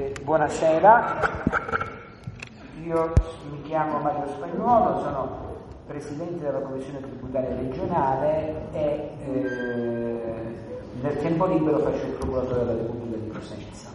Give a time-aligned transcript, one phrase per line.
[0.00, 1.20] Eh, buonasera,
[2.84, 3.12] io
[3.50, 10.56] mi chiamo Mario Spagnuolo, sono Presidente della Commissione Tributaria Regionale e eh,
[11.02, 13.90] nel tempo libero faccio il Procuratore della Repubblica di Cosenza.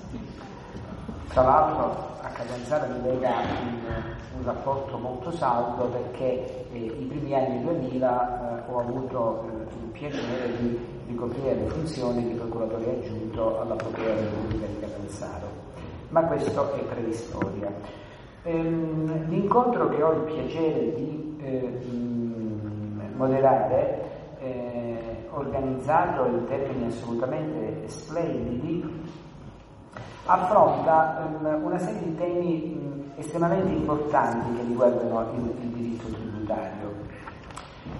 [1.29, 3.31] Tra l'altro a Catanzaro mi lega
[3.63, 9.73] un, un, rapporto molto saldo perché eh, i primi anni 2000 eh, ho avuto eh,
[9.85, 15.64] il piacere di ricoprire le funzioni di procuratore aggiunto alla Procura della Repubblica di Catanzaro.
[16.09, 17.71] Ma questo è preistoria.
[18.43, 21.79] Ehm, l'incontro che ho il piacere di eh,
[23.15, 24.01] moderare,
[24.39, 28.83] eh, organizzato in termini assolutamente splendidi,
[30.25, 36.93] affronta um, una serie di temi estremamente importanti che riguardano il, diritto tributario.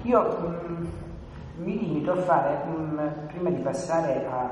[0.03, 0.93] Io
[1.57, 2.61] mi limito a fare,
[3.27, 4.51] prima di passare a,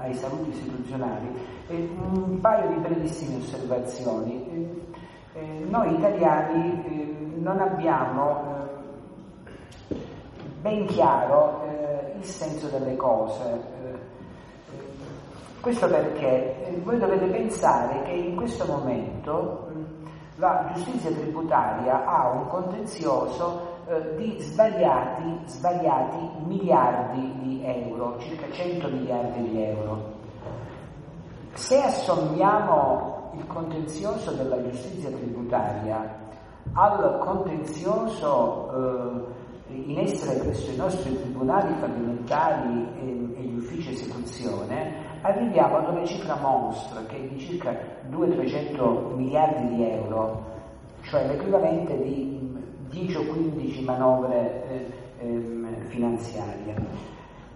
[0.00, 1.28] ai saluti istituzionali,
[1.68, 4.48] eh, un paio di brevissime osservazioni.
[5.34, 8.68] Eh, eh, noi italiani non abbiamo
[10.60, 11.62] ben chiaro
[12.18, 13.78] il senso delle cose.
[15.60, 19.68] Questo perché voi dovete pensare che in questo momento
[20.36, 28.88] la giustizia tributaria ha un contenzioso eh, di svariati, svariati miliardi di euro, circa 100
[28.88, 30.12] miliardi di euro.
[31.54, 36.18] Se assommiamo il contenzioso della giustizia tributaria
[36.74, 39.26] al contenzioso
[39.66, 45.88] eh, in essere presso i nostri tribunali fallimentari e, e gli uffici esecuzione, arriviamo ad
[45.88, 47.76] una cifra monstra che è di circa
[48.08, 50.44] 200-300 miliardi di euro,
[51.02, 52.40] cioè l'equivalente di
[52.90, 57.08] 10 o 15 manovre eh, eh, finanziarie.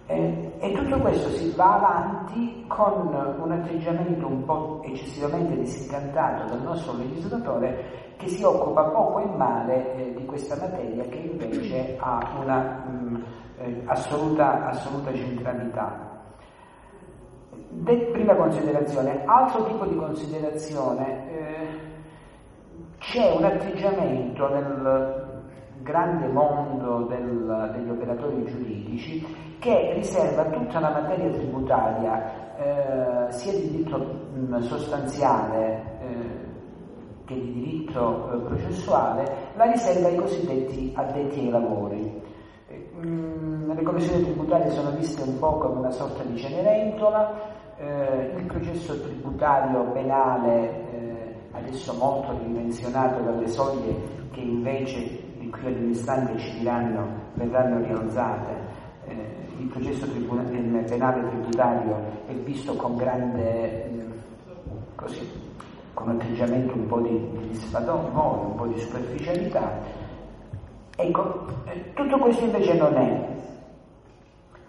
[0.07, 3.07] Eh, e tutto questo si va avanti con
[3.39, 9.95] un atteggiamento un po' eccessivamente disincantato dal nostro legislatore che si occupa poco e male
[9.95, 13.23] eh, di questa materia che invece ha una mh,
[13.57, 16.13] eh, assoluta, assoluta centralità.
[17.69, 21.67] De, prima considerazione, altro tipo di considerazione, eh,
[22.99, 25.34] c'è un atteggiamento nel
[25.85, 29.23] grande mondo del, degli operatori giuridici
[29.59, 36.53] che riserva tutta la materia tributaria, eh, sia di diritto mh, sostanziale eh,
[37.25, 42.21] che di diritto eh, processuale, la riserva ai cosiddetti addetti ai lavori.
[42.99, 47.31] Mh, le commissioni tributarie sono viste un po' come una sorta di cenerentola,
[47.77, 53.95] eh, il processo tributario penale, eh, adesso molto ridimensionato dalle soglie
[54.31, 58.51] che invece di qui all'istante ci diranno verranno rialzate,
[59.05, 59.13] eh,
[59.59, 61.95] il processo tribuna- penale tributario
[62.25, 64.11] è visto con grande, mm,
[64.95, 65.29] così,
[65.93, 69.71] con atteggiamento un po' di, di spadone, un po' di superficialità.
[70.97, 73.33] Ecco, eh, tutto questo invece non è.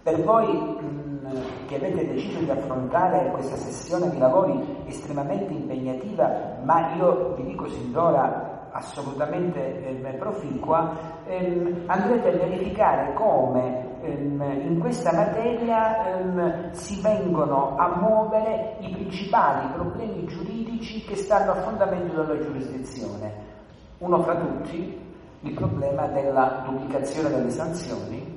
[0.02, 6.94] Per voi mh, che avete deciso di affrontare questa sessione di lavori estremamente impegnativa, ma
[6.96, 14.78] io vi dico sin d'ora assolutamente eh, proficua, ehm, andrete a verificare come ehm, in
[14.78, 22.22] questa materia ehm, si vengono a muovere i principali problemi giuridici che stanno a fondamento
[22.22, 23.54] della giurisdizione.
[23.98, 25.04] Uno fra tutti,
[25.40, 28.36] il problema della duplicazione delle sanzioni,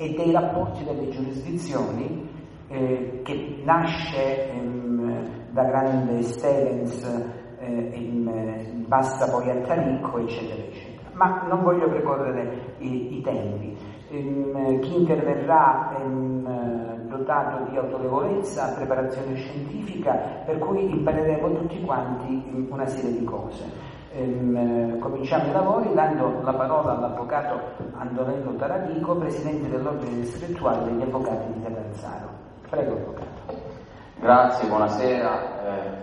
[0.00, 2.26] e dei rapporti delle giurisdizioni
[2.68, 7.04] eh, che nasce ehm, da grande Stevens
[7.60, 8.26] eh, in,
[8.72, 11.08] in Basta poi a Tanicco, eccetera, eccetera.
[11.12, 13.76] Ma non voglio precorrere i, i tempi.
[14.10, 22.86] Ehm, chi interverrà ehm, dotato di autorevolezza, preparazione scientifica, per cui impareremo tutti quanti una
[22.86, 23.64] serie di cose.
[24.12, 27.60] Ehm, cominciamo i lavori dando la parola all'avvocato
[27.92, 32.28] Antonello Taradico, presidente dell'ordine distrettuale degli avvocati di Catanzaro.
[32.68, 33.68] Prego, avvocato.
[34.18, 35.59] Grazie, buonasera.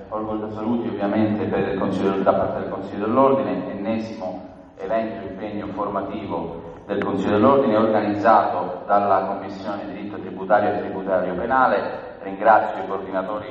[0.10, 4.46] Orgoglio saluti ovviamente da parte del Consiglio dell'Ordine, ennesimo
[4.78, 12.06] evento, impegno formativo del Consiglio dell'Ordine organizzato dalla Commissione Diritto Tributario e Tributario Penale.
[12.22, 13.48] Ringrazio i coordinatori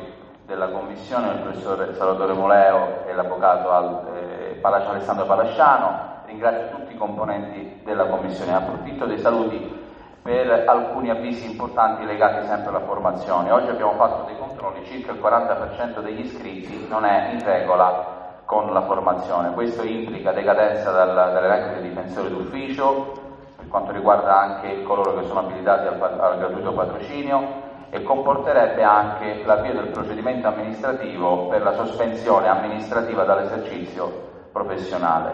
[0.47, 7.81] della Commissione, il professor Salvatore Moleo e l'avvocato eh, Alessandro Palasciano, ringrazio tutti i componenti
[7.85, 8.55] della Commissione.
[8.55, 9.86] Approfitto dei saluti
[10.27, 13.53] per alcuni avvisi importanti legati sempre alla formazione.
[13.53, 18.73] Oggi abbiamo fatto dei controlli, circa il 40% degli iscritti non è in regola con
[18.73, 19.55] la formazione.
[19.55, 23.13] Questo implica decadenza dal, dall'elenco dei difensori d'ufficio,
[23.57, 29.45] per quanto riguarda anche coloro che sono abilitati al, al gratuito patrocinio, e comporterebbe anche
[29.45, 35.33] l'avvio del procedimento amministrativo per la sospensione amministrativa dall'esercizio professionale.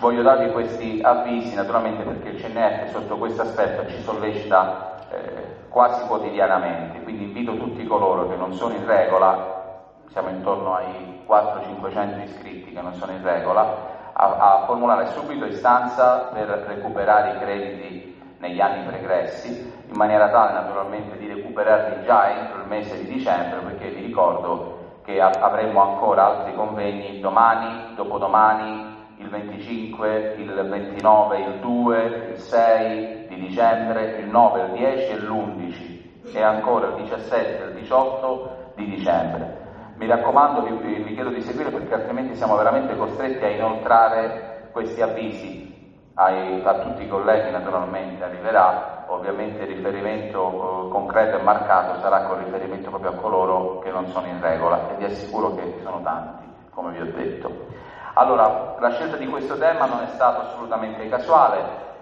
[0.00, 6.06] Voglio darvi questi avvisi naturalmente perché il CNF sotto questo aspetto ci sollecita eh, quasi
[6.06, 12.72] quotidianamente, quindi invito tutti coloro che non sono in regola, siamo intorno ai 400-500 iscritti
[12.72, 18.60] che non sono in regola, a, a formulare subito istanza per recuperare i crediti negli
[18.60, 23.90] anni pregressi, in maniera tale naturalmente di recuperarli già entro il mese di dicembre, perché
[23.90, 32.28] vi ricordo che avremo ancora altri convegni domani, dopodomani, il 25, il 29, il 2,
[32.32, 37.66] il 6 di dicembre, il 9, il 10 e l'11 e ancora il 17 e
[37.66, 39.60] il 18 di dicembre.
[39.96, 45.00] Mi raccomando, vi, vi chiedo di seguire perché altrimenti siamo veramente costretti a inoltrare questi
[45.02, 45.71] avvisi
[46.14, 52.24] ai, a tutti i colleghi naturalmente arriverà, ovviamente il riferimento eh, concreto e marcato sarà
[52.24, 56.02] con riferimento proprio a coloro che non sono in regola e vi assicuro che sono
[56.02, 57.66] tanti, come vi ho detto.
[58.14, 61.60] Allora, la scelta di questo tema non è stata assolutamente casuale,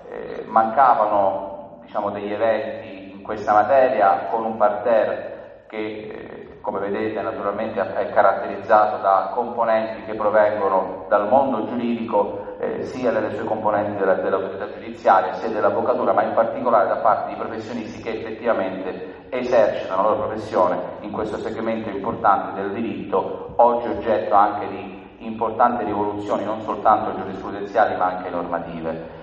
[0.09, 7.21] eh, mancavano diciamo, degli eventi in questa materia con un parterre che eh, come vedete
[7.23, 13.99] naturalmente è caratterizzato da componenti che provengono dal mondo giuridico, eh, sia delle sue componenti
[13.99, 20.03] della, dell'autorità giudiziaria, sia dell'avvocatura, ma in particolare da parte di professionisti che effettivamente esercitano
[20.03, 26.45] la loro professione in questo segmento importante del diritto, oggi oggetto anche di importanti rivoluzioni
[26.45, 29.19] non soltanto giurisprudenziali ma anche normative.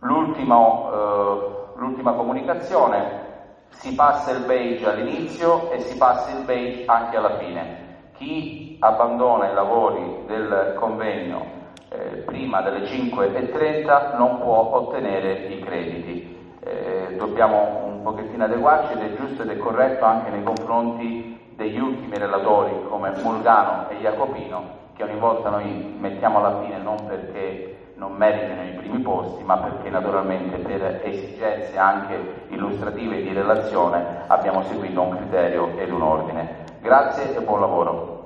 [0.00, 3.28] L'ultimo, eh, l'ultima comunicazione
[3.70, 7.88] si passa il beige all'inizio e si passa il beige anche alla fine.
[8.16, 11.58] Chi abbandona i lavori del convegno
[11.88, 16.38] eh, prima delle 5.30 non può ottenere i crediti.
[16.62, 21.78] Eh, dobbiamo un pochettino adeguarci ed è giusto ed è corretto anche nei confronti degli
[21.78, 27.79] ultimi relatori come Mulgano e Jacopino che ogni volta noi mettiamo alla fine non perché
[28.00, 34.62] non meritino i primi posti, ma perché naturalmente per esigenze anche illustrative di relazione abbiamo
[34.62, 36.64] seguito un criterio ed un ordine.
[36.80, 38.18] Grazie e buon lavoro.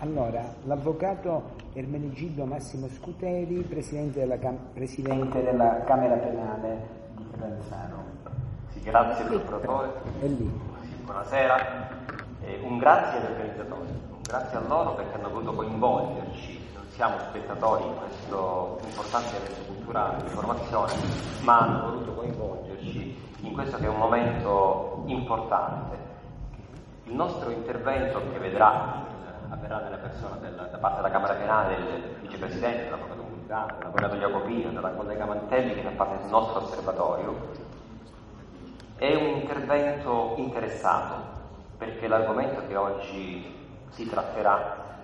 [0.00, 8.04] Allora, l'avvocato Ermenegildo Massimo Scuteri, presidente della, Cam- presidente della Camera Penale di Pranzano.
[8.70, 9.92] Sì, grazie procuratore.
[10.22, 10.50] Sì,
[11.04, 11.91] buonasera.
[12.44, 17.16] Eh, un grazie agli organizzatori, un grazie a loro perché hanno voluto coinvolgerci, non siamo
[17.28, 20.92] spettatori in questo importante evento culturale di formazione,
[21.42, 25.96] ma hanno voluto coinvolgerci in questo che è un momento importante.
[27.04, 29.04] Il nostro intervento che vedrà,
[29.48, 34.70] avverrà nella persona del, da parte della Camera Penale del vicepresidente, dell'avvocato Mulgano, dell'avvocato Jacopino,
[34.70, 37.50] della collega Mantelli che fa parte del nostro osservatorio,
[38.96, 41.31] è un intervento interessato
[41.82, 45.00] perché l'argomento che oggi si tratterà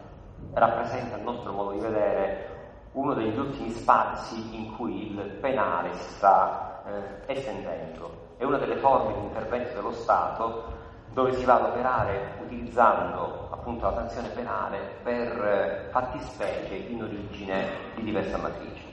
[0.52, 2.56] rappresenta, a nostro modo di vedere,
[2.92, 6.84] uno degli ultimi spazi in cui il penale si sta
[7.26, 8.34] eh, estendendo.
[8.36, 10.76] È una delle forme di intervento dello Stato
[11.12, 17.70] dove si va ad operare utilizzando appunto la sanzione penale per eh, fattispecie in origine
[17.96, 18.84] di diversa matrice.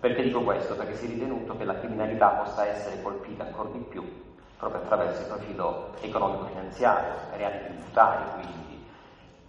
[0.00, 0.74] Perché dico questo?
[0.74, 4.26] Perché si è ritenuto che la criminalità possa essere colpita ancora di più
[4.58, 8.86] proprio attraverso il profilo economico-finanziario, reali tributari quindi.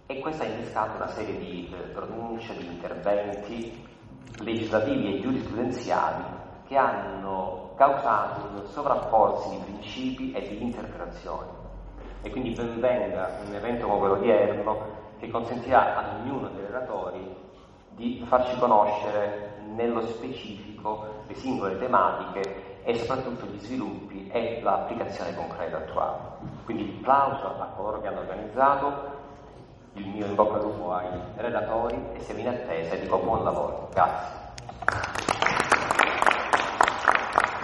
[0.06, 3.86] E questo ha innescato una serie di eh, pronunce, di interventi
[4.38, 6.24] legislativi e giurisprudenziali
[6.66, 11.48] che hanno causato un sovrapporsi di principi e di interpretazioni.
[12.22, 17.36] E quindi ben venga un evento come quello odierno che consentirà ad ognuno dei relatori
[17.90, 25.78] di farci conoscere nello specifico le singole tematiche e soprattutto gli sviluppi e l'applicazione concreta
[25.78, 26.18] attuale.
[26.64, 29.18] Quindi il plauso a coloro che hanno organizzato,
[29.94, 33.44] il mio in bocca al lupo ai relatori e siamo in attesa e dico buon
[33.44, 33.88] lavoro.
[33.92, 34.38] Grazie.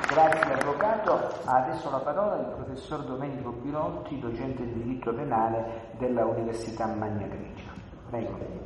[0.09, 1.29] Grazie Avvocato.
[1.45, 7.71] Adesso la parola al professor Domenico Pirotti, docente di diritto penale della Università Magna Grecia.
[8.09, 8.65] Prego.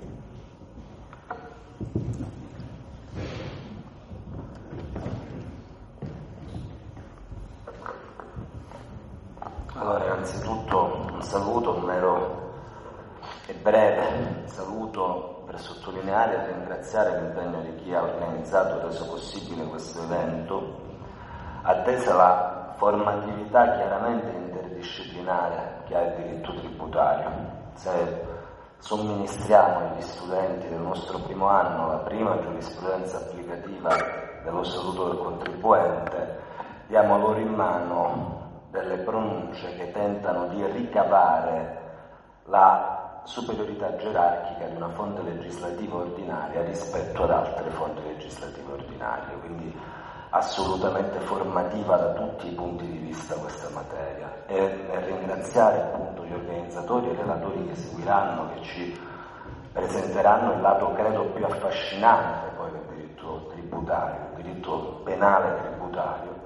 [9.81, 12.53] Allora, innanzitutto un saluto, un mero
[13.47, 19.65] e breve saluto per sottolineare e ringraziare l'impegno di chi ha organizzato e reso possibile
[19.65, 20.77] questo evento,
[21.63, 27.31] attesa la formatività chiaramente interdisciplinare che ha il diritto tributario.
[27.73, 28.27] Se
[28.81, 33.97] somministriamo agli studenti del nostro primo anno la prima giurisprudenza applicativa
[34.45, 36.39] dello Statuto del contribuente,
[36.87, 38.40] diamo loro in mano
[38.71, 41.79] delle pronunce che tentano di ricavare
[42.45, 49.79] la superiorità gerarchica di una fonte legislativa ordinaria rispetto ad altre fonti legislative ordinarie, quindi
[50.31, 54.45] assolutamente formativa da tutti i punti di vista questa materia.
[54.47, 59.01] E ringraziare appunto gli organizzatori e i relatori che seguiranno, che ci
[59.73, 66.40] presenteranno il lato credo più affascinante poi del diritto tributario, il diritto penale tributario,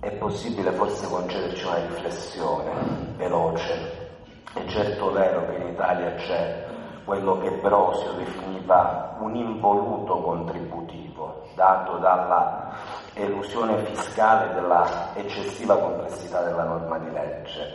[0.00, 2.72] è possibile forse concederci una riflessione
[3.16, 4.06] veloce.
[4.54, 6.66] È certo vero che in Italia c'è
[7.04, 12.76] quello che Brosio definiva un involuto contributivo dato dalla
[13.14, 17.74] elusione fiscale dalla eccessiva complessità della norma di legge,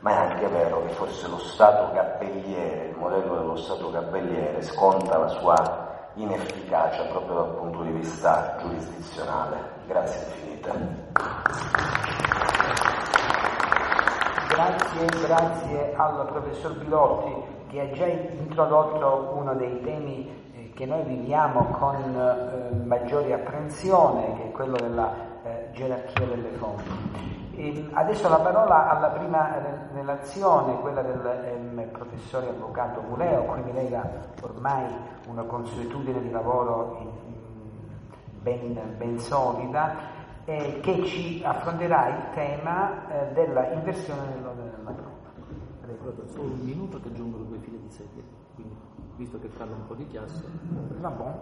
[0.00, 5.16] ma è anche vero che forse lo Stato gabelliere, il modello dello Stato gabelliere sconta
[5.16, 9.71] la sua inefficacia proprio dal punto di vista giurisdizionale.
[9.92, 10.70] Grazie infinite.
[14.48, 17.34] Grazie, grazie al professor Bilotti
[17.68, 24.32] che ha già introdotto uno dei temi eh, che noi viviamo con eh, maggiore apprensione,
[24.36, 27.42] che è quello della eh, gerarchia delle fonti.
[27.54, 29.58] E adesso la parola alla prima
[29.92, 34.08] relazione, quella del ehm, professore avvocato Muleo, qui mi lega
[34.40, 34.86] ormai
[35.28, 37.10] una consuetudine di lavoro in,
[38.42, 39.94] ben, ben, solida,
[40.44, 45.20] eh, che ci affronterà il tema eh, della inversione dell'ordine della prova.
[46.26, 48.22] Solo un minuto che aggiungo due file di sedie,
[48.54, 48.74] quindi
[49.16, 50.42] visto che parla un po' di chiasso.
[50.98, 51.40] Va buono,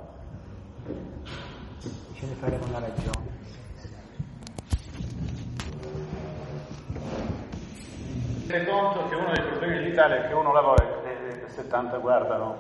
[2.15, 3.39] ce ne faremo una ragione.
[8.47, 12.57] Tiene conto che uno dei problemi dell'Italia è che uno lavora e 70 guardano,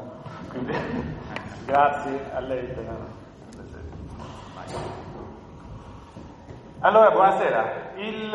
[0.48, 0.72] quindi
[1.66, 3.19] grazie a lei.
[6.80, 7.64] Allora, buonasera.
[7.96, 8.30] Il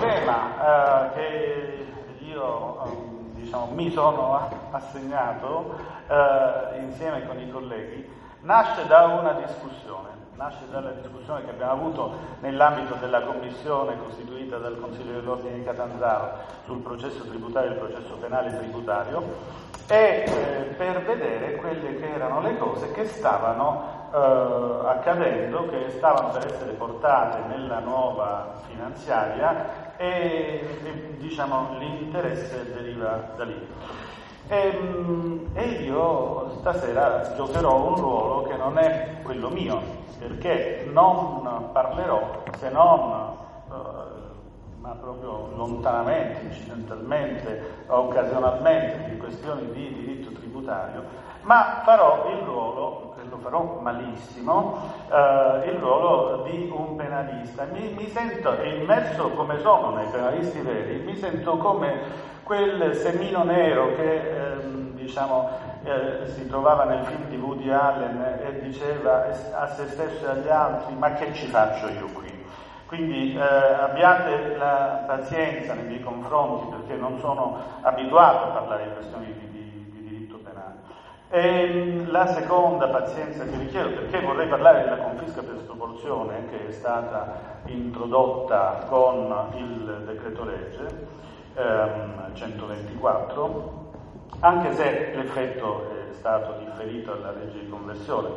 [0.00, 1.86] tema eh, che
[2.20, 10.70] io diciamo, mi sono assegnato eh, insieme con i colleghi nasce da una discussione nasce
[10.70, 16.30] dalla discussione che abbiamo avuto nell'ambito della commissione costituita dal Consiglio dell'Ordine di Catanzaro
[16.64, 19.20] sul processo tributario e il processo penale tributario
[19.88, 26.28] e eh, per vedere quelle che erano le cose che stavano eh, accadendo, che stavano
[26.28, 33.66] per essere portate nella nuova finanziaria e, e diciamo, l'interesse deriva da lì.
[34.46, 35.48] E, ehm,
[36.58, 39.80] stasera giocherò un ruolo che non è quello mio,
[40.18, 43.36] perché non parlerò se non,
[43.70, 43.74] eh,
[44.80, 51.02] ma proprio lontanamente, incidentalmente, occasionalmente, di questioni di diritto tributario,
[51.42, 54.76] ma farò il ruolo, e lo farò malissimo,
[55.10, 57.64] eh, il ruolo di un penalista.
[57.72, 63.94] Mi, mi sento immerso come sono nei penalisti veri, mi sento come quel semino nero
[63.94, 65.48] che ehm, diciamo,
[65.84, 70.48] eh, si trovava nel film di Woody Allen e diceva a se stesso e agli
[70.48, 72.26] altri ma che ci faccio io qui?
[72.86, 78.92] Quindi eh, abbiate la pazienza nei miei confronti perché non sono abituato a parlare di
[78.94, 80.76] questioni di, di, di diritto penale.
[81.30, 86.72] E la seconda pazienza che richiedo, perché vorrei parlare della confisca per sproporzione che è
[86.72, 91.06] stata introdotta con il decreto legge,
[92.34, 93.87] 124, ehm,
[94.40, 98.28] anche se l'effetto è stato differito alla legge di conversione.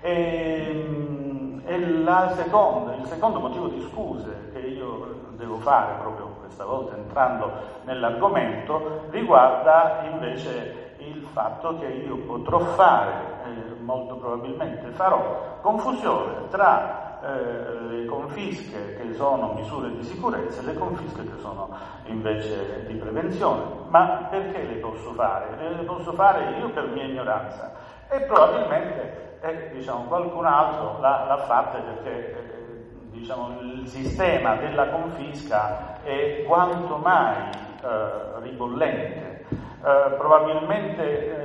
[0.00, 6.26] E, ehm, e, e seconda, il secondo motivo di scuse che io devo fare proprio
[6.40, 7.50] questa volta entrando
[7.84, 13.12] nell'argomento riguarda invece il fatto che io potrò fare,
[13.44, 20.64] eh, molto probabilmente farò, confusione tra eh, le confische che sono misure di sicurezza e
[20.64, 21.70] le confische che sono
[22.04, 23.62] invece di prevenzione.
[23.88, 25.46] Ma perché le posso fare?
[25.56, 27.72] Le posso fare io per mia ignoranza
[28.10, 34.88] e probabilmente eh, diciamo, qualcun altro l'ha, l'ha fatta perché eh, diciamo, il sistema della
[34.88, 37.50] confisca è quanto mai
[37.82, 39.44] eh, ribollente.
[39.50, 41.44] Eh, probabilmente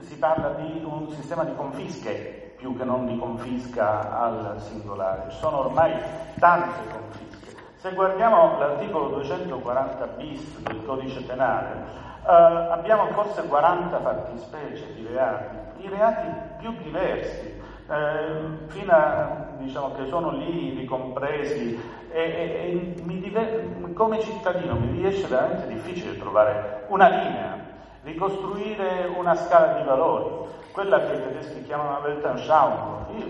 [0.00, 5.30] si parla di un sistema di confische più che non di confisca al singolare.
[5.30, 5.92] Sono ormai
[6.38, 7.56] tante confische.
[7.76, 11.84] Se guardiamo l'articolo 240 bis del codice penale,
[12.26, 16.26] eh, abbiamo forse 40 fattispecie di reati, i reati
[16.58, 17.54] più diversi,
[17.88, 24.90] eh, fino a diciamo che sono lì ricompresi e, e, e diver- come cittadino mi
[24.98, 27.56] riesce veramente difficile trovare una linea,
[28.02, 30.46] ricostruire una scala di valori
[30.78, 33.10] quella che i tedeschi chiamano Weltanschauung.
[33.16, 33.26] Io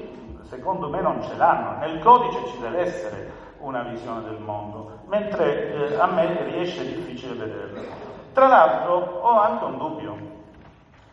[0.51, 1.79] secondo me non ce l'hanno.
[1.79, 7.47] Nel codice ci deve essere una visione del mondo, mentre eh, a me riesce difficile
[7.47, 7.81] vederla.
[8.35, 10.17] Tra l'altro ho anche un dubbio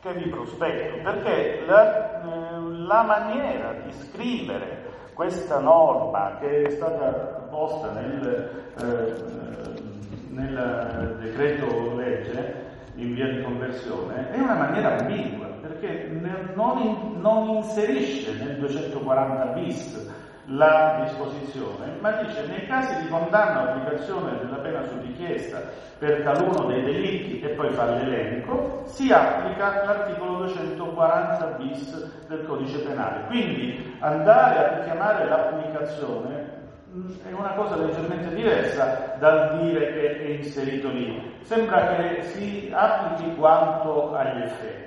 [0.01, 7.48] che vi prospetto, perché la, eh, la maniera di scrivere questa norma che è stata
[7.50, 9.13] posta nel, eh,
[10.32, 16.09] nel decreto legge in via di conversione è una maniera ambigua perché
[16.53, 20.13] non, in, non inserisce nel 240 bis
[20.49, 25.61] la disposizione, ma dice nei casi di condanna o applicazione della pena su richiesta
[25.97, 32.77] per taluno dei delitti e poi fa l'elenco, si applica l'articolo 240 bis del codice
[32.79, 33.25] penale.
[33.25, 36.44] Quindi andare a richiamare l'applicazione
[37.23, 41.37] è una cosa leggermente diversa dal dire che è inserito lì.
[41.41, 44.83] Sembra che si applichi quanto agli effetti.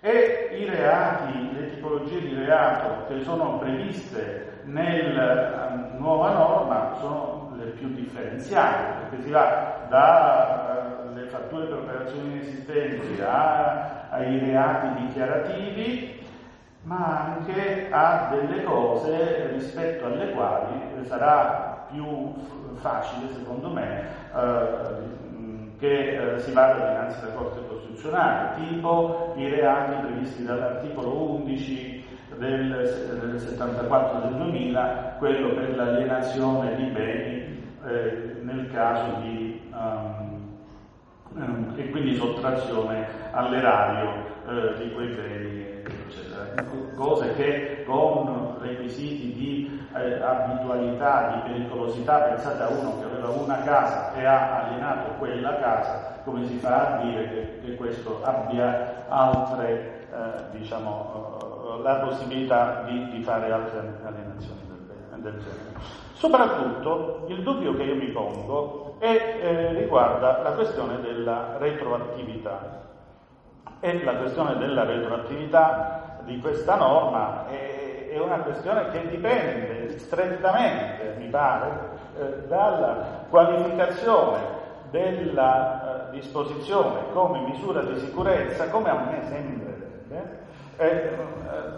[0.00, 7.52] E i reati, le tipologie di reato che sono previste nella ehm, nuova norma sono
[7.56, 16.21] le più differenziate, perché si va dalle fatture per operazioni inesistenti ai reati dichiarativi,
[16.82, 22.32] ma anche a delle cose rispetto alle quali sarà più
[22.74, 30.06] facile, secondo me, uh, che uh, si vada dinanzi alla Corte Costituzionale, tipo i reati
[30.06, 32.04] previsti dall'articolo 11
[32.38, 32.68] del,
[33.20, 40.58] del 74 del 2000, quello per l'alienazione di beni eh, nel caso di um,
[41.34, 45.61] um, e quindi sottrazione all'erario eh, di quei beni.
[47.02, 53.60] Cose che con requisiti di eh, abitualità, di pericolosità, pensate a uno che aveva una
[53.64, 59.06] casa e ha alienato quella casa, come si fa a dire che, che questo abbia
[59.08, 65.80] altre, eh, diciamo, la possibilità di, di fare altre alienazioni del, del, genere.
[66.12, 72.90] Soprattutto il dubbio che io mi pongo è, eh, riguarda la questione della retroattività.
[73.80, 81.16] E la questione della retroattività di questa norma è, è una questione che dipende strettamente,
[81.18, 89.22] mi pare, eh, dalla qualificazione della eh, disposizione come misura di sicurezza, come a me
[89.24, 89.62] sembra
[90.76, 91.18] eh, eh,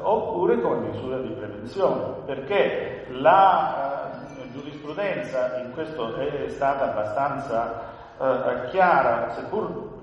[0.01, 7.81] oppure come misura di prevenzione, perché la eh, giurisprudenza in questo è stata abbastanza
[8.18, 9.94] eh, chiara, seppur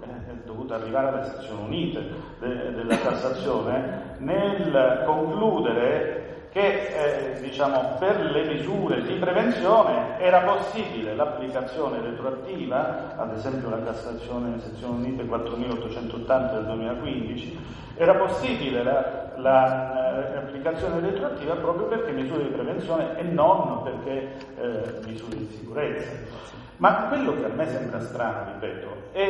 [0.51, 2.03] dovuta arrivare alle sezioni unite
[2.39, 11.15] de- della Cassazione, nel concludere che eh, diciamo, per le misure di prevenzione era possibile
[11.15, 17.57] l'applicazione retroattiva, ad esempio la Cassazione sezione unite 4880 del 2015,
[17.95, 24.99] era possibile l'applicazione la, eh, retroattiva proprio perché misure di prevenzione e non perché eh,
[25.05, 26.59] misure di sicurezza.
[26.81, 29.21] Ma quello che a me sembra strano, ripeto, è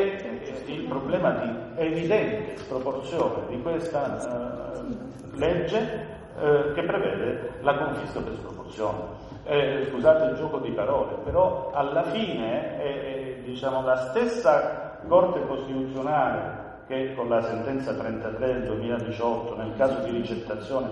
[0.64, 6.06] il problema di evidente sproporzione di questa uh, legge
[6.40, 8.98] eh, che prevede la confisca per sproporzione.
[9.44, 16.84] Eh, scusate il gioco di parole, però alla fine è, diciamo, la stessa Corte Costituzionale
[16.86, 20.88] che con la sentenza 33 del 2018 nel caso di ricettazione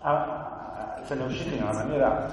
[0.00, 2.26] ha, se ne è uscita in una maniera,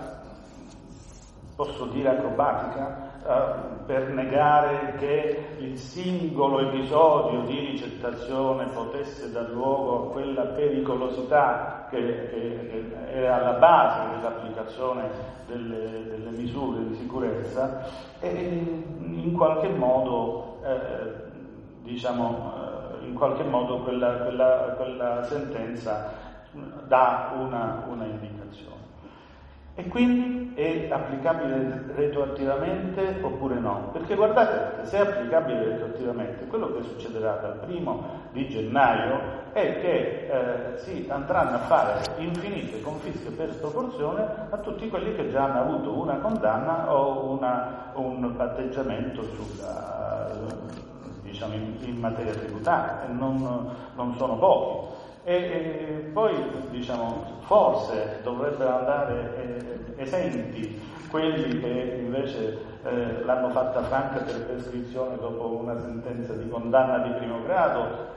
[1.55, 10.07] posso dire, acrobatica, Uh, per negare che il singolo episodio di ricettazione potesse dar luogo
[10.07, 15.09] a quella pericolosità che, che, che è alla base dell'applicazione
[15.45, 17.83] delle, delle, misure di sicurezza
[18.19, 21.13] e in qualche modo, eh,
[21.83, 22.53] diciamo,
[22.99, 26.13] eh, in qualche modo quella, quella, quella sentenza
[26.87, 28.68] dà una, una indicazione.
[29.79, 33.91] E quindi è applicabile retroattivamente oppure no?
[33.93, 39.21] Perché guardate, se è applicabile retroattivamente, quello che succederà dal primo di gennaio
[39.53, 45.31] è che eh, si andranno a fare infinite confische per sproporzione a tutti quelli che
[45.31, 50.29] già hanno avuto una condanna o una, un patteggiamento sulla,
[51.21, 55.07] diciamo, in, in, materia tributaria, non, non sono pochi.
[55.29, 56.33] E, e poi
[56.71, 65.17] diciamo, forse dovrebbero andare eh, esenti quelli che invece eh, l'hanno fatta franca per prescrizione
[65.17, 68.07] dopo una sentenza di condanna di primo grado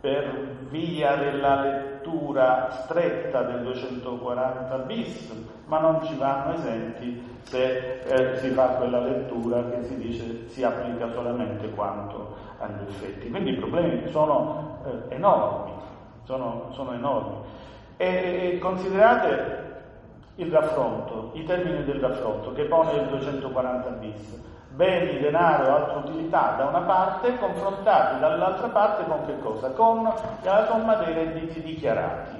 [0.00, 5.32] per via della lettura stretta del 240 bis,
[5.66, 10.62] ma non ci vanno esenti se eh, si fa quella lettura che si dice si
[10.62, 13.28] applica solamente quanto agli effetti.
[13.28, 15.79] Quindi i problemi sono eh, enormi
[16.30, 17.36] sono, sono enormi.
[17.96, 19.68] E, e considerate
[20.36, 24.38] il raffronto, i termini del raffronto che pone il 240 bis.
[24.70, 29.70] Beni, denaro, altre utilità da una parte, confrontati dall'altra parte con che cosa?
[29.72, 30.04] Con
[30.42, 32.38] la somma dei redditi dichiarati.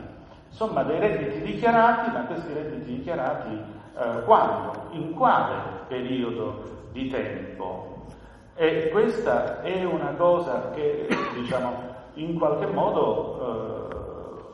[0.50, 3.52] Somma dei redditi dichiarati, ma questi redditi dichiarati
[3.98, 4.72] eh, quando?
[4.90, 5.54] In quale
[5.88, 8.06] periodo di tempo?
[8.54, 13.88] E questa è una cosa che, diciamo, in qualche modo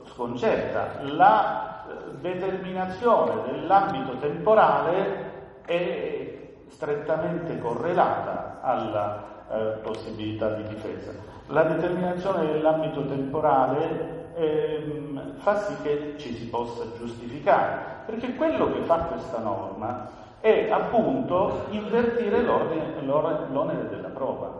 [0.05, 1.03] eh, sconcerta.
[1.03, 11.13] La eh, determinazione dell'ambito temporale è strettamente correlata alla eh, possibilità di difesa.
[11.49, 18.81] La determinazione dell'ambito temporale ehm, fa sì che ci si possa giustificare, perché quello che
[18.81, 20.09] fa questa norma
[20.41, 24.56] è appunto invertire l'onere della prova.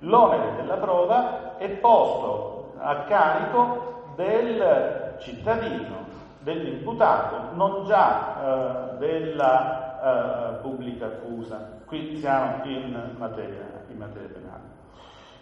[0.00, 6.06] L'onere della prova è posto a carico del cittadino,
[6.40, 11.80] dell'imputato, non già eh, della uh, pubblica accusa.
[11.84, 14.62] Qui siamo in materia, in materia penale,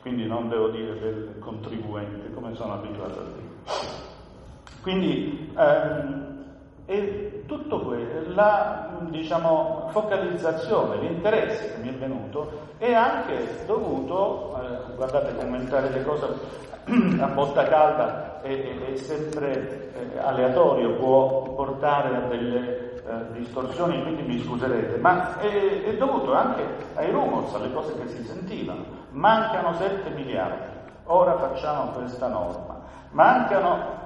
[0.01, 3.55] quindi non devo dire del contribuente come sono abituato a dire.
[4.81, 6.26] Quindi ehm,
[6.87, 14.95] e tutto questo, la diciamo, focalizzazione, l'interesse che mi è venuto è anche dovuto, eh,
[14.95, 16.27] guardate commentare le cose
[17.21, 24.23] a botta calda è, è sempre eh, aleatorio, può portare a delle eh, distorsioni, quindi
[24.23, 28.85] mi scuserete, ma è, è, dovuto anche ai rumors, alle cose che si sentivano.
[29.11, 30.65] Mancano 7 miliardi,
[31.05, 32.81] ora facciamo questa norma.
[33.11, 34.06] Mancano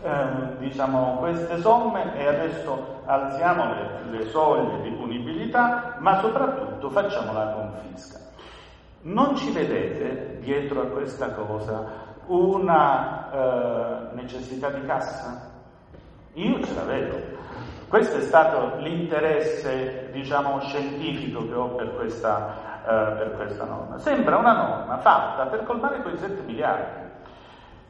[0.00, 7.32] eh, diciamo, queste somme e adesso alziamo le, le soglie di punibilità, ma soprattutto facciamo
[7.32, 8.18] la confisca.
[9.02, 15.50] Non ci vedete dietro a questa cosa una eh, necessità di cassa?
[16.34, 17.16] Io ce la vedo.
[17.88, 23.98] Questo è stato l'interesse, diciamo, scientifico che ho per questa, eh, per questa norma.
[23.98, 27.10] Sembra una norma fatta per colmare quei 7 miliardi.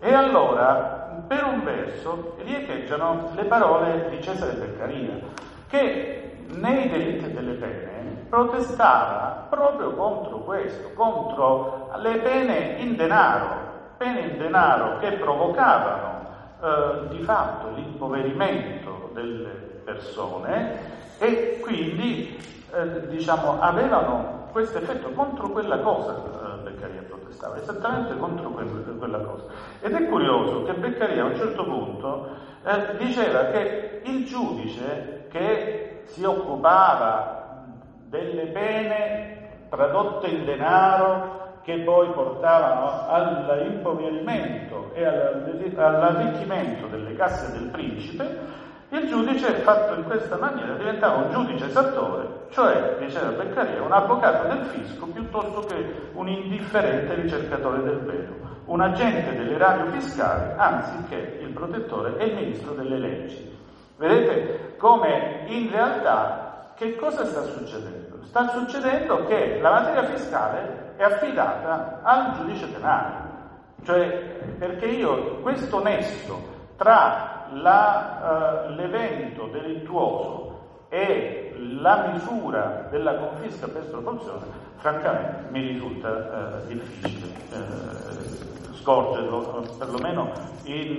[0.00, 5.14] E allora, per un verso, riecheggiano le parole di Cesare Beccaria,
[5.66, 13.94] che nei delitti e delle pene protestava proprio contro questo, contro le pene in denaro,
[13.96, 16.26] pene in denaro che provocavano
[16.60, 20.80] eh, di fatto l'impoverimento delle persone
[21.18, 22.38] e quindi
[22.74, 27.01] eh, diciamo, avevano questo effetto contro quella cosa eh, Beccaria
[27.32, 29.44] protestava, esattamente contro quella, quella cosa.
[29.80, 32.28] Ed è curioso che Beccaria a un certo punto
[32.64, 37.64] eh, diceva che il giudice che si occupava
[38.08, 48.60] delle pene tradotte in denaro che poi portavano all'impoverimento e all'arricchimento delle casse del principe,
[48.92, 54.46] il giudice, fatto in questa maniera, diventava un giudice esattore, cioè, diceva Beccaria, un avvocato
[54.48, 58.34] del fisco piuttosto che un indifferente ricercatore del vero,
[58.66, 63.58] un agente dell'erario fiscale, anziché il protettore e il ministro delle leggi.
[63.96, 68.24] Vedete come in realtà che cosa sta succedendo?
[68.24, 73.30] Sta succedendo che la materia fiscale è affidata al giudice penale,
[73.84, 74.08] cioè
[74.58, 83.84] perché io questo nesso tra la, uh, l'evento delittuoso e la misura della confisca per
[83.84, 84.44] sproporzione,
[84.76, 90.32] francamente mi risulta uh, difficile uh, scorgerlo, perlomeno
[90.64, 90.96] in,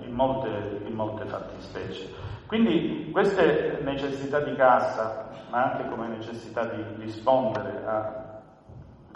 [0.00, 2.08] in, molte, in molte fattispecie.
[2.46, 8.26] Quindi queste necessità di cassa, ma anche come necessità di rispondere a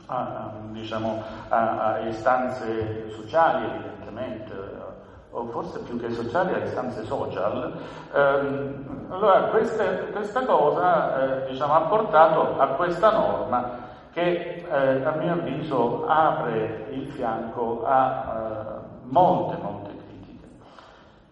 [0.07, 4.53] a, diciamo, a, a, istanze sociali evidentemente,
[5.33, 7.73] o forse più che sociali, a istanze social.
[8.15, 15.11] Ehm, allora queste, questa cosa eh, diciamo, ha portato a questa norma che eh, a
[15.13, 20.49] mio avviso apre il fianco a eh, molte, molte critiche.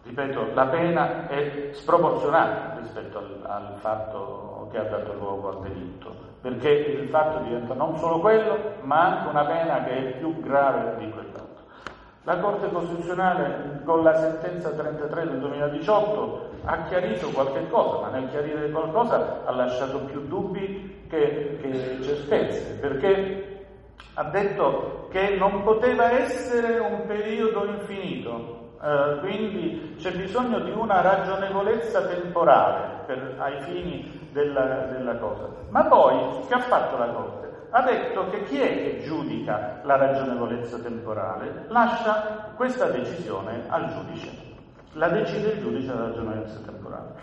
[0.03, 6.11] Ripeto, la pena è sproporzionata rispetto al, al fatto che ha dato luogo al delitto,
[6.41, 10.95] perché il fatto diventa non solo quello, ma anche una pena che è più grave
[10.97, 11.30] di quello.
[12.23, 18.29] La Corte Costituzionale con la sentenza 33 del 2018 ha chiarito qualche cosa, ma nel
[18.29, 23.65] chiarire qualcosa ha lasciato più dubbi che, che certezze, perché
[24.13, 31.01] ha detto che non poteva essere un periodo infinito, eh, quindi c'è bisogno di una
[31.01, 35.47] ragionevolezza temporale per, ai fini della, della cosa.
[35.69, 37.40] Ma poi che ha fatto la Corte?
[37.71, 44.49] Ha detto che chi è che giudica la ragionevolezza temporale lascia questa decisione al giudice.
[44.93, 47.13] La decide il giudice della ragionevolezza temporale.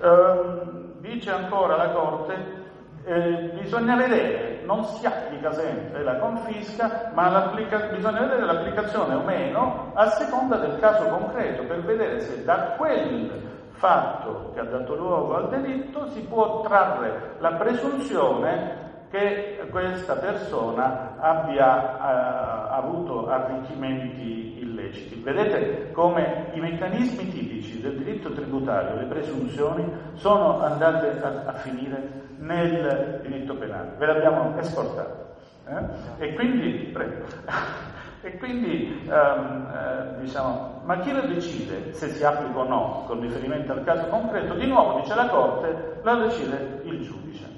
[0.00, 2.60] Eh, dice ancora la Corte
[3.04, 7.52] eh, bisogna vedere, non si applica sempre la confisca, ma
[7.92, 13.30] bisogna vedere l'applicazione o meno a seconda del caso concreto per vedere se da quel
[13.70, 21.16] fatto che ha dato luogo al delitto si può trarre la presunzione che questa persona
[21.18, 25.20] abbia eh, avuto arricchimenti illeciti.
[25.22, 32.20] Vedete come i meccanismi tipici del diritto tributario, le presunzioni, sono andate a, a finire
[32.38, 33.90] nel diritto penale.
[33.98, 35.34] Ve l'abbiamo esportato.
[35.66, 36.24] Eh?
[36.24, 37.26] E quindi, prego.
[38.24, 43.20] e quindi um, eh, diciamo, ma chi lo decide se si applica o no con
[43.20, 44.54] riferimento al caso concreto?
[44.54, 47.51] Di nuovo dice la Corte, lo decide il giudice.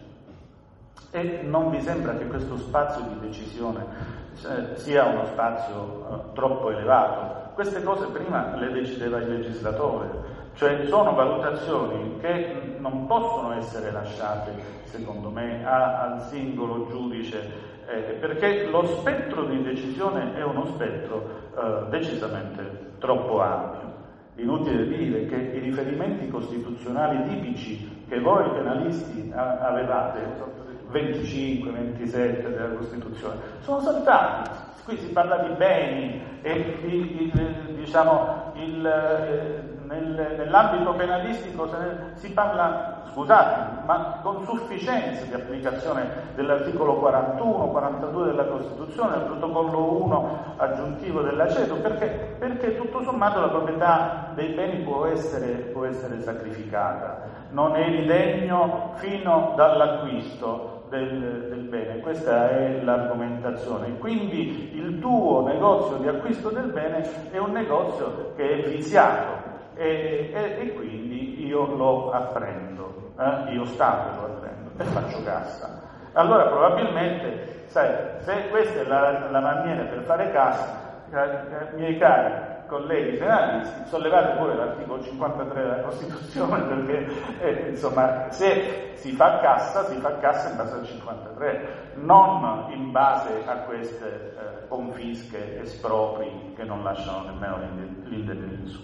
[1.14, 3.86] E non vi sembra che questo spazio di decisione
[4.32, 7.52] eh, sia uno spazio eh, troppo elevato?
[7.54, 10.08] Queste cose prima le decideva il legislatore,
[10.54, 14.54] cioè sono valutazioni che non possono essere lasciate,
[14.86, 17.48] secondo me, a, al singolo giudice,
[17.86, 23.92] eh, perché lo spettro di decisione è uno spettro eh, decisamente troppo ampio.
[24.34, 30.53] Inutile dire che i riferimenti costituzionali tipici che voi penalisti avevate
[30.94, 34.50] 25, 27 della Costituzione, sono saltati.
[34.84, 41.68] Qui si parla di beni e il, il, diciamo, il, eh, nel, nell'ambito penalistico
[42.14, 50.02] si parla, scusate, ma con sufficienza di applicazione dell'articolo 41, 42 della Costituzione, del protocollo
[50.04, 55.86] 1 aggiuntivo della CEDU, perché, perché tutto sommato la proprietà dei beni può essere, può
[55.86, 63.98] essere sacrificata, non è il degno fino dall'acquisto del, del, bene, questa è l'argomentazione.
[63.98, 70.30] Quindi il tuo negozio di acquisto del bene è un negozio che è viziato e,
[70.32, 73.52] e, e quindi io lo apprendo, eh?
[73.52, 75.82] io Stato lo apprendo e faccio cassa.
[76.12, 81.98] Allora probabilmente, sai, se questa è la, la maniera per fare cassa, eh, eh miei
[81.98, 87.08] cari, colleghi penalisti, sollevate pure l'articolo 53 della Costituzione perché
[87.40, 92.90] eh, insomma se si fa cassa, si fa cassa in base al 53, non in
[92.90, 97.58] base a queste eh, confische, espropri che non lasciano nemmeno
[98.06, 98.80] l'indennizzo.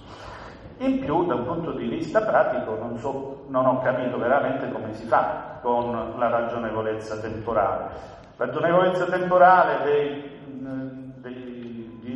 [0.79, 4.95] In più, da un punto di vista pratico, non, so, non ho capito veramente come
[4.95, 7.89] si fa con la ragionevolezza temporale.
[8.37, 11.10] Ragionevolezza temporale dei, dei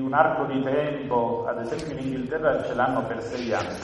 [0.05, 3.79] un arco di tempo, ad esempio in Inghilterra ce l'hanno per sei anni,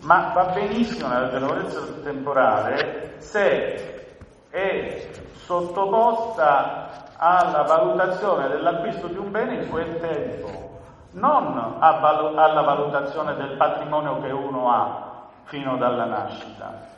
[0.00, 4.08] ma va benissimo la ragionevolezza temporale se
[4.48, 10.78] è sottoposta alla valutazione dell'acquisto di un bene in quel tempo,
[11.12, 16.88] non alla valutazione del patrimonio che uno ha fino dalla nascita.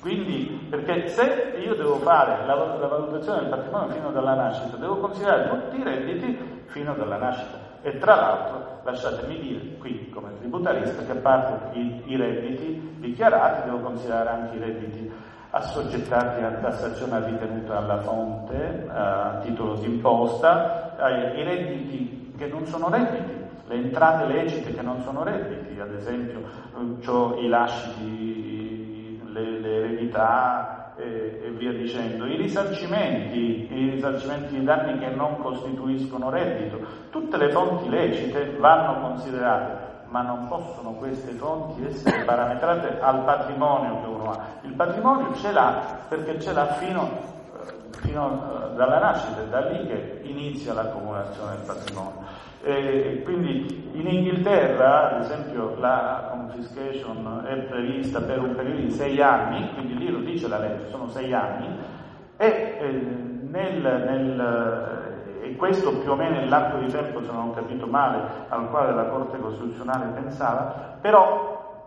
[0.00, 4.96] Quindi, perché se io devo fare la, la, valutazione del patrimonio fino dalla nascita, devo
[4.96, 7.70] considerare tutti i redditi fino dalla nascita.
[7.82, 13.78] E tra l'altro, lasciatemi dire qui come tributarista che a parte i, redditi dichiarati, devo
[13.78, 15.12] considerare anche i redditi
[15.50, 20.96] assoggettati a tassazione ritenuta alla fonte, a titolo d'imposta,
[21.36, 26.40] i redditi che non sono redditi, le entrate lecite che non sono redditi, ad esempio
[27.06, 34.64] ho i lasciti le, le eredità e, e, via dicendo, i risarcimenti, i risarcimenti di
[34.64, 36.78] danni che non costituiscono reddito,
[37.10, 44.00] tutte le fonti lecite vanno considerate, ma non possono queste fonti essere parametrate al patrimonio
[44.00, 44.38] che uno ha.
[44.62, 47.08] Il patrimonio ce l'ha perché ce l'ha fino,
[48.00, 52.50] fino dalla nascita, è da lì che inizia l'accumulazione del patrimonio.
[52.64, 59.20] E quindi in Inghilterra, ad esempio, la confiscation è prevista per un periodo di sei
[59.20, 61.66] anni, quindi lì lo dice la legge, sono sei anni,
[62.36, 62.90] e, eh,
[63.50, 67.86] nel, nel, e questo più o meno è l'arco di tempo, se non ho capito
[67.86, 71.84] male, al quale la Corte Costituzionale pensava, però,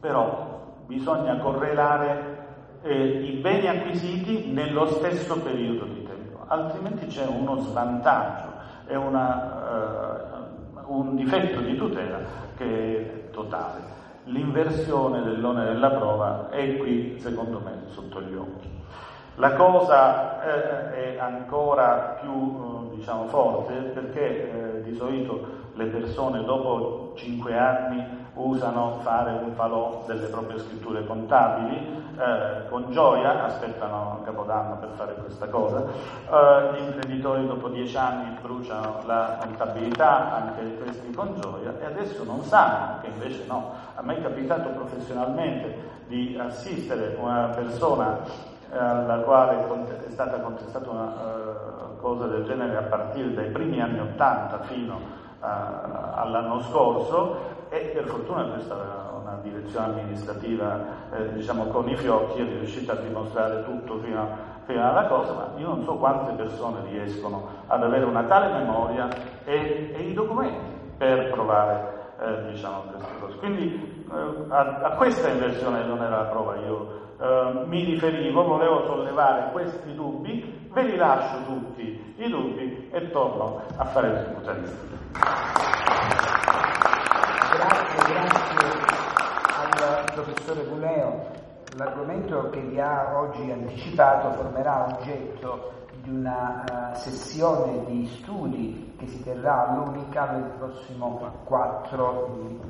[0.00, 2.38] però bisogna correlare
[2.82, 8.49] eh, i beni acquisiti nello stesso periodo di tempo, altrimenti c'è uno svantaggio
[8.90, 10.48] è una,
[10.84, 12.18] uh, un difetto di tutela
[12.56, 13.98] che è totale.
[14.24, 18.68] L'inversione dell'onere della prova è qui, secondo me, sotto gli occhi.
[19.40, 26.44] La cosa eh, è ancora più eh, diciamo, forte perché eh, di solito le persone
[26.44, 31.74] dopo cinque anni usano fare un falò delle proprie scritture contabili,
[32.18, 38.36] eh, con gioia aspettano Capodanno per fare questa cosa, eh, gli imprenditori dopo dieci anni
[38.42, 43.72] bruciano la contabilità, anche questi con gioia, e adesso non sanno che invece no.
[43.94, 48.18] A me è capitato professionalmente di assistere una persona
[48.72, 49.58] alla quale
[50.06, 54.94] è stata contestata una uh, cosa del genere a partire dai primi anni Ottanta fino
[54.94, 55.44] uh,
[56.14, 57.36] all'anno scorso
[57.68, 60.78] e per fortuna questa una direzione amministrativa
[61.12, 64.28] eh, diciamo con i fiocchi è riuscita a dimostrare tutto fino,
[64.66, 69.08] fino, alla cosa, ma io non so quante persone riescono ad avere una tale memoria
[69.44, 73.36] e, e i documenti per provare eh, diciamo, queste cose.
[73.36, 78.84] Quindi eh, a, a, questa inversione non era la prova, io eh, mi riferivo, volevo
[78.86, 84.90] sollevare questi dubbi, ve li lascio tutti i dubbi e torno a fare il tributarismo
[88.10, 88.40] grazie
[89.84, 91.38] al professore Cuneo.
[91.76, 99.06] L'argomento che vi ha oggi anticipato formerà oggetto di una uh, sessione di studi che
[99.06, 102.60] si terrà all'Unica il prossimo 4 di,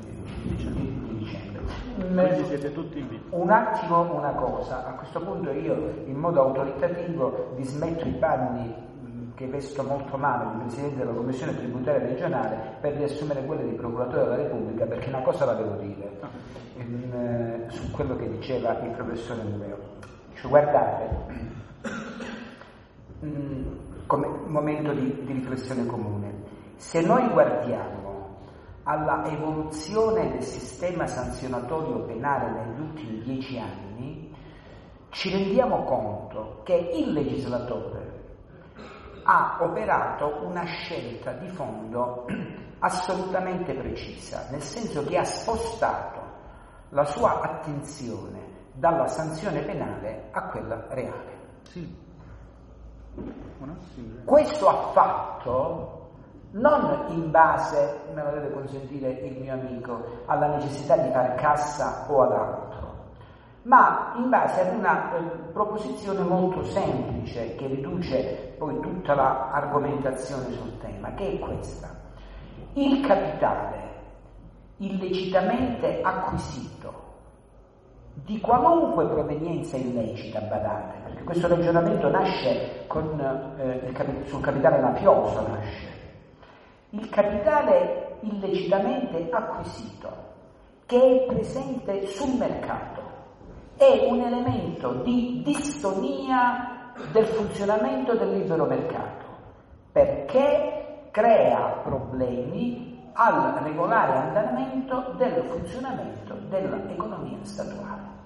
[0.00, 0.87] di dicembre.
[1.98, 3.28] Quindi siete tutti invitati.
[3.30, 5.74] Un attimo una cosa, a questo punto io
[6.06, 8.86] in modo autoritativo dismetto i panni
[9.34, 14.22] che vesto molto male di Presidente della Commissione tributaria regionale per riassumere quelle di Procuratore
[14.24, 16.18] della Repubblica perché una cosa la devo dire
[16.76, 19.78] in, eh, su quello che diceva il professore Mureo.
[20.34, 21.08] Cioè, guardate,
[23.20, 23.62] mh,
[24.06, 26.32] come momento di, di riflessione comune,
[26.76, 28.07] se noi guardiamo
[28.88, 34.34] alla evoluzione del sistema sanzionatorio penale negli ultimi dieci anni,
[35.10, 38.16] ci rendiamo conto che il legislatore
[39.24, 42.24] ha operato una scelta di fondo
[42.80, 46.20] assolutamente precisa, nel senso che ha spostato
[46.88, 48.40] la sua attenzione
[48.72, 51.36] dalla sanzione penale a quella reale.
[51.64, 52.06] Sì.
[54.24, 55.97] Questo ha fatto
[56.52, 62.06] non in base, me lo deve consentire il mio amico, alla necessità di far cassa
[62.08, 62.96] o ad altro,
[63.62, 65.20] ma in base ad una eh,
[65.52, 71.88] proposizione molto semplice che riduce poi tutta l'argomentazione sul tema, che è questa.
[72.74, 73.86] Il capitale
[74.78, 77.06] illecitamente acquisito
[78.24, 83.20] di qualunque provenienza illecita, badate, perché questo ragionamento nasce con,
[83.58, 85.97] eh, cap- sul capitale mafioso, nasce.
[86.90, 90.08] Il capitale illecitamente acquisito
[90.86, 93.02] che è presente sul mercato
[93.76, 99.26] è un elemento di distonia del funzionamento del libero mercato,
[99.92, 108.16] perché crea problemi al regolare andamento del funzionamento dell'economia statuale.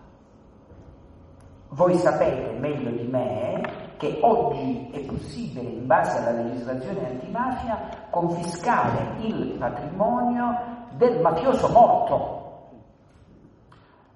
[1.70, 9.14] Voi sapete meglio di me che oggi è possibile, in base alla legislazione antimafia, confiscare
[9.20, 10.58] il patrimonio
[10.96, 12.40] del mafioso morto.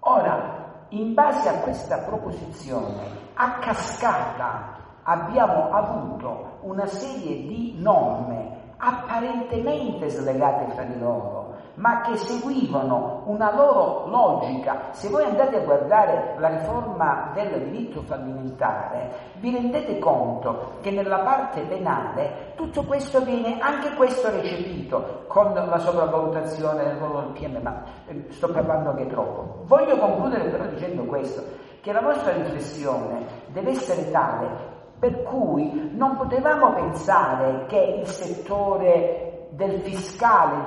[0.00, 10.08] Ora, in base a questa proposizione, a cascata abbiamo avuto una serie di norme apparentemente
[10.08, 11.45] slegate fra di loro,
[11.76, 14.88] ma che seguivano una loro logica.
[14.90, 21.20] Se voi andate a guardare la riforma del diritto fallimentare, vi rendete conto che nella
[21.20, 27.60] parte penale tutto questo viene, anche questo recepito con la sopravvalutazione del ruolo del PM,
[27.62, 29.64] ma eh, sto parlando anche troppo.
[29.64, 31.42] Voglio concludere però dicendo questo,
[31.80, 39.48] che la nostra riflessione deve essere tale per cui non potevamo pensare che il settore
[39.50, 40.64] del fiscale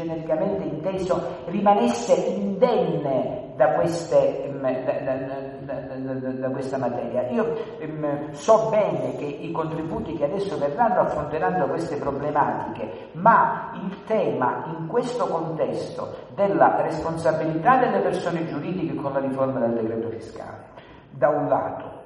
[0.00, 7.28] genericamente inteso rimanesse indenne da, queste, da, da, da questa materia.
[7.28, 14.04] Io um, so bene che i contributi che adesso verranno affronteranno queste problematiche, ma il
[14.04, 20.68] tema in questo contesto della responsabilità delle persone giuridiche con la riforma del decreto fiscale,
[21.10, 21.98] da un lato,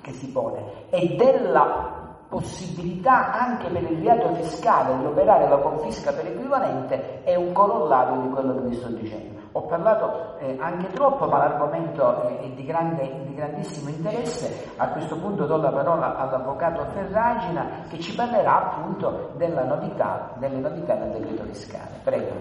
[0.00, 6.12] che si pone e della possibilità anche per il reato fiscale di operare la confisca
[6.12, 9.36] per equivalente è un corollario di quello che vi sto dicendo.
[9.52, 14.72] Ho parlato eh, anche troppo, ma l'argomento è, è di, grande, di, grandissimo interesse.
[14.76, 19.30] A questo punto do la parola all'avvocato Ferragina che ci parlerà appunto
[19.64, 22.00] novità, delle novità del decreto fiscale.
[22.02, 22.34] Prego.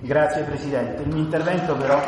[0.00, 1.02] Grazie Presidente.
[1.02, 1.98] Il mio intervento però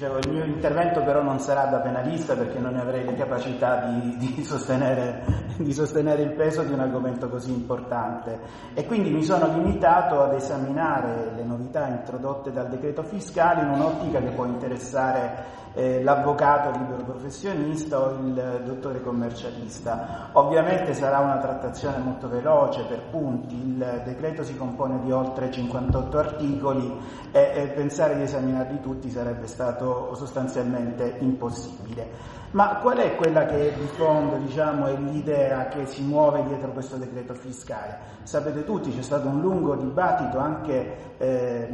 [0.00, 3.84] Dicevo, il mio intervento però non sarà da penalista perché non ne avrei le capacità
[3.84, 5.22] di, di, sostenere,
[5.58, 8.38] di, sostenere, il peso di un argomento così importante.
[8.72, 14.20] E quindi mi sono limitato ad esaminare le novità introdotte dal decreto fiscale in un'ottica
[14.20, 20.30] che può interessare eh, l'avvocato libero professionista o il dottore commercialista.
[20.32, 26.18] Ovviamente sarà una trattazione molto veloce per punti, il decreto si compone di oltre 58
[26.18, 26.92] articoli
[27.30, 32.39] e, e pensare di esaminarli tutti sarebbe stato sostanzialmente impossibile.
[32.52, 36.96] Ma qual è quella che di fondo diciamo, è l'idea che si muove dietro questo
[36.96, 37.96] decreto fiscale?
[38.24, 41.68] Sapete tutti, c'è stato un lungo dibattito anche eh,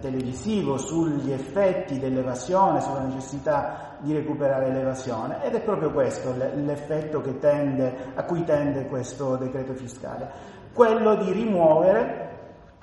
[0.00, 8.12] televisivo sugli effetti dell'evasione, sulla necessità di recuperare l'evasione ed è proprio questo l'effetto tende,
[8.14, 10.30] a cui tende questo decreto fiscale,
[10.74, 12.27] quello di rimuovere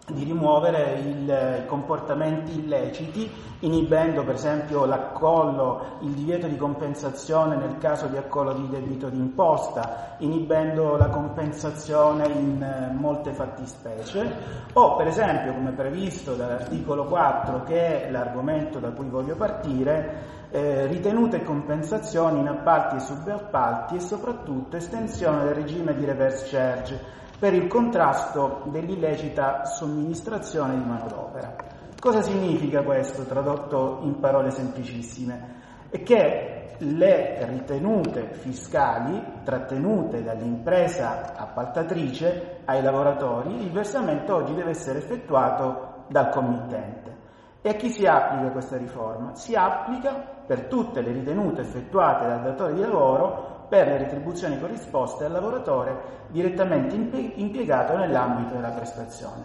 [0.08, 3.30] di rimuovere i comportamenti illeciti,
[3.60, 10.16] inibendo per esempio l'accollo, il divieto di compensazione nel caso di accollo di debito d'imposta,
[10.20, 14.32] inibendo la compensazione in eh, molte fattispecie,
[14.74, 20.86] o per esempio, come previsto dall'articolo 4, che è l'argomento da cui voglio partire, eh,
[20.86, 27.54] ritenute compensazioni in appalti e subappalti e soprattutto estensione del regime di reverse charge per
[27.54, 31.56] il contrasto dell'illecita somministrazione di manodopera.
[32.00, 35.64] Cosa significa questo tradotto in parole semplicissime?
[35.90, 45.00] È che le ritenute fiscali trattenute dall'impresa appaltatrice ai lavoratori, il versamento oggi deve essere
[45.00, 47.14] effettuato dal committente.
[47.62, 49.34] E a chi si applica questa riforma?
[49.34, 50.14] Si applica
[50.46, 56.24] per tutte le ritenute effettuate dal datore di lavoro per le retribuzioni corrisposte al lavoratore
[56.30, 59.43] direttamente impiegato nell'ambito della prestazione.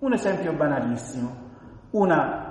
[0.00, 1.48] Un esempio banalissimo.
[1.90, 2.50] Una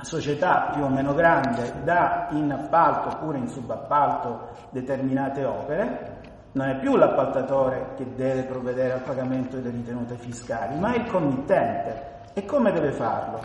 [0.00, 6.16] società più o meno grande dà in appalto oppure in subappalto determinate opere,
[6.52, 11.06] non è più l'appaltatore che deve provvedere al pagamento delle ritenute fiscali, ma è il
[11.06, 12.16] committente.
[12.32, 13.40] E come deve farlo?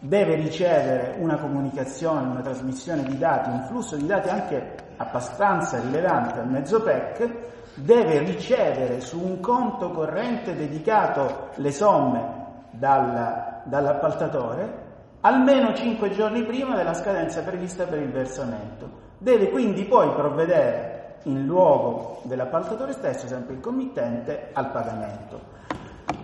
[0.00, 4.74] Deve ricevere una comunicazione, una trasmissione di dati, un flusso di dati anche
[5.06, 7.30] abbastanza rilevante al mezzo PEC,
[7.74, 12.20] deve ricevere su un conto corrente dedicato le somme
[12.70, 14.80] dal, dall'appaltatore
[15.20, 19.00] almeno 5 giorni prima della scadenza prevista per il versamento.
[19.18, 25.51] Deve quindi poi provvedere in luogo dell'appaltatore stesso, sempre il committente, al pagamento.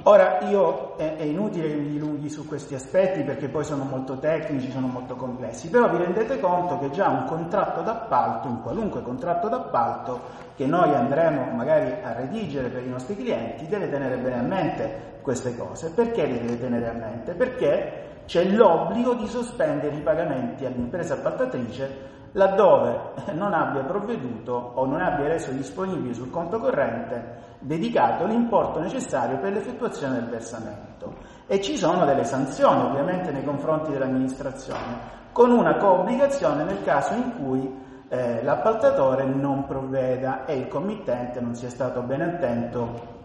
[0.05, 4.19] Ora io è, è, inutile che mi dilunghi su questi aspetti perché poi sono molto
[4.19, 9.03] tecnici, sono molto complessi, però vi rendete conto che già un contratto d'appalto, un qualunque
[9.03, 10.21] contratto d'appalto
[10.57, 15.19] che noi andremo magari a redigere per i nostri clienti, deve tenere bene a mente
[15.23, 15.91] queste cose.
[15.91, 17.35] Perché le deve tenere a mente?
[17.35, 25.01] Perché c'è l'obbligo di sospendere i pagamenti all'impresa appaltatrice laddove non abbia provveduto o non
[25.01, 31.17] abbia reso disponibile sul conto corrente dedicato l'importo necessario per l'effettuazione del versamento.
[31.47, 37.33] E ci sono delle sanzioni ovviamente nei confronti dell'amministrazione, con una coobbligazione nel caso in
[37.39, 43.18] cui eh, l'appaltatore non provveda e il committente non sia stato ben attento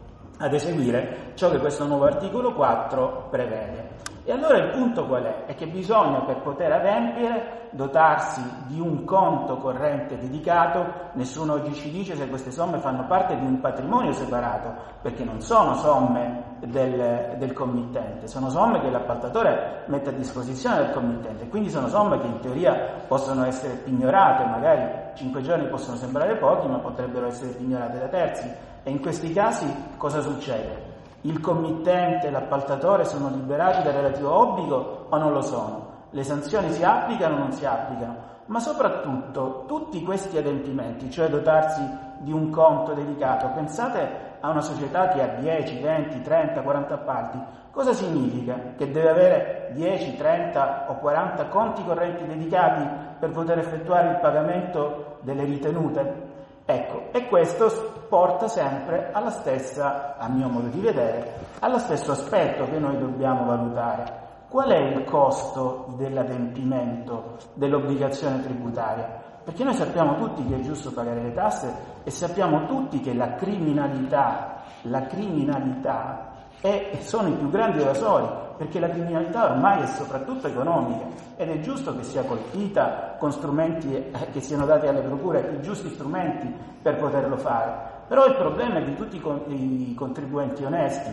[0.44, 4.02] ad eseguire ciò che questo nuovo articolo 4 prevede.
[4.26, 5.46] E allora il punto qual è?
[5.48, 11.92] È che bisogna per poter adempiere dotarsi di un conto corrente dedicato, nessuno oggi ci
[11.92, 17.36] dice se queste somme fanno parte di un patrimonio separato, perché non sono somme del,
[17.38, 22.28] del committente, sono somme che l'appaltatore mette a disposizione del committente, quindi sono somme che
[22.28, 28.00] in teoria possono essere pignorate, magari 5 giorni possono sembrare pochi, ma potrebbero essere pignorate
[28.00, 28.72] da terzi.
[28.84, 29.66] E in questi casi
[29.98, 30.92] cosa succede?
[31.26, 35.92] il committente e l'appaltatore sono liberati dal relativo obbligo o non lo sono?
[36.10, 38.32] Le sanzioni si applicano o non si applicano?
[38.46, 41.82] Ma soprattutto tutti questi adempimenti, cioè dotarsi
[42.20, 47.40] di un conto dedicato, pensate a una società che ha 10, 20, 30, 40 appalti,
[47.72, 48.74] cosa significa?
[48.76, 52.86] Che deve avere 10, 30 o 40 conti correnti dedicati
[53.18, 56.33] per poter effettuare il pagamento delle ritenute?
[56.66, 62.70] Ecco, e questo porta sempre alla stessa, a mio modo di vedere, allo stesso aspetto
[62.70, 64.22] che noi dobbiamo valutare.
[64.48, 69.22] Qual è il costo dell'adempimento dell'obbligazione tributaria?
[69.44, 73.34] Perché noi sappiamo tutti che è giusto pagare le tasse e sappiamo tutti che la
[73.34, 78.26] criminalità, la criminalità è, sono i più grandi evasori,
[78.58, 83.96] perché la criminalità ormai è soprattutto economica ed è giusto che sia colpita con strumenti
[83.96, 86.52] eh, che siano dati alle procure i giusti strumenti
[86.82, 87.92] per poterlo fare.
[88.08, 91.12] Però il problema è di tutti i contribuenti onesti.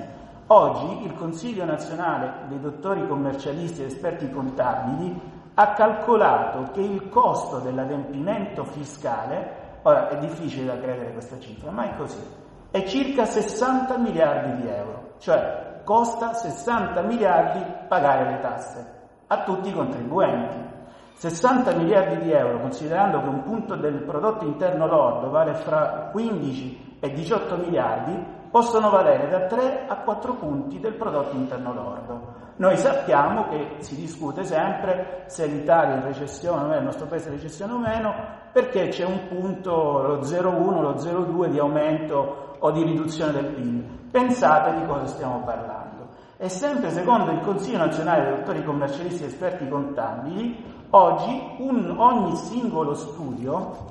[0.49, 5.20] Oggi il Consiglio nazionale dei dottori commercialisti ed esperti contabili
[5.55, 11.84] ha calcolato che il costo dell'adempimento fiscale, ora è difficile da credere questa cifra, ma
[11.84, 12.22] è così,
[12.70, 19.68] è circa 60 miliardi di euro, cioè costa 60 miliardi pagare le tasse a tutti
[19.68, 20.68] i contribuenti.
[21.14, 26.97] 60 miliardi di euro, considerando che un punto del prodotto interno lordo vale fra 15
[26.99, 32.35] e 18 miliardi, possono valere da 3 a 4 punti del prodotto interno lordo.
[32.57, 37.07] Noi sappiamo che si discute sempre se l'Italia è in recessione o meno, il nostro
[37.07, 38.14] paese è in recessione o meno,
[38.53, 43.84] perché c'è un punto, lo 0,1, lo 0,2 di aumento o di riduzione del PIL.
[44.11, 46.09] Pensate di cosa stiamo parlando.
[46.36, 50.57] E sempre secondo il Consiglio nazionale dei dottori commercialisti e esperti contabili,
[50.90, 53.88] oggi un, ogni singolo studio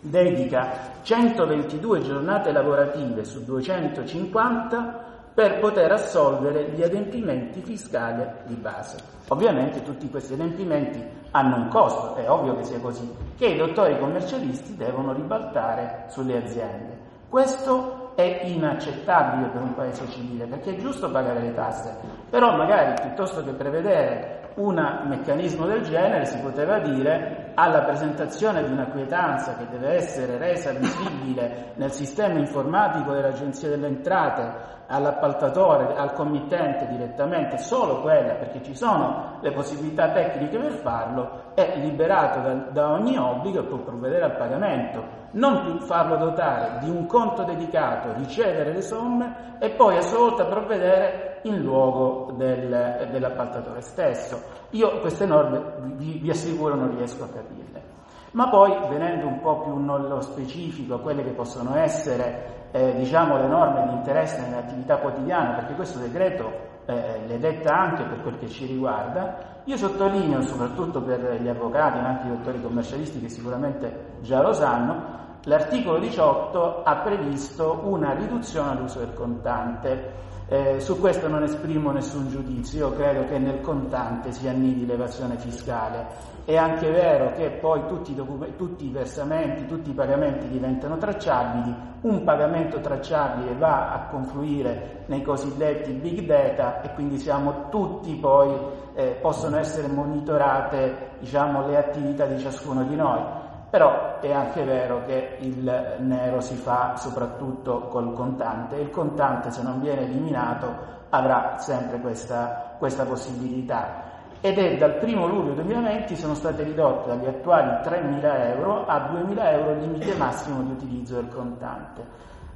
[0.00, 8.96] dedica 122 giornate lavorative su 250 per poter assolvere gli adempimenti fiscali di base.
[9.28, 10.98] Ovviamente tutti questi adempimenti
[11.32, 16.38] hanno un costo, è ovvio che sia così, che i dottori commercialisti devono ribaltare sulle
[16.38, 16.98] aziende.
[17.28, 21.94] Questo è inaccettabile per un paese civile perché è giusto pagare le tasse,
[22.30, 28.72] però magari piuttosto che prevedere un meccanismo del genere si poteva dire alla presentazione di
[28.72, 36.12] una quietanza che deve essere resa visibile nel sistema informatico dell'Agenzia delle Entrate all'appaltatore, al
[36.12, 42.52] committente direttamente, solo quella, perché ci sono le possibilità tecniche per farlo, è liberato da,
[42.70, 45.24] da ogni obbligo e può provvedere al pagamento.
[45.32, 50.18] Non più farlo dotare di un conto dedicato, ricevere le somme e poi a sua
[50.18, 54.40] volta provvedere in luogo del, dell'appaltatore stesso.
[54.70, 55.62] Io queste norme
[55.96, 57.94] vi, vi assicuro non riesco a capirle.
[58.32, 63.46] Ma poi, venendo un po' più nello specifico quelle che possono essere eh, diciamo, le
[63.46, 66.50] norme di interesse nell'attività quotidiana, perché questo decreto
[66.84, 71.98] eh, le detta anche per quel che ci riguarda, io sottolineo, soprattutto per gli avvocati,
[72.00, 78.12] ma anche i dottori commercialisti che sicuramente già lo sanno, l'articolo 18 ha previsto una
[78.12, 80.24] riduzione all'uso del contante.
[80.48, 85.36] Eh, su questo non esprimo nessun giudizio, io credo che nel contante si annidi l'evasione
[85.38, 86.34] fiscale.
[86.44, 90.98] È anche vero che poi tutti i, document- tutti i versamenti, tutti i pagamenti diventano
[90.98, 98.14] tracciabili, un pagamento tracciabile va a confluire nei cosiddetti big data e quindi siamo tutti
[98.14, 98.54] poi,
[98.94, 103.45] eh, possono essere monitorate diciamo, le attività di ciascuno di noi.
[103.76, 109.50] Però è anche vero che il nero si fa soprattutto col contante e il contante
[109.50, 114.04] se non viene eliminato avrà sempre questa, questa possibilità
[114.40, 119.44] ed è dal 1 luglio 2020 sono state ridotte dagli attuali 3.000 euro a 2.000
[119.44, 122.02] euro il limite massimo di utilizzo del contante.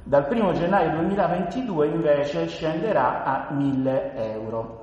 [0.01, 4.79] Dal 1 gennaio 2022 invece scenderà a 1.000 euro.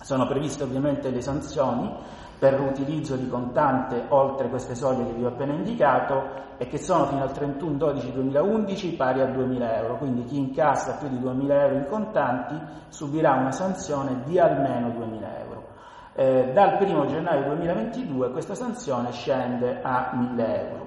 [0.00, 1.94] Sono previste ovviamente le sanzioni
[2.38, 7.06] per l'utilizzo di contante oltre queste soglie che vi ho appena indicato e che sono
[7.06, 11.86] fino al 31-12-2011 pari a 2.000 euro, quindi chi incassa più di 2.000 euro in
[11.86, 12.58] contanti
[12.88, 15.66] subirà una sanzione di almeno 2.000 euro.
[16.14, 20.86] Eh, dal 1 gennaio 2022 questa sanzione scende a 1000 euro.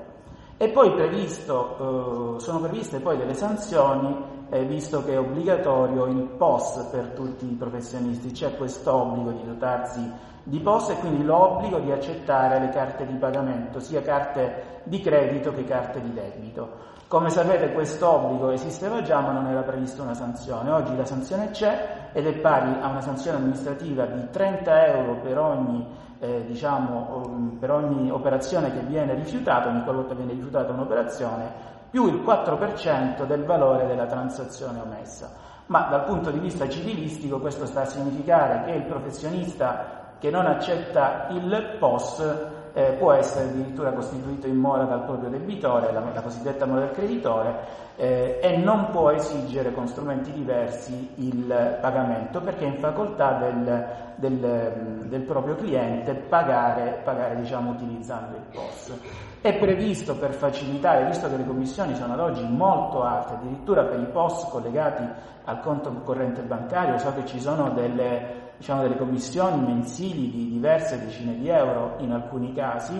[0.58, 4.14] E poi previsto, eh, sono previste poi delle sanzioni,
[4.50, 9.46] eh, visto che è obbligatorio il POS per tutti i professionisti, c'è questo obbligo di
[9.46, 10.12] dotarsi
[10.44, 15.54] di POS e quindi l'obbligo di accettare le carte di pagamento, sia carte di credito
[15.54, 16.90] che carte di debito.
[17.08, 20.72] Come sapete questo obbligo esisteva già ma non era prevista una sanzione.
[20.72, 25.38] Oggi la sanzione c'è ed è pari a una sanzione amministrativa di 30 euro per
[25.38, 25.86] ogni,
[26.20, 31.52] eh, diciamo, um, per ogni operazione che viene rifiutata, ogni qualvolta viene rifiutata un'operazione,
[31.90, 35.50] più il 4% del valore della transazione omessa.
[35.66, 40.46] Ma dal punto di vista civilistico questo sta a significare che il professionista che non
[40.46, 46.22] accetta il POS eh, può essere addirittura costituito in mora dal proprio debitore, la, la
[46.22, 52.66] cosiddetta mora del creditore, eh, e non può esigere con strumenti diversi il pagamento perché
[52.66, 58.94] è in facoltà del, del, del proprio cliente pagare, pagare diciamo, utilizzando il POS.
[59.42, 64.00] È previsto per facilitare, visto che le commissioni sono ad oggi molto alte, addirittura per
[64.00, 65.04] i POS collegati
[65.46, 71.04] al conto corrente bancario, so che ci sono delle diciamo, delle commissioni mensili di diverse
[71.04, 72.94] decine di euro in alcuni casi,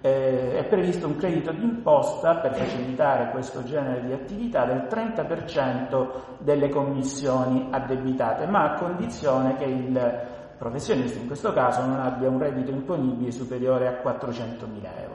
[0.00, 6.08] eh, è previsto un credito d'imposta per facilitare questo genere di attività del 30%
[6.38, 10.20] delle commissioni addebitate, ma a condizione che il
[10.56, 14.64] professionista in questo caso non abbia un reddito imponibile superiore a 400.000
[15.02, 15.11] euro.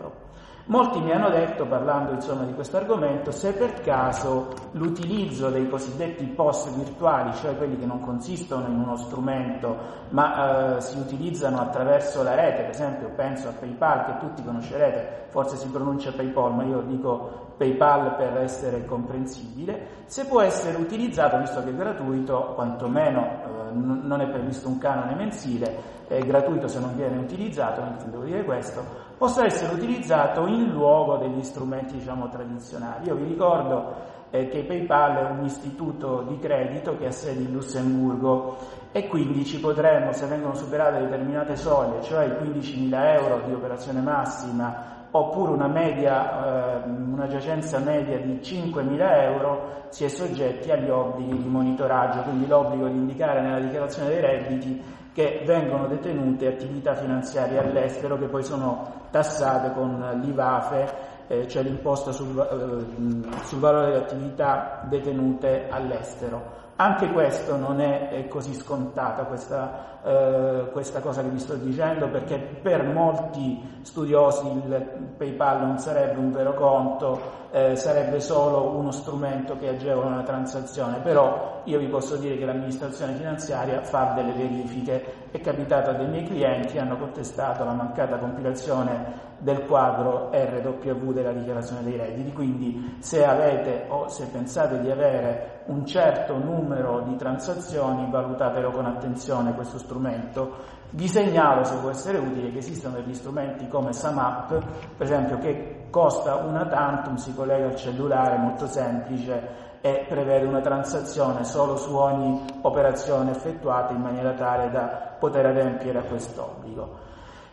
[0.67, 6.25] Molti mi hanno detto, parlando insomma di questo argomento, se per caso l'utilizzo dei cosiddetti
[6.25, 9.77] post virtuali, cioè quelli che non consistono in uno strumento
[10.09, 15.27] ma eh, si utilizzano attraverso la rete, per esempio penso a PayPal che tutti conoscerete,
[15.29, 21.39] forse si pronuncia PayPal, ma io dico PayPal per essere comprensibile, se può essere utilizzato,
[21.39, 26.79] visto che è gratuito, quantomeno eh, non è previsto un canone mensile, è gratuito se
[26.79, 28.81] non viene utilizzato, non devo dire questo,
[29.17, 33.07] possa essere utilizzato in luogo degli strumenti diciamo, tradizionali.
[33.07, 37.51] Io vi ricordo eh, che PayPal è un istituto di credito che ha sede in
[37.51, 38.55] Lussemburgo
[38.91, 43.99] e quindi ci potremmo, se vengono superate determinate soglie, cioè i 15.000 euro di operazione
[43.99, 50.89] massima oppure una, media, eh, una giacenza media di 5.000 euro, si è soggetti agli
[50.89, 54.81] obblighi di monitoraggio, quindi l'obbligo di indicare nella dichiarazione dei redditi
[55.13, 60.93] che vengono detenute attività finanziarie all'estero che poi sono tassate con l'IVAFE,
[61.27, 66.65] eh, cioè l'imposta sul, eh, sul valore delle attività detenute all'estero.
[66.79, 72.37] Anche questo non è, così scontata questa, eh, questa, cosa che vi sto dicendo perché
[72.37, 77.19] per molti studiosi il PayPal non sarebbe un vero conto,
[77.49, 82.45] eh, sarebbe solo uno strumento che agevola una transazione, però io vi posso dire che
[82.45, 88.17] l'amministrazione finanziaria fa delle verifiche, è capitato a dei miei clienti, hanno contestato la mancata
[88.17, 94.91] compilazione del quadro RW della dichiarazione dei redditi, quindi se avete o se pensate di
[94.91, 100.75] avere un certo numero di transazioni, valutatelo con attenzione questo strumento.
[100.91, 104.47] Vi segnalo, se può essere utile, che esistono degli strumenti come SumUp,
[104.95, 110.61] per esempio, che costa una tantum, si collega al cellulare, molto semplice, e prevede una
[110.61, 117.05] transazione solo su ogni operazione effettuata in maniera tale da poter adempiere a quest'obbligo.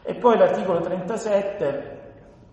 [0.03, 2.04] E poi l'articolo 37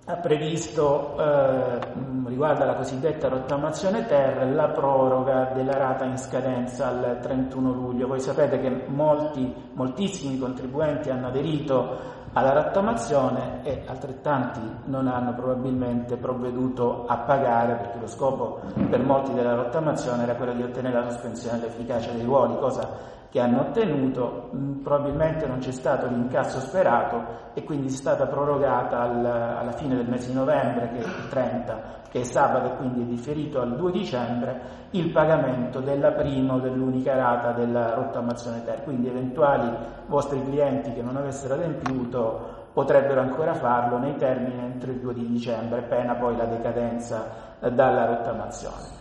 [0.06, 1.80] ha previsto, eh,
[2.26, 8.08] riguardo alla cosiddetta rottamazione ter, la proroga della rata in scadenza al 31 luglio.
[8.08, 16.16] Voi sapete che molti, moltissimi contribuenti hanno aderito alla rottamazione e altrettanti non hanno probabilmente
[16.16, 21.10] provveduto a pagare perché lo scopo per molti della rottamazione era quello di ottenere la
[21.10, 22.88] sospensione dell'efficacia dei ruoli, cosa
[23.32, 29.00] che hanno ottenuto, mm, probabilmente non c'è stato l'incasso sperato e quindi è stata prorogata
[29.00, 31.80] al, alla fine del mese di novembre, che è il 30,
[32.10, 34.60] che è sabato e quindi è differito al 2 dicembre,
[34.92, 38.84] il pagamento della prima o dell'unica rata della rottamazione ter.
[38.84, 39.70] Quindi eventuali
[40.08, 45.28] vostri clienti che non avessero adempiuto potrebbero ancora farlo nei termini entro il 2 di
[45.28, 49.01] dicembre, pena poi la decadenza eh, dalla rottamazione.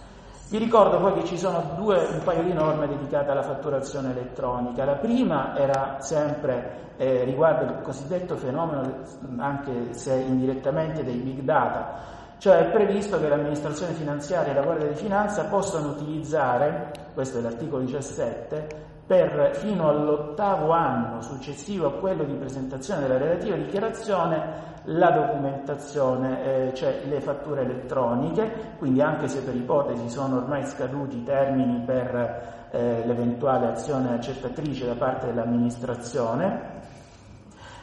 [0.50, 4.84] Vi ricordo poi che ci sono due, un paio di norme dedicate alla fatturazione elettronica.
[4.84, 8.96] La prima era sempre eh, riguardo il cosiddetto fenomeno,
[9.36, 11.94] anche se indirettamente, dei big data,
[12.38, 17.42] cioè è previsto che l'amministrazione finanziaria e la Guardia di Finanza possano utilizzare, questo è
[17.42, 25.10] l'articolo 17, per fino all'ottavo anno successivo a quello di presentazione della relativa dichiarazione la
[25.10, 31.22] documentazione, eh, cioè le fatture elettroniche, quindi anche se per ipotesi sono ormai scaduti i
[31.24, 36.78] termini per eh, l'eventuale azione accertatrice da parte dell'amministrazione,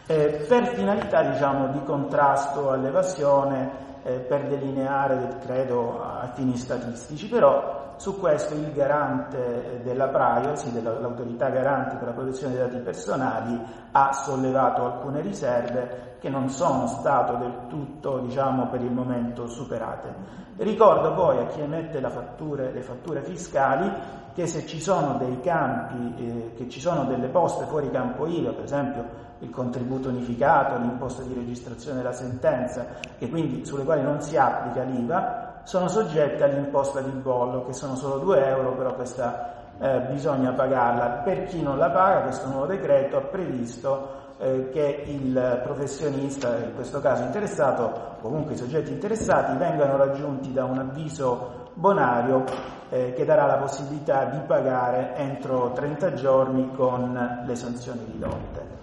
[0.07, 7.76] eh, per finalità diciamo, di contrasto all'evasione, eh, per delineare, credo, a fini statistici, però
[7.97, 13.59] su questo il garante della privacy, dell'autorità garante per la protezione dei dati personali,
[13.91, 20.45] ha sollevato alcune riserve che non sono state del tutto, diciamo, per il momento superate.
[20.57, 23.91] Ricordo poi a chi emette fatture, le fatture fiscali
[24.33, 28.51] che se ci sono dei campi, eh, che ci sono delle poste fuori campo IVA,
[28.51, 32.85] per esempio il contributo unificato, l'imposta di registrazione della sentenza,
[33.17, 37.97] che quindi sulle quali non si applica l'IVA, sono soggette all'imposta di bollo, che sono
[37.97, 41.23] solo 2 euro, però questa eh, bisogna pagarla.
[41.25, 44.07] Per chi non la paga, questo nuovo decreto ha previsto
[44.37, 50.63] eh, che il professionista, in questo caso interessato, comunque i soggetti interessati, vengano raggiunti da
[50.63, 52.45] un avviso bonario
[52.87, 58.76] eh, che darà la possibilità di pagare entro 30 giorni con le sanzioni ridotte.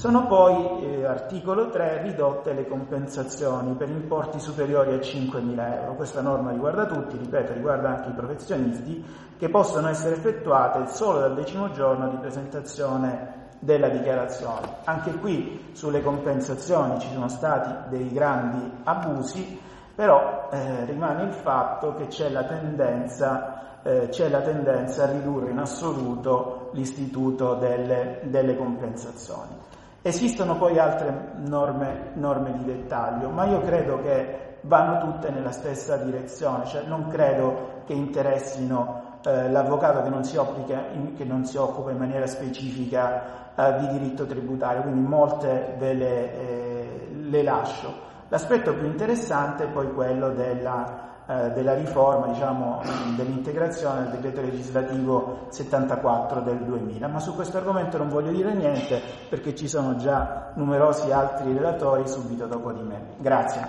[0.00, 5.94] Sono poi, eh, articolo 3, ridotte le compensazioni per importi superiori a 5.000 euro.
[5.94, 9.04] Questa norma riguarda tutti, ripeto, riguarda anche i professionisti,
[9.36, 14.76] che possono essere effettuate solo dal decimo giorno di presentazione della dichiarazione.
[14.84, 19.60] Anche qui sulle compensazioni ci sono stati dei grandi abusi,
[19.94, 25.50] però eh, rimane il fatto che c'è la tendenza eh, c'è la tendenza a ridurre
[25.50, 29.59] in assoluto l'istituto delle, delle compensazioni.
[30.02, 35.96] Esistono poi altre norme, norme di dettaglio, ma io credo che vanno tutte nella stessa
[35.96, 40.84] direzione, cioè non credo che interessino eh, l'avvocato che non, occupa,
[41.16, 46.40] che non, si occupa in maniera specifica eh, di diritto tributario, quindi molte ve le,
[46.40, 48.08] eh, le lascio.
[48.28, 52.82] L'aspetto più interessante è poi quello della eh, della riforma, diciamo,
[53.14, 57.06] dell'integrazione del decreto legislativo 74 del 2000.
[57.06, 62.08] Ma su questo argomento non voglio dire niente perché ci sono già numerosi altri relatori
[62.08, 63.14] subito dopo di me.
[63.18, 63.60] Grazie.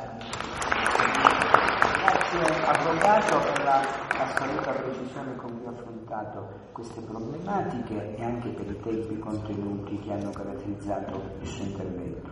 [2.32, 3.82] Grazie Avvocato per la
[4.18, 10.14] assoluta precisione con cui ha affrontato queste problematiche e anche per i tempi contenuti che
[10.14, 12.31] hanno caratterizzato il suo intervento.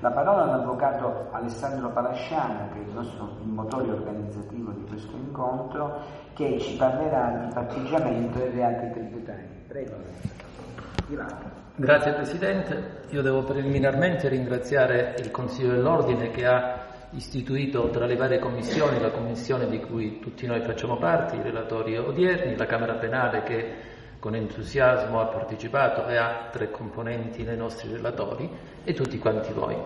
[0.00, 6.00] La parola all'avvocato Alessandro Palasciano, che è il nostro motore organizzativo di questo incontro,
[6.32, 9.46] che ci parlerà di patteggiamento e reati tributari.
[9.68, 9.96] Prego.
[11.74, 18.38] Grazie Presidente, io devo preliminarmente ringraziare il Consiglio dell'Ordine che ha istituito tra le varie
[18.38, 23.42] commissioni la commissione di cui tutti noi facciamo parte, i relatori odierni, la Camera Penale
[23.42, 23.74] che
[24.20, 28.48] con entusiasmo ha partecipato e ha tre componenti nei nostri relatori
[28.84, 29.76] e tutti quanti voi.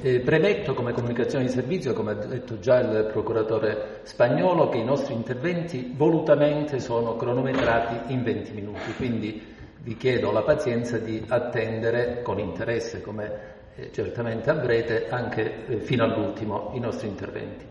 [0.00, 4.84] Eh, premetto come comunicazione di servizio, come ha detto già il procuratore spagnolo, che i
[4.84, 12.22] nostri interventi volutamente sono cronometrati in 20 minuti, quindi vi chiedo la pazienza di attendere
[12.22, 17.66] con interesse, come eh, certamente avrete, anche eh, fino all'ultimo i nostri interventi.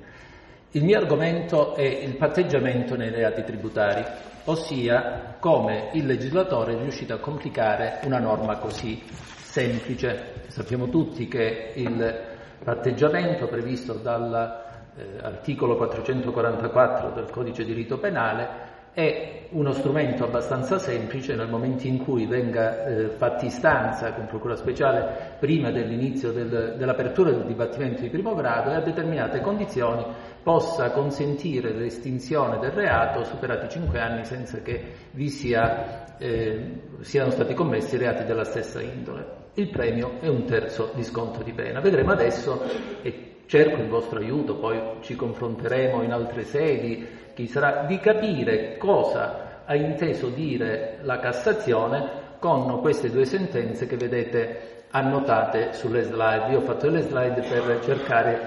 [0.78, 4.06] Il mio argomento è il patteggiamento nei reati tributari,
[4.44, 9.02] ossia come il legislatore è riuscito a complicare una norma così
[9.42, 10.44] semplice.
[10.50, 12.26] Sappiamo tutti che il
[12.64, 18.67] patteggiamento previsto dall'articolo eh, 444 del codice di rito penale
[18.98, 24.56] è uno strumento abbastanza semplice nel momento in cui venga eh, fatta istanza con procura
[24.56, 30.04] speciale prima dell'inizio del, dell'apertura del dibattimento di primo grado e a determinate condizioni
[30.42, 34.82] possa consentire l'estinzione del reato superati cinque anni senza che
[35.12, 39.46] vi sia, eh, siano stati commessi reati della stessa indole.
[39.54, 41.82] Il premio è un terzo di sconto di pena.
[41.82, 42.64] Vedremo adesso,
[43.04, 48.78] e cerco il vostro aiuto, poi ci confronteremo in altre sedi, chi sarà, di capire
[48.78, 52.10] cosa ha inteso dire la Cassazione
[52.40, 56.48] con queste due sentenze che vedete annotate sulle slide.
[56.50, 58.40] Io ho fatto le slide per cercare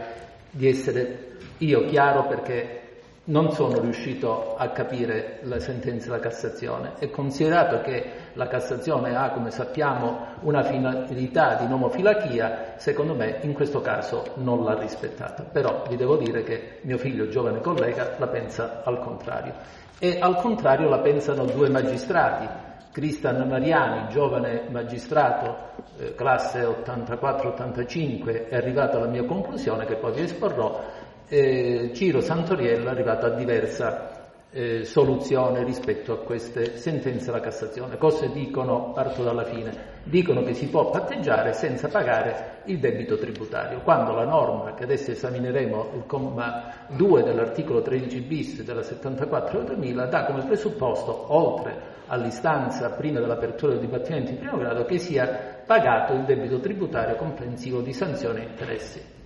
[0.50, 1.28] di essere
[1.58, 2.79] io chiaro perché
[3.24, 9.30] non sono riuscito a capire la sentenza della Cassazione e considerato che la Cassazione ha,
[9.30, 15.42] come sappiamo, una finalità di nomofilachia, secondo me in questo caso non l'ha rispettata.
[15.42, 19.52] Però vi devo dire che mio figlio, giovane collega, la pensa al contrario.
[19.98, 22.48] E al contrario la pensano due magistrati,
[22.92, 25.68] Cristian Mariani, giovane magistrato,
[25.98, 30.82] eh, classe 84-85, è arrivato alla mia conclusione che poi vi esporrò,
[31.30, 34.18] eh, Ciro Santoriello è arrivato a diversa
[34.50, 37.96] eh, soluzione rispetto a queste sentenze della Cassazione.
[37.98, 38.90] Cosa dicono?
[38.92, 39.98] Parto dalla fine.
[40.02, 45.12] Dicono che si può patteggiare senza pagare il debito tributario, quando la norma che adesso
[45.12, 51.98] esamineremo, il comma 2 dell'articolo 13 bis della 74 del 2000, dà come presupposto, oltre
[52.08, 57.82] all'istanza prima dell'apertura del dibattimento in primo grado, che sia pagato il debito tributario comprensivo
[57.82, 59.18] di sanzioni e interessi.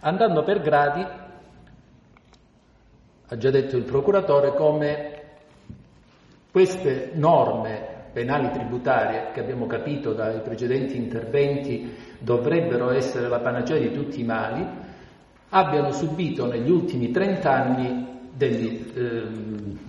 [0.00, 1.06] Andando per gradi,
[3.30, 5.22] ha già detto il procuratore, come
[6.50, 13.92] queste norme penali tributarie, che abbiamo capito dai precedenti interventi dovrebbero essere la panacea di
[13.92, 14.66] tutti i mali,
[15.50, 19.22] abbiano subito negli ultimi 30 anni degli, eh,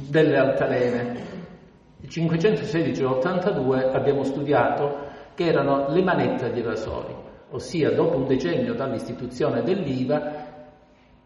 [0.09, 1.27] delle altalene.
[2.01, 7.15] Il 516 e l'82 abbiamo studiato che erano le manette agli evasori,
[7.51, 10.49] ossia dopo un decennio dall'istituzione dell'IVA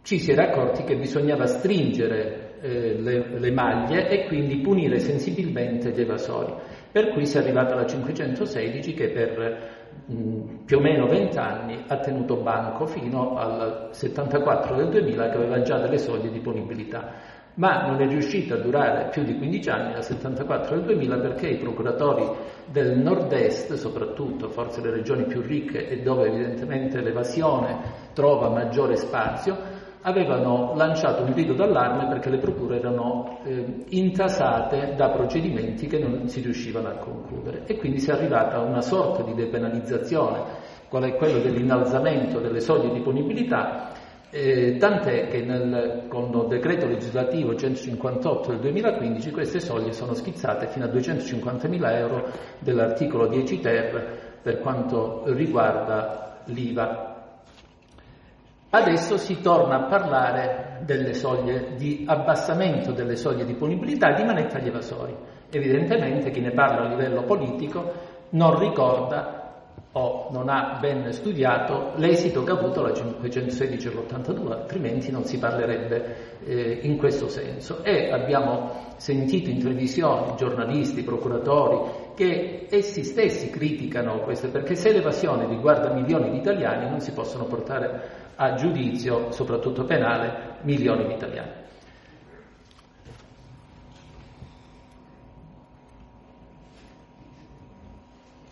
[0.04, 5.92] ci si era accorti che bisognava stringere eh, le, le, maglie e quindi punire sensibilmente
[5.92, 6.54] gli evasori.
[6.92, 9.70] Per cui si è arrivata alla 516 che per
[10.06, 15.38] mh, più o meno 20 anni ha tenuto banco fino al 74 del 2000 che
[15.38, 17.42] aveva già delle soglie di punibilità.
[17.56, 21.50] Ma non è riuscita a durare più di 15 anni, dal 74 del 2000, perché
[21.50, 22.28] i procuratori
[22.66, 27.78] del nord-est, soprattutto forse le regioni più ricche e dove evidentemente l'evasione
[28.14, 29.73] trova maggiore spazio,
[30.04, 36.28] avevano lanciato un grido d'allarme perché le procure erano eh, intasate da procedimenti che non
[36.28, 40.42] si riuscivano a concludere e quindi si è arrivata a una sorta di depenalizzazione,
[40.90, 43.92] qual è quello dell'innalzamento delle soglie di punibilità,
[44.30, 50.68] eh, tant'è che nel, con il decreto legislativo 158 del 2015 queste soglie sono schizzate
[50.68, 52.30] fino a 250.000 euro
[52.60, 57.13] dell'articolo 10 ter per quanto riguarda l'IVA.
[58.76, 64.58] Adesso si torna a parlare delle soglie di abbassamento delle soglie di punibilità di manetta
[64.58, 65.16] agli evasori.
[65.52, 67.92] Evidentemente chi ne parla a livello politico
[68.30, 69.43] non ricorda
[69.96, 75.38] o non ha ben studiato l'esito che ha avuto la 516 all'82, altrimenti non si
[75.38, 77.84] parlerebbe eh, in questo senso.
[77.84, 85.48] E abbiamo sentito in televisione giornalisti, procuratori, che essi stessi criticano questo, perché se l'evasione
[85.48, 91.63] riguarda milioni di italiani non si possono portare a giudizio, soprattutto penale, milioni di italiani.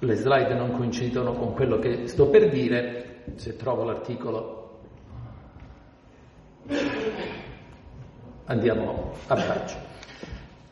[0.04, 4.62] Le slide non coincidono con quello che sto per dire, se trovo l'articolo
[8.45, 9.89] andiamo a braccio.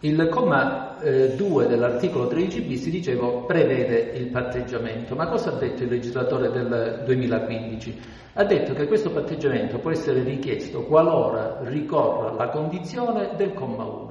[0.01, 5.83] Il comma eh, 2 dell'articolo 13 bis, dicevo, prevede il patteggiamento, ma cosa ha detto
[5.83, 8.01] il legislatore del 2015?
[8.33, 14.08] Ha detto che questo patteggiamento può essere richiesto qualora ricorra la condizione del comma 1.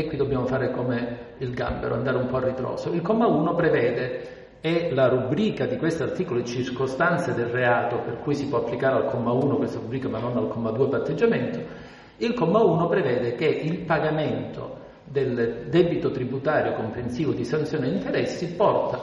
[0.00, 2.90] E qui dobbiamo fare come il gambero, andare un po' a ritroso.
[2.90, 8.34] Il comma 1 prevede e la rubrica di questo articolo circostanze del reato, per cui
[8.34, 11.58] si può applicare al comma 1 questa rubrica ma non al comma 2 patteggiamento,
[12.16, 18.54] il comma 1 prevede che il pagamento del debito tributario comprensivo di sanzioni e interessi
[18.54, 18.98] porta,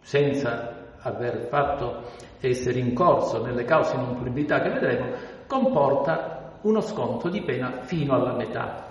[0.00, 2.02] senza aver fatto
[2.38, 5.06] essere in corso nelle cause di non punibilità che vedremo,
[5.48, 8.89] comporta uno sconto di pena fino alla metà.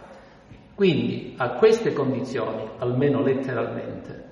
[0.79, 4.27] Quindi a queste condizioni, almeno letteralmente,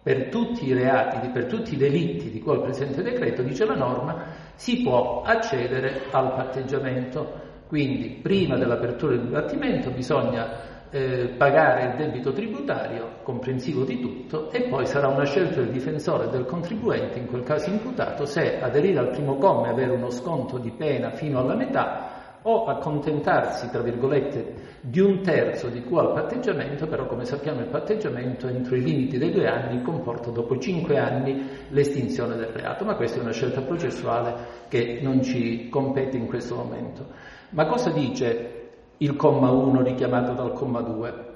[0.00, 3.74] per tutti i reati, per tutti i delitti di cui al presente decreto, dice la
[3.74, 4.22] norma,
[4.54, 7.32] si può accedere al patteggiamento.
[7.66, 14.68] Quindi prima dell'apertura del dibattimento bisogna eh, pagare il debito tributario, comprensivo di tutto, e
[14.68, 19.00] poi sarà una scelta del difensore e del contribuente, in quel caso imputato, se aderire
[19.00, 22.09] al primo comma e avere uno sconto di pena fino alla metà
[22.42, 27.68] o accontentarsi, tra virgolette, di un terzo di cui al patteggiamento, però come sappiamo il
[27.68, 32.94] patteggiamento entro i limiti dei due anni comporta dopo cinque anni l'estinzione del reato, ma
[32.94, 34.34] questa è una scelta processuale
[34.68, 37.06] che non ci compete in questo momento.
[37.50, 41.28] Ma cosa dice il comma 1 richiamato dal comma 2?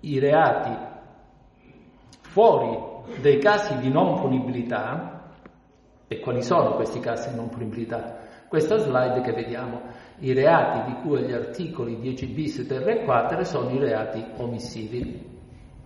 [0.00, 0.76] I reati
[2.22, 2.78] fuori
[3.20, 5.32] dei casi di non punibilità,
[6.08, 8.26] e quali sono questi casi di non punibilità?
[8.48, 9.82] Questa slide che vediamo,
[10.20, 15.36] i reati di cui agli articoli 10 bis, terra e quater sono i reati omissivi.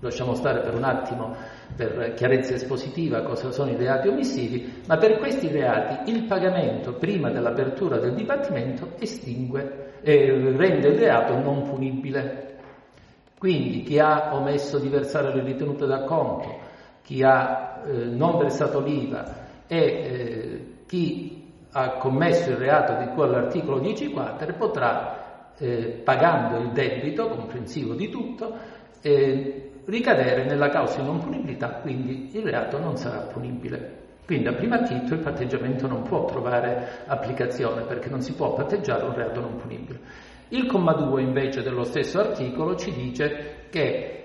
[0.00, 1.34] Lasciamo stare per un attimo,
[1.76, 7.30] per chiarezza espositiva, cosa sono i reati omissivi, ma per questi reati il pagamento prima
[7.30, 12.50] dell'apertura del dibattimento estingue e rende il reato non punibile.
[13.38, 16.58] Quindi chi ha omesso di versare le ritenute da conto,
[17.02, 19.34] chi ha eh, non versato l'IVA
[19.66, 21.41] e eh, chi
[21.72, 27.94] ha commesso il reato di cui all'articolo 10 quater potrà, eh, pagando il debito, comprensivo
[27.94, 28.54] di tutto,
[29.00, 34.00] eh, ricadere nella causa di non punibilità, quindi il reato non sarà punibile.
[34.24, 39.04] Quindi a prima titolo il patteggiamento non può trovare applicazione perché non si può patteggiare
[39.04, 39.98] un reato non punibile.
[40.48, 44.21] Il comma 2 invece dello stesso articolo ci dice che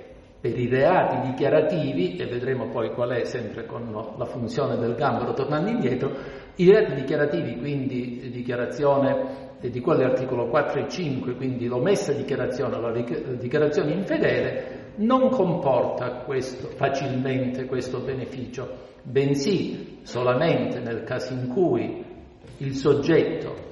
[0.47, 5.33] per i reati dichiarativi, e vedremo poi qual è sempre con la funzione del gambero
[5.33, 6.11] tornando indietro,
[6.55, 12.91] i reati dichiarativi, quindi dichiarazione di quelli articolo 4 e 5, quindi l'omessa dichiarazione la
[12.91, 22.03] dichiarazione infedele, non comporta questo, facilmente questo beneficio, bensì solamente nel caso in cui
[22.59, 23.65] il soggetto,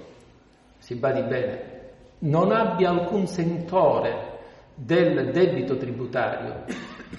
[0.79, 1.73] si badi bene,
[2.19, 4.33] non abbia alcun sentore
[4.75, 6.63] del debito tributario.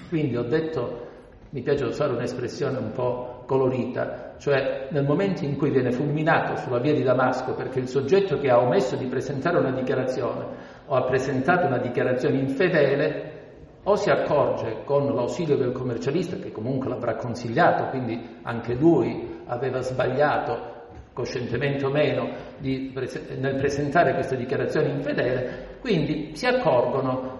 [0.09, 1.05] Quindi ho detto,
[1.49, 6.79] mi piace usare un'espressione un po' colorita, cioè nel momento in cui viene fulminato sulla
[6.79, 10.45] via di Damasco perché il soggetto che ha omesso di presentare una dichiarazione
[10.85, 13.35] o ha presentato una dichiarazione infedele
[13.83, 19.79] o si accorge con l'ausilio del commercialista che comunque l'avrà consigliato, quindi anche lui aveva
[19.79, 20.75] sbagliato
[21.13, 22.29] coscientemente o meno
[22.59, 22.93] di,
[23.39, 27.36] nel presentare questa dichiarazione infedele, quindi si accorgono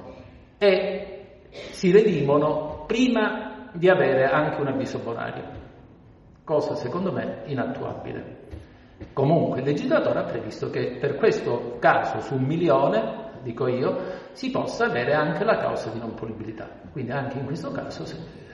[0.58, 5.44] e si redimono prima di avere anche un avviso bonario,
[6.44, 8.46] cosa secondo me inattuabile.
[9.14, 13.96] Comunque il legislatore ha previsto che per questo caso su un milione, dico io,
[14.32, 16.68] si possa avere anche la causa di non punibilità.
[16.92, 18.06] Quindi anche in questo caso,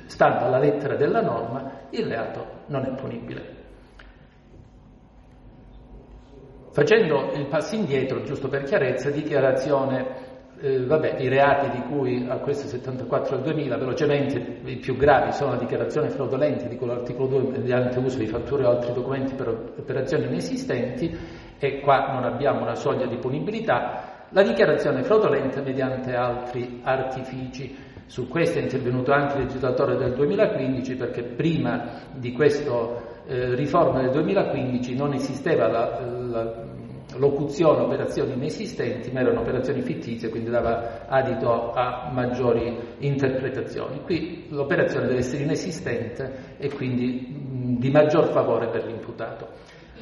[0.05, 3.61] stando alla lettera della norma, il reato non è punibile.
[6.71, 10.32] Facendo il passo indietro, giusto per chiarezza, dichiarazione
[10.63, 15.33] eh, vabbè, i reati di cui a questo 74 al 2000, velocemente i più gravi
[15.33, 19.33] sono la dichiarazione fraudolenta di cui l'articolo 2 mediante uso di fatture o altri documenti
[19.33, 21.13] per operazioni inesistenti
[21.59, 27.75] e qua non abbiamo una soglia di punibilità, la dichiarazione fraudolenta mediante altri artifici.
[28.05, 32.71] Su questo è intervenuto anche il legislatore del 2015 perché prima di questa
[33.27, 35.99] eh, riforma del 2015 non esisteva la,
[36.29, 36.72] la
[37.15, 44.01] locuzione operazioni inesistenti, ma erano operazioni fittizie, quindi dava adito a maggiori interpretazioni.
[44.01, 49.47] Qui l'operazione deve essere inesistente e quindi di maggior favore per l'imputato.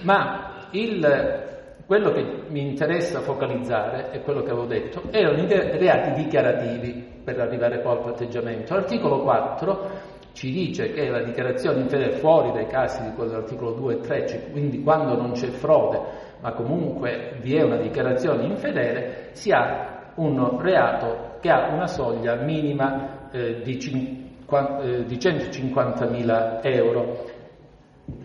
[0.04, 6.24] Ma il, quello che mi interessa focalizzare, è quello che avevo detto, erano i reati
[6.24, 8.74] dichiarativi per arrivare poi al patteggiamento.
[8.74, 13.74] L'articolo 4 ci dice che la dichiarazione in fede fuori dai casi di quello dell'articolo
[13.74, 19.30] 2 e 3, quindi quando non c'è frode ma comunque vi è una dichiarazione infedele,
[19.32, 26.60] si ha un reato che ha una soglia minima eh, di, cin- eh, di 150.000
[26.64, 27.26] euro.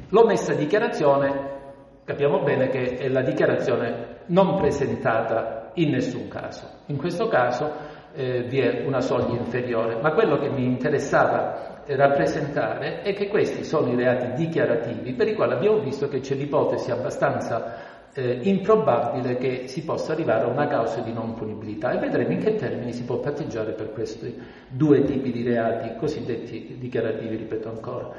[0.09, 1.55] L'omessa dichiarazione,
[2.05, 6.69] capiamo bene che è la dichiarazione non presentata in nessun caso.
[6.87, 7.71] In questo caso
[8.15, 13.63] eh, vi è una soglia inferiore, ma quello che mi interessava rappresentare è che questi
[13.63, 19.37] sono i reati dichiarativi per i quali abbiamo visto che c'è l'ipotesi abbastanza eh, improbabile
[19.37, 22.93] che si possa arrivare a una causa di non punibilità e vedremo in che termini
[22.95, 24.35] si può patteggiare per questi
[24.69, 28.11] due tipi di reati cosiddetti dichiarativi, ripeto ancora.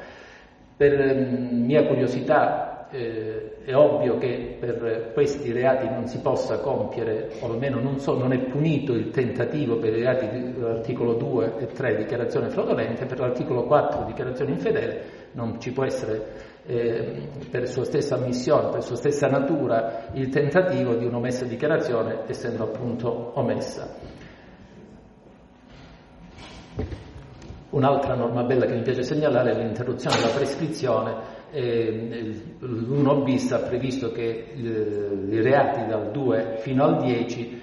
[0.78, 7.32] Per eh, mia curiosità eh, è ovvio che per questi reati non si possa compiere,
[7.40, 11.66] o almeno non, so, non è punito il tentativo per i reati dell'articolo 2 e
[11.66, 17.86] 3 dichiarazione fraudolenta, per l'articolo 4 dichiarazione infedele non ci può essere eh, per sua
[17.86, 23.96] stessa ammissione, per sua stessa natura, il tentativo di un'omessa dichiarazione essendo appunto omessa.
[27.70, 31.36] Un'altra norma bella che mi piace segnalare è l'interruzione della prescrizione.
[31.52, 37.62] L'1 bis ha previsto che i reati dal 2 fino al 10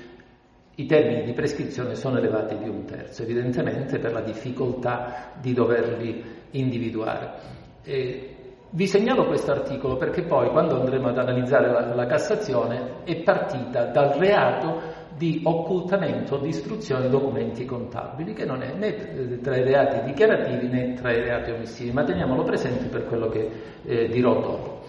[0.76, 6.24] i termini di prescrizione sono elevati di un terzo, evidentemente per la difficoltà di doverli
[6.52, 7.62] individuare.
[7.82, 8.33] E
[8.74, 13.84] vi segnalo questo articolo perché poi quando andremo ad analizzare la, la, Cassazione è partita
[13.84, 19.62] dal reato di occultamento o distruzione di documenti contabili, che non è né tra i
[19.62, 23.48] reati dichiarativi né tra i reati omissivi, ma teniamolo presente per quello che
[23.84, 24.80] eh, dirò dopo.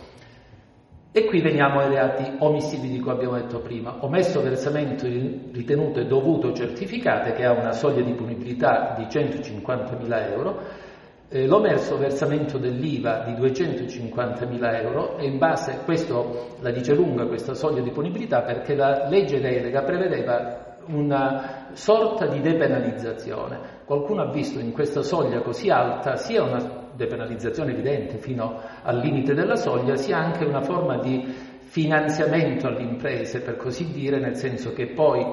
[1.12, 4.04] E qui veniamo ai reati omissivi di cui abbiamo detto prima.
[4.04, 10.60] Omesso versamento ritenuto e dovuto certificate, che ha una soglia di punibilità di 150.000 euro,
[11.30, 17.26] eh, l'omerso versamento dell'IVA di 250.000 euro e in base a questo la dice lunga
[17.26, 23.60] questa soglia di punibilità perché la legge delega prevedeva una sorta di depenalizzazione.
[23.86, 29.34] Qualcuno ha visto in questa soglia così alta sia una depenalizzazione evidente fino al limite
[29.34, 34.72] della soglia, sia anche una forma di finanziamento alle imprese, per così dire, nel senso
[34.74, 35.26] che poi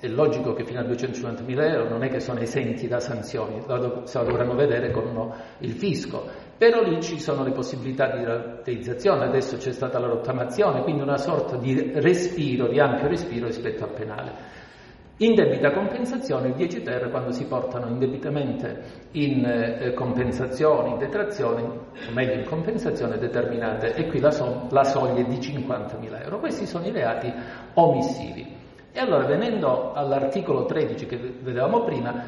[0.00, 4.02] è logico che fino a 250.000 euro non è che sono esenti da sanzioni, lo
[4.12, 6.24] dovranno vedere con il fisco,
[6.56, 11.18] però lì ci sono le possibilità di rateizzazione, adesso c'è stata la rottamazione, quindi una
[11.18, 14.58] sorta di respiro, di ampio respiro rispetto al penale.
[15.18, 21.62] In debita compensazione il 10 ter quando si portano indebitamente in eh, compensazioni, in detrazioni,
[21.62, 26.38] o meglio in compensazione determinate, e qui la, so- la soglia è di 50.000 euro.
[26.38, 27.30] Questi sono i reati
[27.74, 28.59] omissivi.
[28.92, 32.22] E allora venendo all'articolo 13 che vedevamo prima,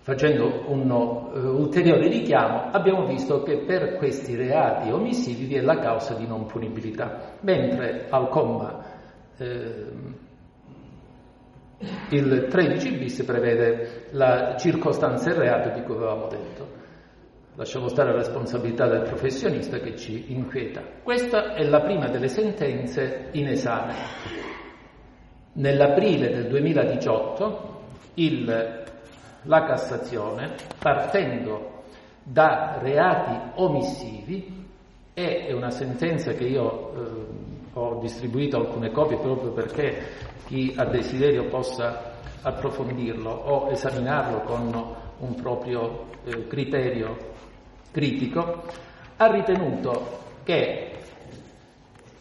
[0.00, 5.78] facendo un uh, ulteriore richiamo, abbiamo visto che per questi reati omissivi vi è la
[5.78, 8.82] causa di non punibilità, mentre al comma
[9.36, 10.18] eh,
[12.10, 16.78] il 13 bis prevede la circostanza e reato di cui avevamo detto.
[17.54, 20.82] Lasciamo stare la responsabilità del professionista che ci inquieta.
[21.02, 23.94] Questa è la prima delle sentenze in esame.
[25.52, 27.80] Nell'aprile del 2018
[28.14, 28.84] il,
[29.42, 31.82] la Cassazione, partendo
[32.22, 34.68] da reati omissivi,
[35.12, 40.02] è una sentenza che io eh, ho distribuito alcune copie proprio perché
[40.46, 47.16] chi ha desiderio possa approfondirlo o esaminarlo con un proprio eh, criterio
[47.90, 48.62] critico,
[49.16, 50.92] ha ritenuto che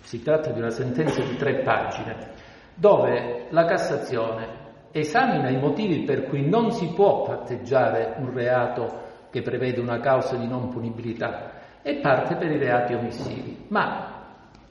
[0.02, 2.39] si tratta di una sentenza di tre pagine
[2.80, 4.58] dove la Cassazione
[4.92, 10.36] esamina i motivi per cui non si può patteggiare un reato che prevede una causa
[10.38, 11.52] di non punibilità
[11.82, 13.66] e parte per i reati omissivi.
[13.68, 14.18] Ma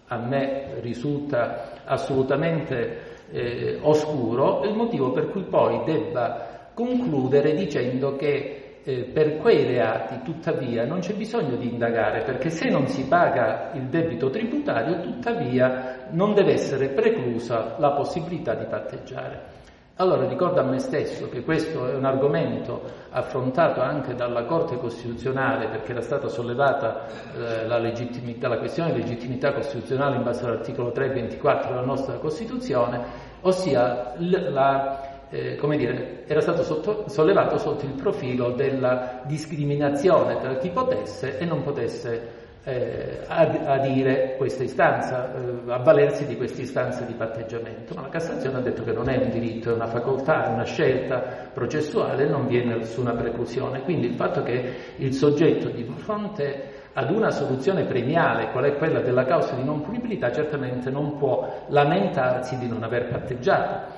[0.06, 8.67] a me risulta assolutamente eh, oscuro, il motivo per cui poi debba concludere dicendo che
[8.88, 13.72] eh, per quei reati tuttavia non c'è bisogno di indagare perché se non si paga
[13.74, 19.56] il debito tributario tuttavia non deve essere preclusa la possibilità di patteggiare.
[19.96, 22.80] Allora ricordo a me stesso che questo è un argomento
[23.10, 27.04] affrontato anche dalla Corte Costituzionale perché era stata sollevata
[27.36, 33.00] eh, la, la, questione di legittimità costituzionale in base all'articolo 324 della nostra Costituzione,
[33.40, 40.56] ossia la, eh, come dire, era stato sotto, sollevato sotto il profilo della discriminazione tra
[40.56, 47.14] chi potesse e non potesse eh, adire questa istanza, eh, avvalersi di questa istanza di
[47.14, 50.52] patteggiamento, ma la Cassazione ha detto che non è un diritto, è una facoltà, è
[50.52, 51.18] una scelta
[51.52, 53.82] processuale non viene nessuna preclusione.
[53.82, 59.00] Quindi il fatto che il soggetto di fronte ad una soluzione premiale, qual è quella
[59.00, 63.92] della causa di non punibilità, certamente non può lamentarsi di non aver patteggiato.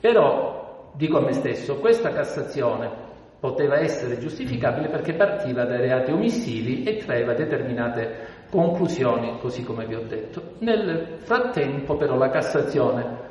[0.00, 0.65] Però,
[0.96, 3.04] dico a me stesso, questa Cassazione
[3.38, 9.94] poteva essere giustificabile perché partiva dai reati omissivi e traeva determinate conclusioni, così come vi
[9.94, 10.54] ho detto.
[10.60, 13.24] Nel frattempo però la Cassazione,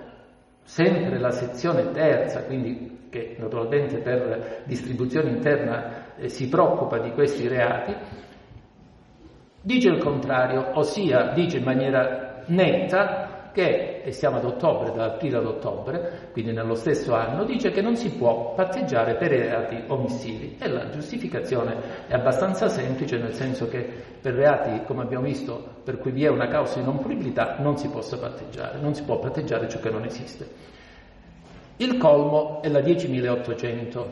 [0.63, 7.47] sempre la sezione terza, quindi che naturalmente per distribuzione interna eh, si preoccupa di questi
[7.47, 7.95] reati,
[9.61, 15.37] dice il contrario, ossia dice in maniera netta che, e siamo ad ottobre, da aprile
[15.37, 20.57] ad ottobre, quindi nello stesso anno, dice che non si può patteggiare per reati omissivi
[20.59, 23.83] e la giustificazione è abbastanza semplice nel senso che
[24.21, 27.77] per reati, come abbiamo visto, per cui vi è una causa di non punibilità non
[27.77, 30.47] si possa patteggiare, non si può patteggiare ciò che non esiste.
[31.77, 34.05] Il colmo è la 10.800,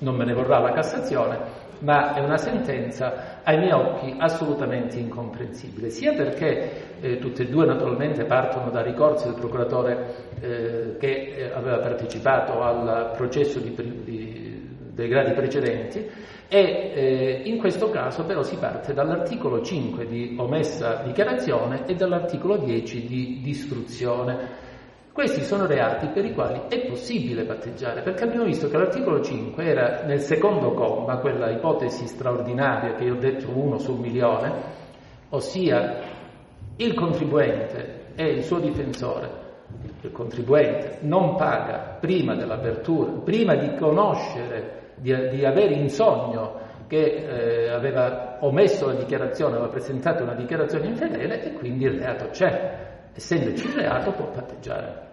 [0.00, 5.90] non me ne vorrà la Cassazione, ma è una sentenza ai miei occhi assolutamente incomprensibile,
[5.90, 11.50] sia perché eh, tutte e due naturalmente partono da ricorsi del procuratore eh, che eh,
[11.52, 16.08] aveva partecipato al processo di, di, dei gradi precedenti
[16.48, 22.58] e eh, in questo caso però si parte dall'articolo 5 di omessa dichiarazione e dall'articolo
[22.58, 24.62] 10 di distruzione.
[25.14, 29.64] Questi sono reati per i quali è possibile patteggiare, perché abbiamo visto che l'articolo 5
[29.64, 34.52] era nel secondo comma, quella ipotesi straordinaria che io ho detto uno sul milione,
[35.28, 36.00] ossia
[36.74, 39.30] il contribuente e il suo difensore,
[40.00, 46.58] il contribuente non paga prima dell'apertura, prima di conoscere, di, di avere in sogno
[46.88, 52.30] che eh, aveva omesso la dichiarazione, aveva presentato una dichiarazione infedele e quindi il reato
[52.30, 52.82] c'è.
[53.14, 55.03] Essendoci il reato può patteggiare,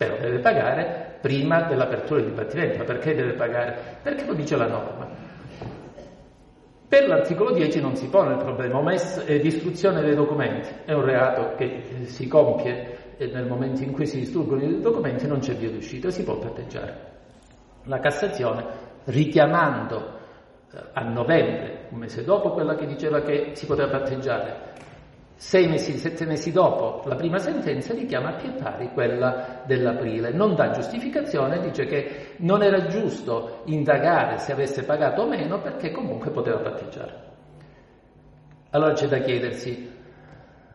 [0.00, 2.84] però deve pagare prima dell'apertura del dibattimento.
[2.84, 3.98] Perché deve pagare?
[4.00, 5.06] Perché lo dice la norma.
[6.88, 11.04] Per l'articolo 10 non si pone il problema, omessa eh, distruzione dei documenti, è un
[11.04, 15.68] reato che si compie nel momento in cui si distruggono i documenti non c'è via
[15.68, 17.08] d'uscita, si può patteggiare.
[17.84, 18.64] La Cassazione,
[19.04, 20.18] richiamando
[20.72, 24.70] eh, a novembre, un mese dopo quella che diceva che si poteva patteggiare,
[25.40, 30.32] sei mesi, sette mesi dopo la prima sentenza richiama a pie pari quella dell'aprile.
[30.32, 35.92] Non dà giustificazione, dice che non era giusto indagare se avesse pagato o meno perché
[35.92, 37.28] comunque poteva patteggiare.
[38.68, 39.90] Allora c'è da chiedersi,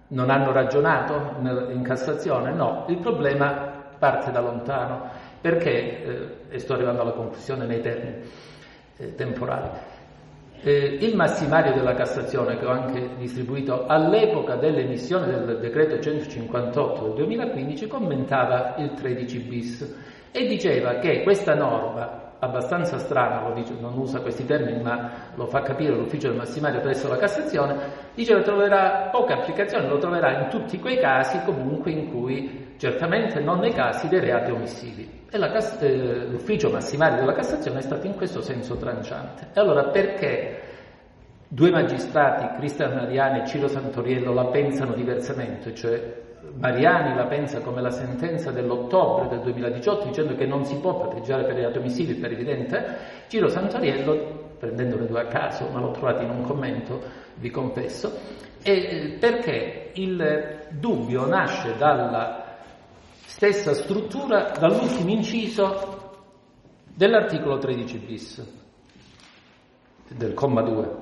[0.08, 1.36] non hanno ragionato
[1.70, 2.52] in Cassazione?
[2.52, 5.12] No, il problema parte da lontano
[5.42, 8.28] perché, eh, e sto arrivando alla conclusione nei termini
[8.98, 9.70] eh, temporali,
[10.66, 17.14] eh, il massimario della Cassazione, che ho anche distribuito all'epoca dell'emissione del decreto 158 del
[17.14, 19.96] 2015, commentava il 13 bis
[20.32, 25.62] e diceva che questa norma, abbastanza strana, dice, non usa questi termini ma lo fa
[25.62, 27.78] capire l'ufficio del massimario presso la Cassazione,
[28.16, 33.40] diceva che troverà poca applicazione, lo troverà in tutti quei casi comunque in cui, certamente
[33.40, 35.25] non nei casi dei reati omissivi.
[35.36, 39.48] E la, eh, l'ufficio massimario della Cassazione è stato in questo senso tranciante.
[39.54, 40.62] E allora perché
[41.50, 45.76] due magistrati, Cristian Mariani e Ciro Santoriello, la pensano diversamente?
[45.76, 46.22] Cioè
[46.58, 51.44] Mariani la pensa come la sentenza dell'ottobre del 2018 dicendo che non si può patteggiare
[51.44, 52.96] per reati omissivi per evidente,
[53.28, 57.02] Ciro Santoriello, prendendole due a caso, ma l'ho trovato in un commento,
[57.36, 58.10] vi confesso,
[58.64, 62.45] eh, perché il dubbio nasce dalla
[63.36, 66.14] stessa struttura dall'ultimo inciso
[66.86, 68.54] dell'articolo 13 bis
[70.08, 70.98] del comma 2,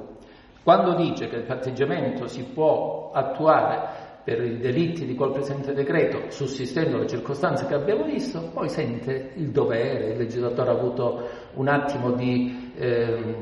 [0.63, 6.31] quando dice che il patteggiamento si può attuare per i delitti di quel presente decreto,
[6.31, 11.67] sussistendo le circostanze che abbiamo visto, poi sente il dovere, il legislatore ha avuto un
[11.67, 13.35] attimo di eh,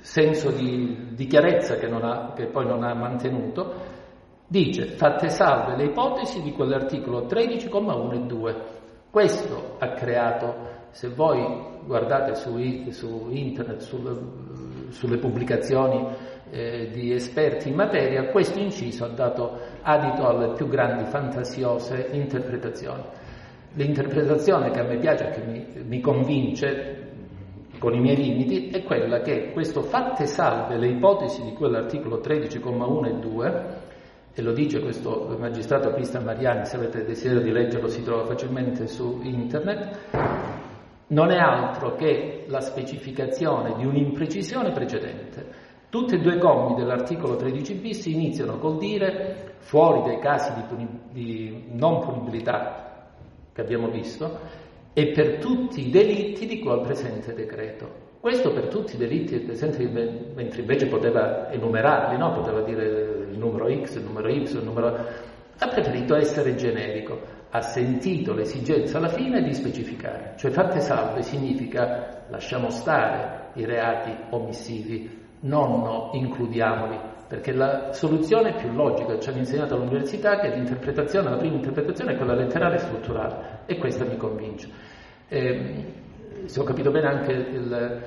[0.00, 3.91] senso di, di chiarezza che, ha, che poi non ha mantenuto,
[4.52, 8.56] Dice, fatte salve le ipotesi di quell'articolo 13,1 e 2.
[9.08, 10.54] Questo ha creato,
[10.90, 11.42] se voi
[11.86, 12.58] guardate su,
[12.90, 14.14] su internet, sulle,
[14.90, 16.06] sulle pubblicazioni
[16.50, 23.04] eh, di esperti in materia, questo inciso ha dato adito alle più grandi fantasiose interpretazioni.
[23.72, 27.08] L'interpretazione che a me piace che mi, mi convince
[27.78, 33.06] con i miei limiti è quella che questo fatte salve le ipotesi di quell'articolo 13,1
[33.06, 33.81] e 2
[34.34, 38.86] e lo dice questo magistrato Cristian Mariani, se avete desiderio di leggerlo si trova facilmente
[38.86, 39.98] su internet,
[41.08, 45.70] non è altro che la specificazione di un'imprecisione precedente.
[45.90, 50.62] Tutti e due i commi dell'articolo 13 bis iniziano col dire, fuori dai casi di,
[50.66, 53.10] puni- di non punibilità
[53.52, 54.38] che abbiamo visto,
[54.94, 58.10] e per tutti i delitti di al presente decreto.
[58.20, 62.32] Questo per tutti i delitti presenti, mentre invece poteva enumerarli, no?
[62.32, 65.30] poteva dire il numero X, il numero Y, il numero...
[65.58, 70.34] Ha preferito essere generico, ha sentito l'esigenza alla fine di specificare.
[70.36, 76.98] Cioè fatte salve significa lasciamo stare i reati omissivi, non includiamoli,
[77.28, 82.16] perché la soluzione più logica ci hanno insegnato all'università che l'interpretazione, la prima interpretazione è
[82.16, 83.60] quella letterale e strutturale.
[83.66, 84.68] E questa mi convince.
[85.28, 85.84] Eh,
[86.46, 88.02] se ho capito bene anche il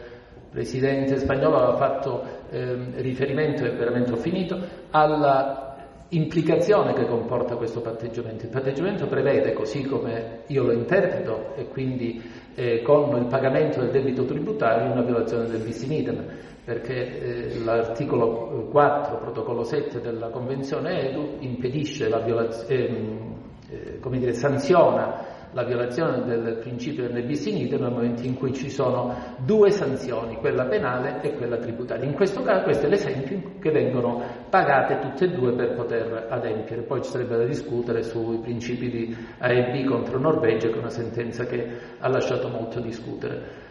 [0.56, 4.58] presidente spagnolo aveva fatto eh, riferimento, e veramente ho finito,
[4.92, 5.76] alla
[6.10, 8.46] implicazione che comporta questo patteggiamento.
[8.46, 12.24] Il patteggiamento prevede, così come io lo interpreto, e quindi
[12.56, 16.26] eh, con il pagamento del debito tributario, una violazione del bis in idem,
[16.64, 23.34] perché eh, l'articolo 4, protocollo 7 della Convenzione EDU impedisce la violazione, ehm,
[23.70, 28.36] eh, come dire, sanziona la violazione del principio del bis in idem nel momento in
[28.36, 32.06] cui ci sono due sanzioni, quella penale e quella tributaria.
[32.06, 36.82] In questo caso questo è l'esempio che vengono pagate tutte e due per poter adempiere.
[36.82, 40.80] Poi ci sarebbe da discutere sui principi di A e B contro Norvegia, che è
[40.80, 41.66] una sentenza che
[42.00, 43.65] ha lasciato molto discutere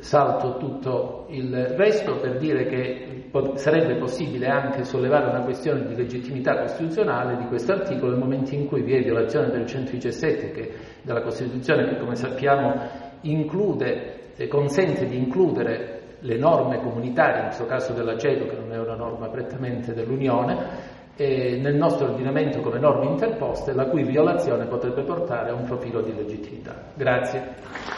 [0.00, 6.58] salto tutto il resto per dire che sarebbe possibile anche sollevare una questione di legittimità
[6.58, 10.72] costituzionale di questo articolo nel momento in cui vi è violazione del 117 che,
[11.02, 12.74] della Costituzione che come sappiamo
[13.20, 18.78] include, consente di includere le norme comunitarie, in questo caso della CEDO che non è
[18.78, 25.50] una norma prettamente dell'Unione, nel nostro ordinamento come norme interposte, la cui violazione potrebbe portare
[25.50, 26.74] a un profilo di legittimità.
[26.94, 27.93] Grazie.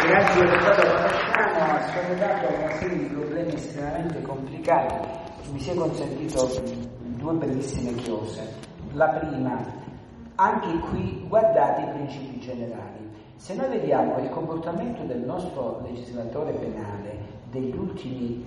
[0.00, 4.94] Grazie al Stato Palasciano ha sollevato una serie di problemi estremamente complicati.
[5.50, 6.48] Mi si è consentito
[7.00, 8.48] due bellissime chiose.
[8.92, 9.60] La prima,
[10.36, 13.10] anche qui guardate i principi generali.
[13.36, 17.18] Se noi vediamo il comportamento del nostro legislatore penale
[17.50, 18.44] degli ultimi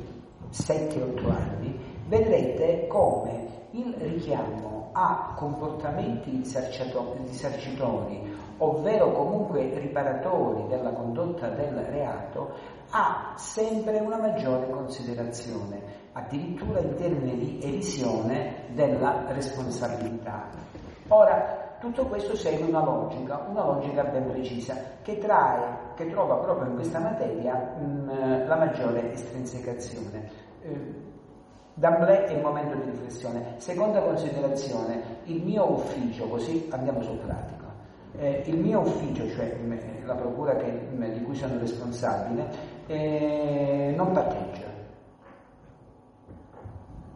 [0.51, 8.30] 7-8 anni, vedrete come il richiamo a comportamenti risarcitori
[8.63, 12.53] ovvero comunque riparatori della condotta del reato,
[12.91, 15.81] ha sempre una maggiore considerazione,
[16.11, 20.49] addirittura in termini di erisione della responsabilità.
[21.07, 26.69] Ora, tutto questo segue una logica, una logica ben precisa, che, trae, che trova proprio
[26.69, 30.29] in questa materia mh, la maggiore estrinsecazione.
[30.61, 31.09] Eh,
[31.73, 33.55] D'amblè è il momento di riflessione.
[33.57, 37.60] Seconda considerazione, il mio ufficio, così andiamo sul pratico
[38.17, 39.55] eh, il mio ufficio, cioè
[40.05, 42.49] la procura che, di cui sono responsabile,
[42.87, 44.69] eh, non patteggia.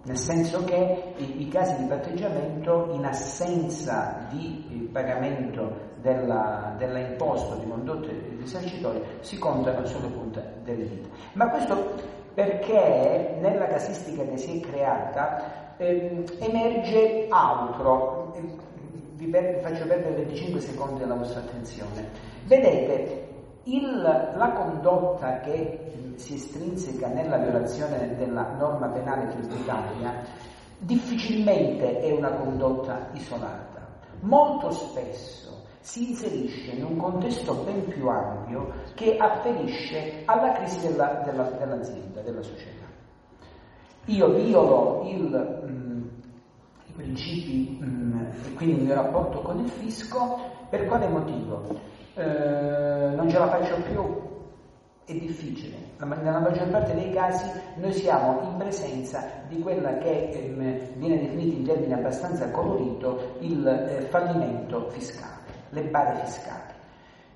[0.04, 7.56] Nel senso che i, i, casi di patteggiamento in assenza di pagamento della, della imposta
[7.56, 11.10] di condotte risarcitorie si contano sulle punte delle dita.
[11.34, 11.96] Ma questo
[12.36, 18.36] perché nella casistica che si è creata eh, emerge altro
[19.26, 22.10] vi, faccio perdere 25 secondi della vostra attenzione.
[22.46, 23.28] Vedete,
[23.64, 30.24] il, la condotta che si estrinseca nella violazione della norma penale tributaria
[30.78, 33.88] difficilmente è una condotta isolata.
[34.22, 41.22] Molto spesso si inserisce in un contesto ben più ampio che afferisce alla crisi della,
[41.24, 42.86] della, dell'azienda, della società.
[44.06, 46.05] Io violo il
[46.96, 50.40] principi mm, e quindi il mio rapporto con il fisco,
[50.70, 51.64] per quale motivo?
[52.16, 54.04] Eh, non ce la faccio più,
[55.06, 55.94] è difficile.
[55.98, 61.56] Nella maggior parte dei casi noi siamo in presenza di quella che ehm, viene definita
[61.56, 66.74] in termini abbastanza colorito il eh, fallimento fiscale, le bare fiscali.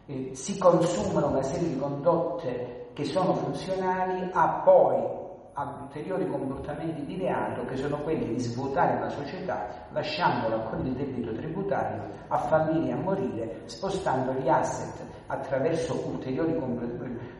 [0.07, 5.18] Eh, si consumano una serie di condotte che sono funzionali a poi
[5.59, 10.93] a ulteriori comportamenti di reato che sono quelli di svuotare la società lasciandola con il
[10.93, 16.53] debito tributario a fallire e a morire, spostando gli asset attraverso ulteriori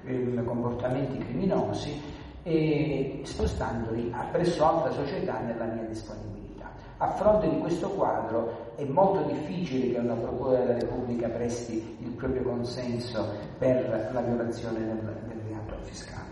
[0.04, 2.02] ehm, comportamenti criminosi
[2.44, 6.72] e spostandoli presso altra società nella mia disponibilità.
[6.98, 12.10] A fronte di questo quadro è molto difficile che una Procura della Repubblica presti il
[12.10, 13.26] proprio consenso
[13.58, 16.29] per la violazione del, del reato fiscale.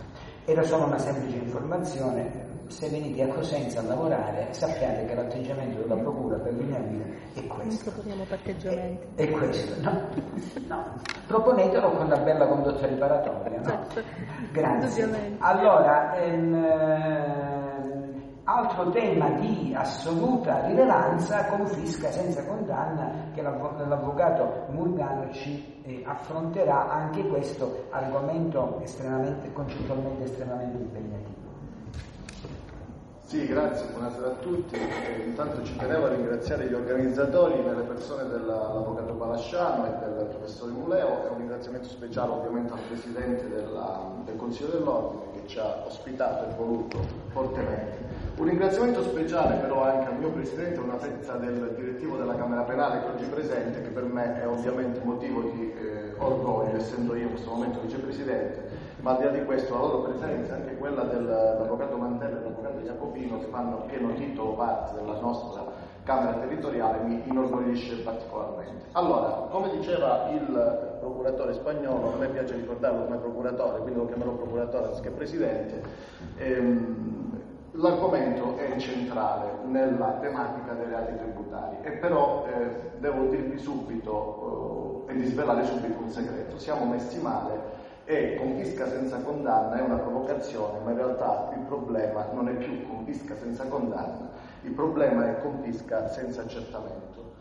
[0.50, 2.32] Era solo una semplice informazione,
[2.68, 6.78] se venite a Cosenza a lavorare sappiate che l'atteggiamento della procura per guida
[7.34, 7.84] è questo.
[7.84, 9.06] Non proponiamo patteggiamenti.
[9.16, 10.02] È, è, questo, no,
[10.68, 10.86] no.
[11.28, 13.88] Proponetelo con la bella condotta riparatoria, no?
[13.94, 14.02] Certo.
[14.54, 15.36] Grazie.
[15.40, 17.67] Allora, ehm,
[18.50, 27.28] altro tema di assoluta rilevanza, confisca senza condanna, che l'avvocato Murgano ci eh, affronterà anche
[27.28, 31.46] questo argomento estremamente, concettualmente estremamente impegnativo.
[33.28, 34.76] Sì, grazie, buonasera a tutti.
[34.76, 40.72] Eh, intanto ci tenevo a ringraziare gli organizzatori nelle persone dell'avvocato Balasciano e del professore
[40.72, 45.84] Muleo e un ringraziamento speciale ovviamente al Presidente della, del Consiglio dell'Ordine che ci ha
[45.86, 47.00] ospitato e voluto
[47.34, 48.07] fortemente.
[48.38, 53.00] Un ringraziamento speciale però anche al mio Presidente, una fetta del direttivo della Camera Penale
[53.00, 57.24] che oggi è presente, che per me è ovviamente motivo di eh, orgoglio, essendo io
[57.24, 58.70] in questo momento Vicepresidente,
[59.00, 62.80] ma al di là di questo la loro presenza, anche quella dell'Avvocato Mantello e dell'Avvocato
[62.82, 65.64] Jacopino, che fanno pieno titolo parte della nostra
[66.04, 68.86] Camera territoriale, mi inorgoglisce particolarmente.
[68.92, 74.32] Allora, come diceva il procuratore spagnolo, a me piace ricordarlo come procuratore, quindi lo chiamerò
[74.34, 75.82] procuratore anziché presidente,
[76.38, 77.27] ehm,
[77.78, 85.14] l'argomento è centrale nella tematica dei reati tributari e però eh, devo dirvi subito eh,
[85.14, 87.76] e disvelare subito un segreto, siamo messi male
[88.06, 92.88] e confisca senza condanna è una provocazione, ma in realtà il problema non è più
[92.88, 94.30] confisca senza condanna,
[94.64, 97.34] il problema è confisca senza accertamento.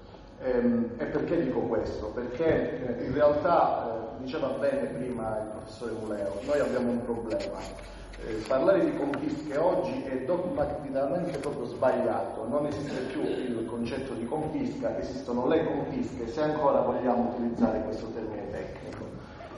[0.43, 2.07] Ehm, e perché dico questo?
[2.09, 7.95] Perché eh, in realtà, eh, diceva bene prima il professore Muleo, noi abbiamo un problema.
[8.25, 14.25] Eh, parlare di confische oggi è dogmaticamente proprio sbagliato, non esiste più il concetto di
[14.25, 19.05] confisca, esistono le confische, se ancora vogliamo utilizzare questo termine tecnico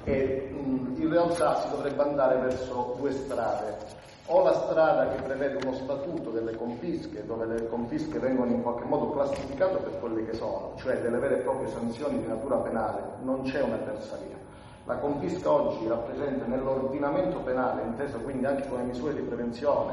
[0.04, 3.96] e mh, in realtà si dovrebbe andare verso due strade.
[4.30, 8.84] O la strada che prevede uno statuto delle confische, dove le confische vengono in qualche
[8.84, 13.02] modo classificate per quelle che sono, cioè delle vere e proprie sanzioni di natura penale,
[13.22, 14.37] non c'è una terza via.
[14.88, 19.92] La confisca oggi rappresenta nell'ordinamento penale, inteso quindi anche come misure di prevenzione,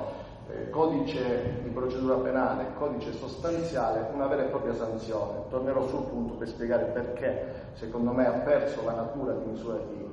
[0.50, 5.44] eh, codice di procedura penale, codice sostanziale, una vera e propria sanzione.
[5.50, 10.06] Tornerò sul punto per spiegare perché, secondo me, ha perso la natura di misura di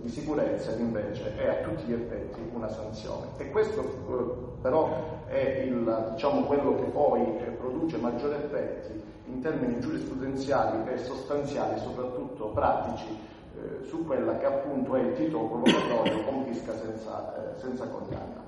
[0.00, 3.28] di sicurezza invece è a tutti gli effetti una sanzione.
[3.38, 9.40] E questo eh, però è il, diciamo, quello che poi eh, produce maggiori effetti in
[9.40, 13.18] termini giurisprudenziali e sostanziali, soprattutto pratici,
[13.56, 18.42] eh, su quella che appunto è il titolo provocatorio confisca senza, eh, senza condanna.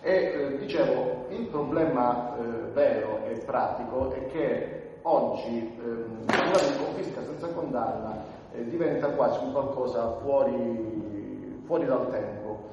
[0.00, 7.22] E eh, dicevo, il problema eh, vero e pratico è che oggi ehm, parlare confisca
[7.24, 12.68] senza condanna eh, diventa quasi un qualcosa fuori, fuori, dal tempo,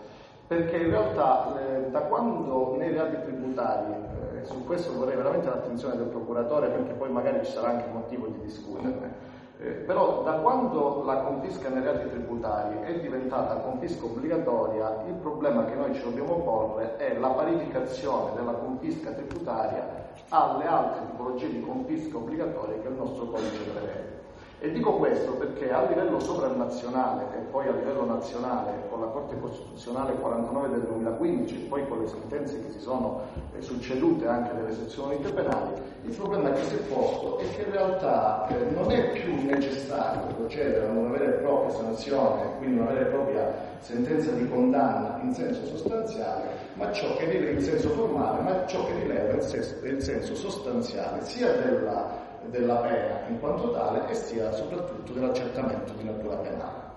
[0.48, 1.54] perché in realtà
[1.90, 3.94] da quando nei reati tributari,
[4.44, 8.40] su questo vorrei veramente l'attenzione del procuratore perché poi magari ci sarà anche motivo di
[8.42, 9.29] discuterne,
[9.62, 15.66] eh, però da quando la confisca nei reati tributari è diventata confisca obbligatoria, il problema
[15.66, 21.62] che noi ci dobbiamo porre è la parificazione della confisca tributaria alle altre tipologie di
[21.62, 24.19] confisca obbligatorie che il nostro codice prevede.
[24.62, 29.40] E dico questo perché a livello sovranazionale e poi a livello nazionale, con la Corte
[29.40, 33.22] Costituzionale 49 del 2015 e poi con le sentenze che si sono
[33.56, 37.72] eh, succedute anche nelle sezioni penali, il problema che si è posto è che in
[37.72, 42.92] realtà eh, non è più necessario procedere a una vera e propria sanzione, quindi una
[42.92, 47.92] vera e propria sentenza di condanna in senso sostanziale, ma ciò che rileva in senso
[47.92, 53.40] formale, ma ciò che rileva in senso, in senso sostanziale sia della della pena in
[53.40, 56.88] quanto tale e sia soprattutto dell'accertamento di natura penale.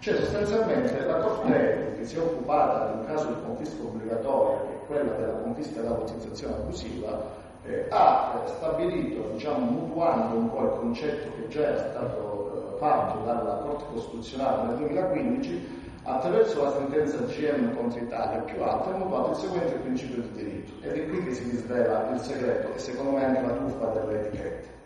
[0.00, 4.74] Cioè sostanzialmente la Corte che si è occupata di un caso di confisca obbligatoria, che
[4.74, 10.70] è quella della confisca della utilizzazione abusiva, eh, ha stabilito, diciamo, mutuando un po' il
[10.78, 17.18] concetto che già era stato eh, fatto dalla Corte Costituzionale nel 2015, attraverso la sentenza
[17.18, 20.86] GM contro Italia più alta, ha mutuato il seguente principio di diritto.
[20.86, 24.20] Ed è qui che si disvela il segreto e secondo me anche la truffa delle
[24.26, 24.77] etichette.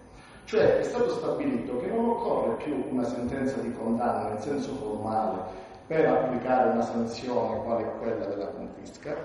[0.44, 5.40] Cioè è stato stabilito che non occorre più una sentenza di condanna in senso formale
[5.86, 9.16] per applicare una sanzione quale quella della confisca,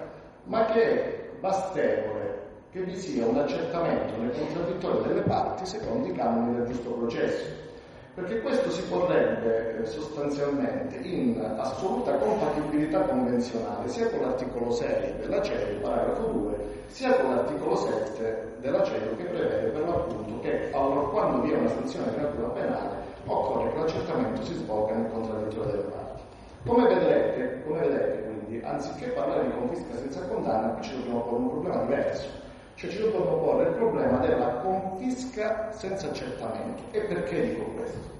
[0.43, 6.13] ma che è bastevole che vi sia un accertamento nel contraddittorio delle parti secondo i
[6.13, 7.65] canoni del giusto processo.
[8.13, 15.41] Perché questo si porrebbe eh, sostanzialmente in assoluta compatibilità convenzionale sia con l'articolo 6 della
[15.41, 21.41] CEDU, paragrafo 2, sia con l'articolo 7 della CEDU che prevede per l'appunto che quando
[21.41, 22.95] vi è una sanzione di natura penale
[23.25, 26.21] occorre che l'accertamento si svolga nel contraddittorio delle parti.
[26.65, 31.41] Come vedrete, come vedete quindi, anziché parlare di confisca senza condanna, qui ci dobbiamo porre
[31.41, 32.27] un problema diverso.
[32.75, 36.83] Cioè ci dobbiamo porre il problema della confisca senza accertamento.
[36.91, 38.15] E perché dico questo?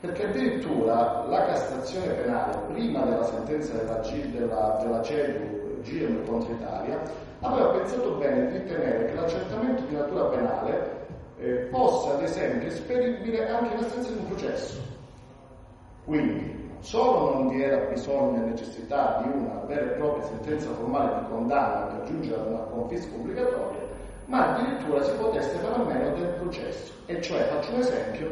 [0.00, 7.00] Perché addirittura la Cassazione penale, prima della sentenza della, della, della CEDU GM contro Italia,
[7.42, 11.06] aveva pensato bene di ritenere che l'accertamento di natura penale
[11.38, 14.80] eh, fosse ad esempio esperibile anche in assenza di un processo.
[16.04, 21.20] Quindi solo non vi era bisogno e necessità di una vera e propria sentenza formale
[21.20, 23.80] di condanna per giungere ad una confisca obbligatoria,
[24.26, 26.92] ma addirittura si potesse fare a meno del processo.
[27.06, 28.28] E cioè, faccio un esempio,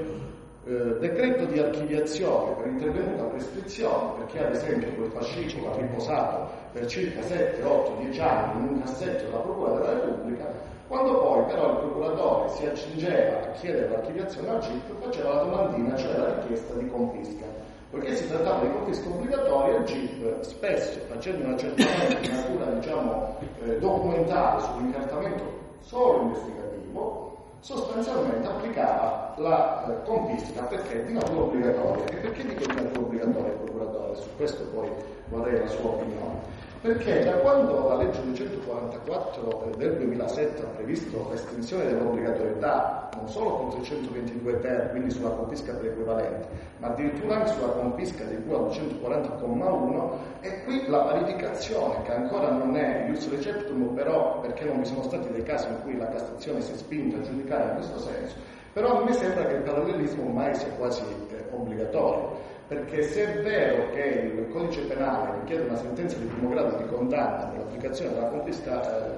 [0.66, 6.86] eh, decreto di archiviazione per intervenuta prescrizione, perché ad esempio quel fascicolo ha riposato per
[6.86, 10.52] circa 7, 8, 10 anni in un cassetto della Procura della Repubblica,
[10.86, 15.96] quando poi però il procuratore si accingeva a chiedere l'archiviazione al GIP, faceva la domandina,
[15.96, 17.46] cioè la richiesta di confisca.
[17.90, 23.36] Poiché si trattava di confisca obbligatoria, il GIP spesso, facendo un accertamento di natura diciamo,
[23.64, 25.44] eh, documentale sull'incartamento
[25.80, 27.29] solo investigativo,
[27.60, 32.04] sostanzialmente applicava la eh, confisca perché di natura obbligatoria.
[32.06, 34.16] E perché dico di natura obbligatoria il procuratore?
[34.16, 34.88] Su questo poi
[35.28, 36.58] vorrei la sua opinione.
[36.80, 43.50] Perché da quando la legge 244 eh, del 2007 ha previsto l'estensione dell'obbligatorietà non solo
[43.50, 46.48] con 322 ter, quindi sulla confisca per equivalente,
[46.78, 52.50] ma addirittura anche sulla confisca di cui al 240,1, e qui la parificazione, che ancora
[52.50, 56.08] non è ius receptum, però perché non vi sono stati dei casi in cui la
[56.08, 58.36] Cassazione si è spinta a giudicare in questo senso,
[58.72, 63.42] però a me sembra che il parallelismo ormai sia quasi eh, obbligatorio perché se è
[63.42, 68.14] vero che il codice penale richiede una sentenza di primo grado di condanna per l'applicazione
[68.14, 69.10] della confisca, eh,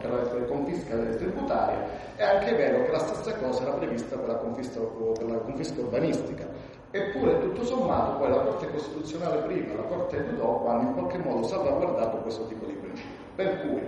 [0.00, 1.86] per la confisca tributaria,
[2.16, 5.80] è anche vero che la stessa cosa era prevista per la confisca, per la confisca
[5.80, 6.48] urbanistica.
[6.90, 11.18] Eppure, tutto sommato, poi la Corte Costituzionale prima e la Corte dopo hanno in qualche
[11.18, 13.14] modo salvaguardato questo tipo di principio.
[13.36, 13.82] Per cui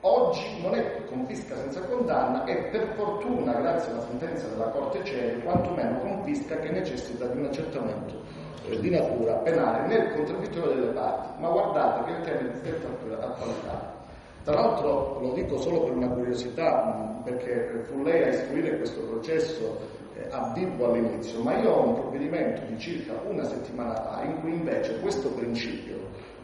[0.00, 5.42] oggi non è confisca senza condanna e per fortuna, grazie alla sentenza della Corte CERI,
[5.42, 11.48] quantomeno confisca che necessita di un accertamento di natura penale nel contraddittorio delle parti, ma
[11.48, 12.88] guardate che il tema è di stretta
[13.26, 13.98] attualità.
[14.44, 19.78] Tra l'altro lo dico solo per una curiosità, perché fu lei a istruire questo processo
[20.16, 24.40] eh, a Vibo all'inizio, ma io ho un provvedimento di circa una settimana fa in
[24.40, 25.96] cui invece questo principio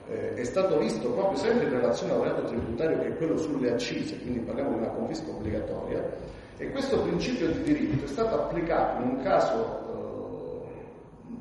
[0.09, 3.73] eh, è stato visto proprio sempre in relazione al reato tributario che è quello sulle
[3.73, 6.05] accise, quindi parliamo di una confisca obbligatoria,
[6.59, 9.86] e questo principio di diritto è stato applicato in un caso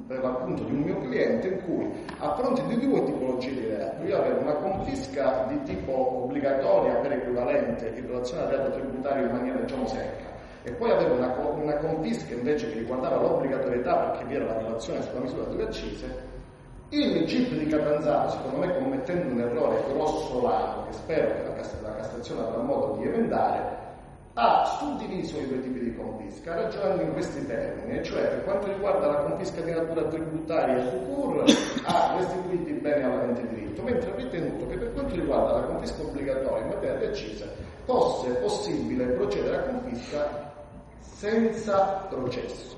[0.08, 4.04] per l'appunto di un mio cliente in cui a fronte di due tipologie di reato
[4.04, 9.32] io avevo una confisca di tipo obbligatoria per equivalente in relazione al reato tributario in
[9.32, 10.34] maniera diciamo secca.
[10.64, 15.02] E poi avevo una, una confisca invece che riguardava l'obbligatorietà perché vi era la violazione
[15.04, 16.34] sulla misura delle accise.
[16.90, 21.96] Il GIP di Catanzaro, secondo me commettendo un errore grossolano che spero che la, la
[21.96, 23.85] Cassazione avrà modo di emendare,
[24.38, 29.08] ha suddiviso i due tipi di confisca ragionando in questi termini, cioè per quanto riguarda
[29.08, 31.44] la confisca di natura tributaria e SUCUR
[31.86, 36.02] ha restituito i beni all'ente diritto, mentre ha ritenuto che per quanto riguarda la confisca
[36.02, 37.50] obbligatoria in materia di accise
[37.86, 40.54] fosse possibile procedere a confisca
[41.00, 42.76] senza processo.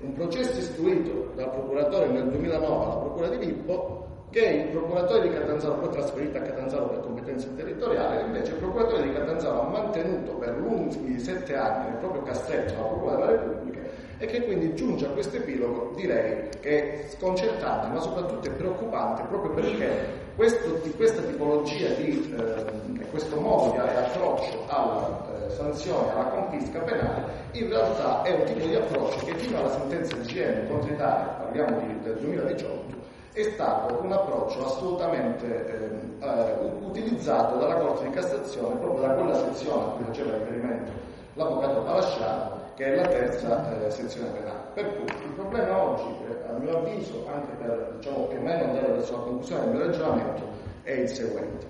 [0.00, 5.34] Un processo istruito dal procuratore nel 2009 alla Procura di Vippo che il procuratore di
[5.34, 10.32] Catanzaro, poi trasferito a Catanzaro per competenza territoriale, invece il procuratore di Catanzaro ha mantenuto
[10.34, 13.78] per lunghi sette anni nel proprio cassetto la Procura della Repubblica
[14.18, 19.22] e che quindi giunge a questo epilogo, direi, che è sconcertante, ma soprattutto è preoccupante
[19.28, 19.88] proprio perché
[20.36, 27.22] questo, questa tipologia di, eh, questo modo di approccio alla eh, sanzione, alla confisca penale,
[27.52, 31.24] in realtà è un tipo di approccio che fino alla sentenza di GM contro Italia,
[31.24, 32.89] parliamo di, del 2018,
[33.40, 35.46] è stato un approccio assolutamente
[36.20, 40.90] eh, eh, utilizzato dalla Corte di Cassazione proprio da quella sezione a cui faceva riferimento
[41.34, 44.58] l'avvocato Palasciano che è la terza eh, sezione penale.
[44.72, 46.16] Per cui il problema oggi,
[46.48, 49.86] a mio avviso, anche per diciamo, più o meno andare verso la conclusione del mio
[49.86, 50.42] ragionamento,
[50.82, 51.66] è il seguente.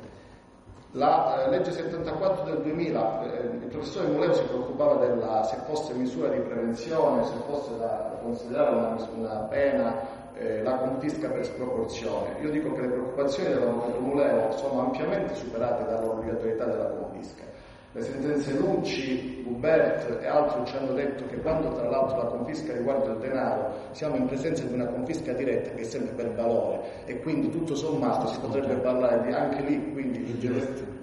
[0.92, 5.94] La eh, legge 74 del 2000, eh, il professore Muleo si preoccupava della se fosse
[5.94, 9.94] misura di prevenzione, se fosse da considerare una, una pena
[10.40, 12.36] eh, la confisca per sproporzione.
[12.40, 17.44] Io dico che le preoccupazioni dell'avvocato Muleo sono ampiamente superate dall'obbligatorietà della confisca.
[17.92, 22.72] Le sentenze Lucci, Hubert e altri ci hanno detto che quando tra l'altro la confisca
[22.72, 27.04] riguarda il denaro siamo in presenza di una confisca diretta che è sempre per valore
[27.06, 30.38] e quindi tutto sommato si potrebbe parlare di, anche lì quindi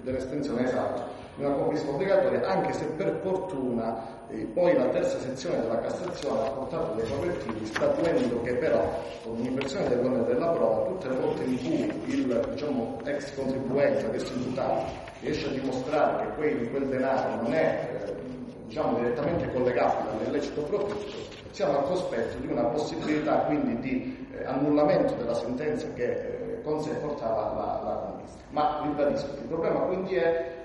[0.02, 1.04] dell'estensione esatta
[1.34, 6.46] di una confisca obbligatoria anche se per fortuna e poi la terza sezione della Cassazione
[6.46, 11.44] ha portato dei correttivi statuendo che però con un'inversione dell'onere della prova tutte le volte
[11.44, 17.42] in cui il diciamo, ex contribuente, adesso imputato, riesce a dimostrare che quel, quel denaro
[17.42, 18.14] non è eh,
[18.66, 21.16] diciamo, direttamente collegabile all'illecito profitto,
[21.50, 26.82] siamo al cospetto di una possibilità quindi di eh, annullamento della sentenza che eh, con
[26.82, 28.44] sé portava la, la confisca.
[28.50, 30.57] Ma ribadisco, il problema quindi è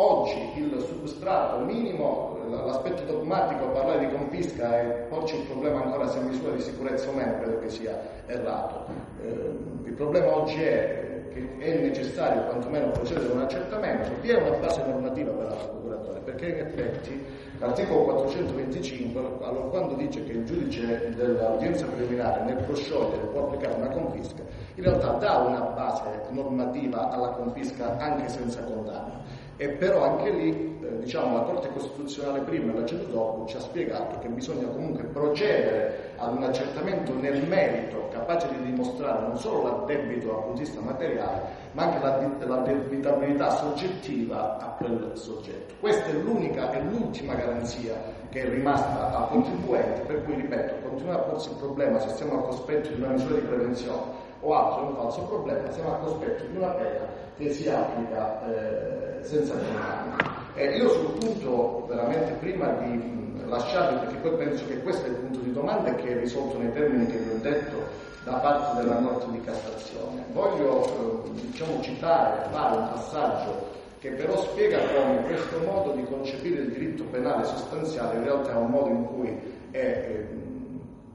[0.00, 6.06] Oggi il substrato minimo, l'aspetto dogmatico a parlare di confisca e porci il problema ancora
[6.06, 8.84] se misura di sicurezza o meno, credo che sia errato.
[9.20, 9.56] Eh,
[9.86, 14.56] il problema oggi è che è necessario quantomeno procedere a un accertamento, vi è una
[14.58, 17.24] base normativa per la procuratore, perché in effetti
[17.58, 23.88] l'articolo 425, allora, quando dice che il giudice dell'udienza preliminare nel prosciogliere può applicare una
[23.88, 24.42] confisca,
[24.76, 30.78] in realtà dà una base normativa alla confisca anche senza condanna e però anche lì
[30.80, 34.68] eh, diciamo, la Corte Costituzionale prima e la CEDU dopo ci ha spiegato che bisogna
[34.68, 40.52] comunque procedere ad un accertamento nel merito capace di dimostrare non solo l'addebito dal punto
[40.52, 41.40] di vista materiale
[41.72, 45.74] ma anche la, la debitabilità soggettiva a quel soggetto.
[45.80, 47.94] Questa è l'unica e l'ultima garanzia
[48.30, 52.34] che è rimasta al contribuente per cui ripeto continua a porsi il problema se siamo
[52.34, 56.00] al cospetto di una misura di prevenzione o altro è un falso problema, siamo al
[56.00, 57.06] cospetto di una pena
[57.36, 60.16] che si applica eh, senza condanna.
[60.54, 65.16] Eh, io sul punto, veramente prima di lasciarvi, perché poi penso che questo è il
[65.16, 68.96] punto di domanda che è risolto nei termini che vi ho detto da parte della
[68.96, 75.58] Corte di Cassazione, voglio eh, diciamo, citare, fare un passaggio che però spiega come questo
[75.64, 79.28] modo di concepire il diritto penale sostanziale in realtà è un modo in cui
[79.70, 80.26] è, eh,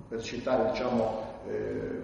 [0.09, 2.02] per citare diciamo, eh,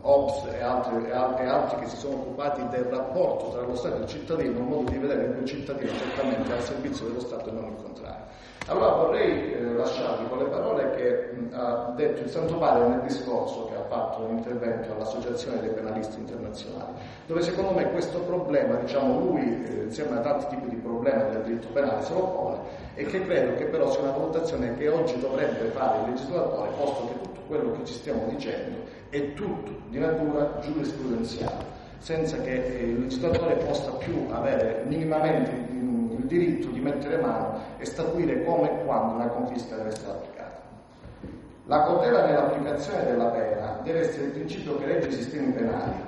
[0.00, 4.00] Hobbes e altri, e altri, che si sono occupati del rapporto tra lo Stato e
[4.00, 7.64] il cittadino, un modo di vedere il cittadino certamente al servizio dello Stato e non
[7.64, 8.26] il contrario.
[8.68, 13.00] Allora vorrei eh, lasciarvi con le parole che mh, ha detto il Santo Padre nel
[13.00, 16.92] discorso che ha fatto un intervento all'Associazione dei penalisti internazionali,
[17.26, 21.42] dove secondo me questo problema, diciamo lui eh, insieme a tanti tipi di problemi del
[21.44, 22.58] diritto penale se lo pone
[22.94, 27.06] e che credo che però sia una valutazione che oggi dovrebbe fare il legislatore, posto
[27.06, 28.76] che quello che ci stiamo dicendo
[29.08, 31.64] è tutto di natura giurisprudenziale,
[31.98, 37.86] senza che eh, il legislatore possa più avere minimamente il diritto di mettere mano e
[37.86, 40.60] statuire come e quando una confisca deve essere applicata.
[41.64, 46.06] La cautela nell'applicazione della pena deve essere il principio che regge i sistemi penali.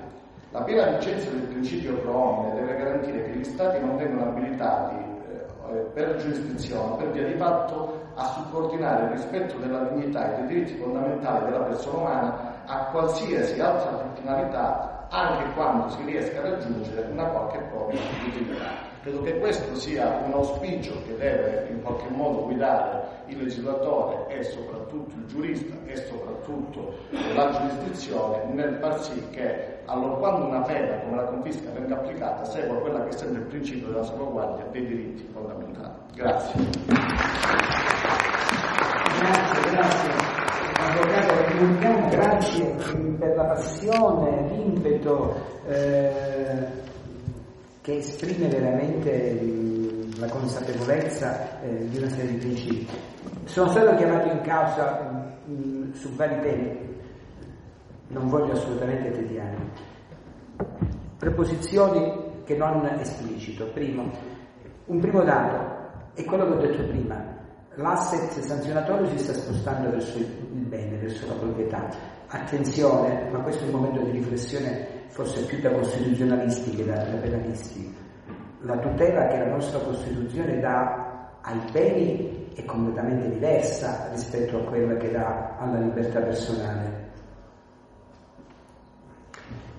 [0.52, 5.10] La piena vigenza del principio pro homine deve garantire che gli Stati non vengano abilitati
[5.72, 10.47] eh, per giurisdizione, per via di fatto, a subordinare il rispetto della dignità e dei
[10.47, 17.09] diritti fondamentali della persona umana a qualsiasi altra finalità anche quando si riesca a raggiungere
[17.10, 18.89] una qualche propria utilità.
[19.02, 24.43] Credo che questo sia un auspicio che deve in qualche modo guidare il legislatore e
[24.43, 26.98] soprattutto il giurista e soprattutto
[27.35, 32.44] la giurisdizione nel far sì che allora quando una pena come la confisca venga applicata
[32.44, 35.94] segua quella che è sempre il principio della salvaguardia dei diritti fondamentali.
[36.14, 36.60] Grazie.
[39.18, 40.10] Grazie, grazie.
[40.81, 42.64] Avvocato, grazie
[43.18, 45.36] per la passione, l'impeto
[45.66, 46.89] eh,
[47.90, 49.40] che esprime veramente
[50.18, 52.88] la consapevolezza eh, di una serie di principi.
[53.44, 55.34] Sono stato chiamato in causa
[55.94, 56.78] su vari temi,
[58.08, 59.56] non voglio assolutamente tediare.
[61.18, 62.12] Preposizioni
[62.44, 63.66] che non esplicito.
[63.72, 64.08] Primo,
[64.86, 67.38] un primo dato è quello che ho detto prima,
[67.74, 71.88] l'asset sanzionatorio si sta spostando verso il bene, verso la proprietà.
[72.28, 77.16] Attenzione, ma questo è un momento di riflessione forse più da costituzionalisti che da, da
[77.18, 77.94] penalisti.
[78.62, 84.97] La tutela che la nostra Costituzione dà ai beni è completamente diversa rispetto a quella
[84.97, 87.09] che dà alla libertà personale.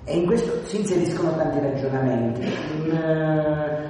[0.03, 2.41] E in questo si inseriscono tanti ragionamenti.
[2.41, 3.80] Un,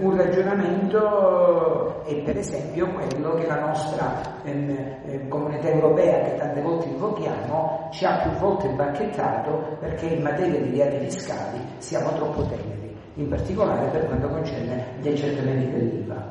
[0.00, 6.88] un ragionamento è per esempio quello che la nostra ehm, comunità europea, che tante volte
[6.88, 12.96] invochiamo, ci ha più volte bacchettato perché in materia di reati fiscali siamo troppo teneri,
[13.14, 16.30] in particolare per quanto concerne gli accertamenti dell'IVA.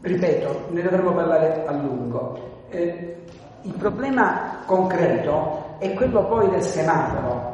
[0.00, 2.38] Ripeto, ne dovremo parlare a lungo.
[2.68, 3.16] Eh,
[3.62, 7.52] il problema concreto è quello poi del semaforo.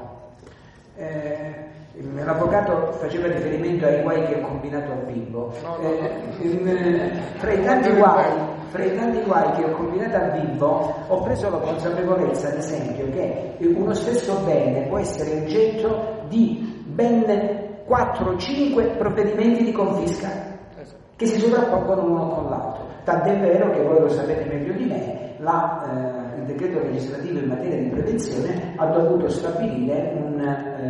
[0.96, 1.68] Eh,
[2.24, 5.52] L'avvocato faceva riferimento ai guai che ha combinato a Bimbo.
[5.82, 8.30] Eh, fra, i tanti guai,
[8.68, 13.10] fra i tanti guai che ho combinato a Bimbo ho preso la consapevolezza, ad esempio,
[13.10, 17.24] che uno stesso bene può essere oggetto di ben
[17.86, 20.28] 4-5 provvedimenti di confisca
[21.16, 22.88] che si sovrappongono uno con l'altro.
[23.04, 27.48] Tant'è vero che voi lo sapete meglio di me, la, eh, il decreto legislativo in
[27.48, 30.89] materia di prevenzione ha dovuto stabilire un, eh,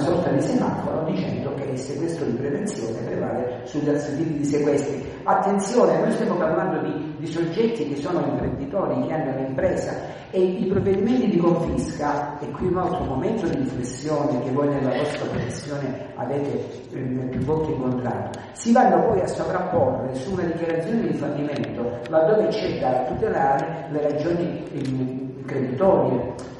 [0.00, 5.04] sorta di semaforo dicendo che il sequestro di prevenzione prevale sugli altri tipi di sequestri.
[5.22, 9.92] Attenzione, noi stiamo parlando di, di soggetti che sono imprenditori, che hanno un'impresa
[10.30, 14.96] e i provvedimenti di confisca, e qui un altro momento di riflessione che voi nella
[14.96, 16.98] vostra professione avete eh,
[17.30, 22.78] più volte incontrato, si vanno poi a sovrapporre su una dichiarazione di fallimento laddove c'è
[22.78, 26.58] da tutelare le ragioni eh, creditorie.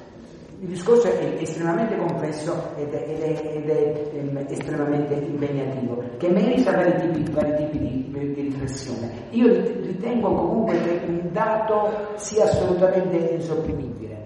[0.63, 6.29] Il discorso è estremamente complesso ed è, ed è, ed è ehm, estremamente impegnativo, che
[6.29, 9.11] merita vari tipi, vari tipi di, di, riflessione.
[9.31, 14.19] Io ritengo comunque che un dato sia assolutamente insopprimibile.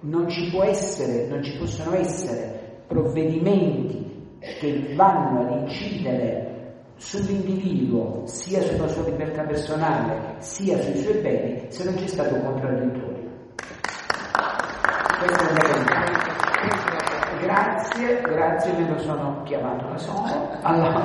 [0.00, 8.88] Non ci essere, non ci possono essere provvedimenti che vanno ad incidere sull'individuo, sia sulla
[8.88, 13.16] sua libertà personale, sia sui suoi beni, se non c'è stato un contraddittorio.
[13.54, 15.07] Questa è la verità.
[17.40, 20.48] Grazie, grazie, me lo sono chiamato da solo.
[20.62, 21.02] Allora,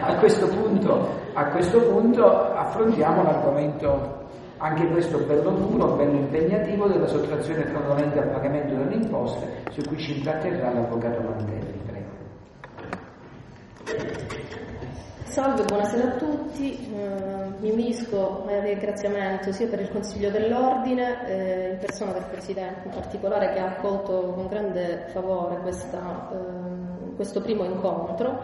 [0.00, 4.20] a questo punto, a questo punto affrontiamo l'argomento
[4.58, 9.98] anche questo bello duro, bello impegnativo della sottrazione fraudolenta al pagamento delle imposte su cui
[9.98, 11.80] ci intratterrà l'avvocato Mantelli.
[15.32, 16.92] Salve, buonasera a tutti.
[16.94, 22.88] Eh, mi unisco al ringraziamento sia per il Consiglio dell'Ordine, eh, in persona del Presidente
[22.88, 28.42] in particolare, che ha accolto con grande favore questa, eh, questo primo incontro,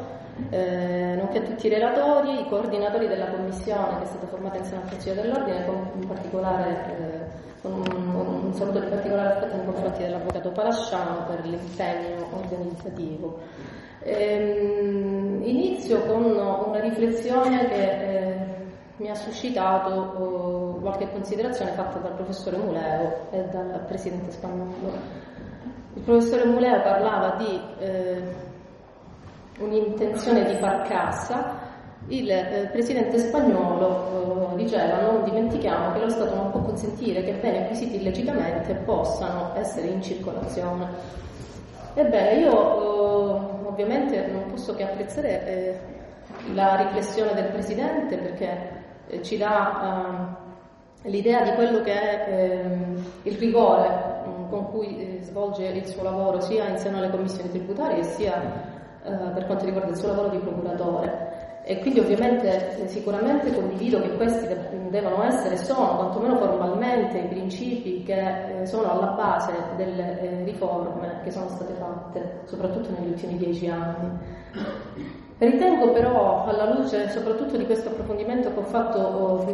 [0.48, 4.64] eh, nonché a tutti i relatori, i coordinatori della Commissione che è stata formata in
[4.64, 9.56] seno al Consiglio dell'Ordine, con, in particolare, eh, con un, un saluto di particolare aspetto
[9.56, 13.66] nei confronti dell'Avvocato Palasciano per l'impegno organizzativo.
[14.08, 18.36] Ehm, inizio con una riflessione che eh,
[18.96, 24.92] mi ha suscitato oh, qualche considerazione fatta dal professore Muleo e dal presidente spagnolo.
[25.94, 28.22] Il professore Muleo parlava di eh,
[29.58, 31.66] un'intenzione di far cassa,
[32.06, 37.34] il eh, presidente spagnolo eh, diceva non dimentichiamo che lo Stato non può consentire che
[37.34, 40.86] beni acquisiti illecitamente possano essere in circolazione.
[41.94, 43.07] Ebbene, io eh,
[43.78, 45.78] ovviamente non posso che apprezzare eh,
[46.52, 48.58] la riflessione del Presidente perché
[49.06, 50.36] eh, ci dà
[51.04, 55.86] eh, l'idea di quello che è ehm, il rigore mm, con cui eh, svolge il
[55.86, 58.42] suo lavoro sia in seno alle commissioni tributarie sia
[59.04, 61.27] eh, per quanto riguarda il suo lavoro di procuratore.
[61.70, 64.46] E quindi ovviamente sicuramente condivido che questi
[64.88, 71.20] devono essere, sono quantomeno formalmente i principi che eh, sono alla base delle eh, riforme
[71.24, 74.18] che sono state fatte, soprattutto negli ultimi dieci anni.
[75.36, 79.52] Ritengo però, alla luce soprattutto di questo approfondimento che ho fatto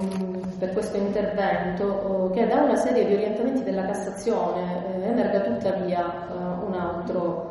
[0.60, 6.64] per questo intervento, che da una serie di orientamenti della Cassazione eh, emerga tuttavia eh,
[6.64, 7.50] un altro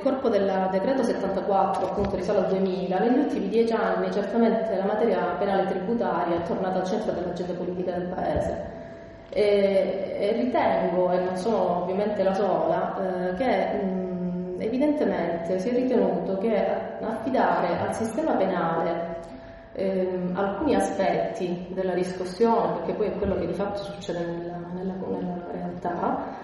[0.00, 5.18] corpo del decreto 74 appunto risale al 2000, negli ultimi dieci anni certamente la materia
[5.38, 8.78] penale tributaria è tornata al centro dell'agenda politica del Paese.
[9.30, 12.96] E, e ritengo, e non sono ovviamente la sola,
[13.30, 16.66] eh, che mh, evidentemente si è ritenuto che
[17.00, 19.18] affidare al sistema penale
[19.74, 24.94] ehm, alcuni aspetti della riscossione, perché poi è quello che di fatto succede nella, nella,
[25.08, 26.38] nella realtà,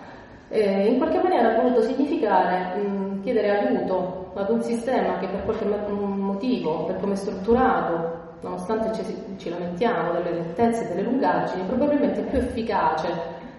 [0.48, 5.42] eh, in qualche maniera ha voluto significare mh, chiedere aiuto ad un sistema che per
[5.42, 11.66] qualche motivo, per come è strutturato, nonostante ci, ci lamentiamo delle lentezze e delle lungaggini,
[11.66, 13.08] probabilmente è più efficace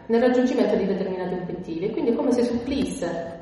[0.05, 1.87] nel raggiungimento di determinati obiettivi.
[1.87, 3.39] E quindi è come se supplisse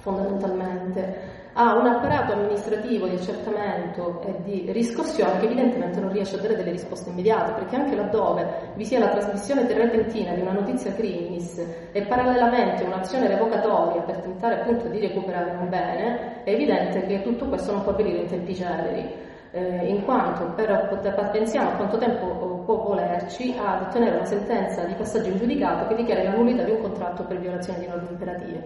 [0.00, 6.38] fondamentalmente ha un apparato amministrativo di accertamento e di riscossione che evidentemente non riesce a
[6.38, 10.94] dare delle risposte immediate, perché anche laddove vi sia la trasmissione repentina di una notizia
[10.94, 11.60] criminis
[11.90, 17.46] e parallelamente un'azione revocatoria per tentare appunto di recuperare un bene, è evidente che tutto
[17.46, 19.26] questo non può avvenire in tempi celeri.
[19.50, 24.84] Eh, in quanto per, per, pensiamo a quanto tempo può volerci ad ottenere una sentenza
[24.84, 28.10] di passaggio in giudicato che dichiara la nullità di un contratto per violazione di norme
[28.10, 28.62] imperative.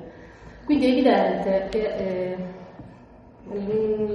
[0.64, 2.60] Quindi è evidente che eh,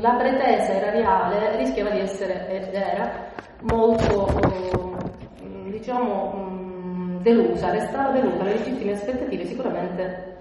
[0.01, 3.31] la pretesa erariale rischiava di essere ed era
[3.61, 4.26] molto
[5.69, 10.35] diciamo mm, delusa, restava delusa, le legittime aspettative sicuramente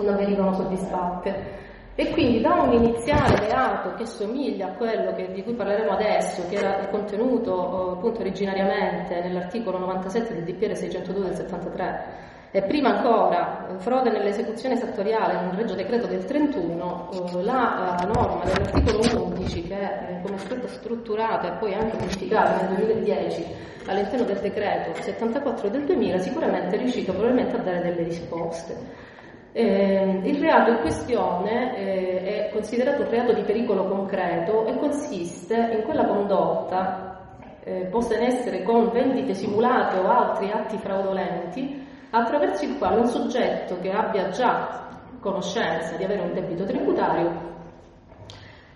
[0.00, 1.66] non venivano soddisfatte.
[1.94, 6.46] E quindi da un iniziale reato che somiglia a quello che, di cui parleremo adesso,
[6.48, 12.04] che era contenuto appunto originariamente nell'articolo 97 del DPR 602 del 73,
[12.50, 17.10] e prima ancora frode nell'esecuzione esattoriale nel Regio Decreto del 31,
[17.42, 22.76] la norma dell'articolo 11 che è come è stata strutturata e poi anche modificata nel
[22.76, 23.44] 2010
[23.86, 29.06] all'interno del decreto 74 del 2000 sicuramente è riuscito probabilmente a dare delle risposte.
[29.52, 35.54] Eh, il reato in questione eh, è considerato un reato di pericolo concreto e consiste
[35.72, 37.34] in quella condotta
[37.64, 43.06] eh, posta in essere con vendite simulate o altri atti fraudolenti attraverso il quale un
[43.06, 44.86] soggetto che abbia già
[45.20, 47.48] conoscenza di avere un debito tributario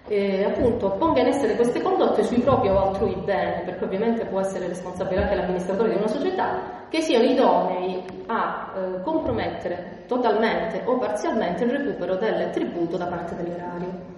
[0.08, 4.40] eh, appunto ponga in essere queste condotte sui propri o altrui beni, perché ovviamente può
[4.40, 10.98] essere responsabile anche l'amministratore di una società, che siano idonei a eh, compromettere totalmente o
[10.98, 14.11] parzialmente il recupero del tributo da parte dell'erario.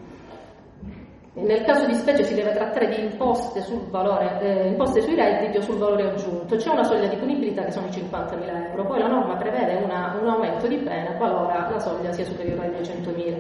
[1.37, 5.57] Nel caso di specie si deve trattare di imposte, sul valore, eh, imposte sui redditi
[5.57, 6.55] o sul valore aggiunto.
[6.55, 10.17] C'è una soglia di punibilità che sono i 50.000 euro, poi la norma prevede una,
[10.21, 13.35] un aumento di pena qualora la soglia sia superiore ai 200.000.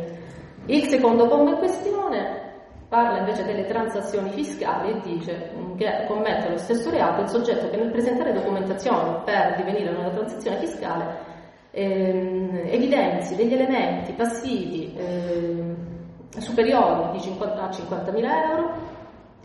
[0.66, 2.42] Il secondo comma in questione
[2.88, 7.76] parla invece delle transazioni fiscali e dice che commette lo stesso reato il soggetto che
[7.76, 11.32] nel presentare documentazione per divenire una transazione fiscale
[11.70, 15.93] ehm, evidenzi degli elementi passivi ehm,
[16.40, 18.72] superiori 50, a 50.000 euro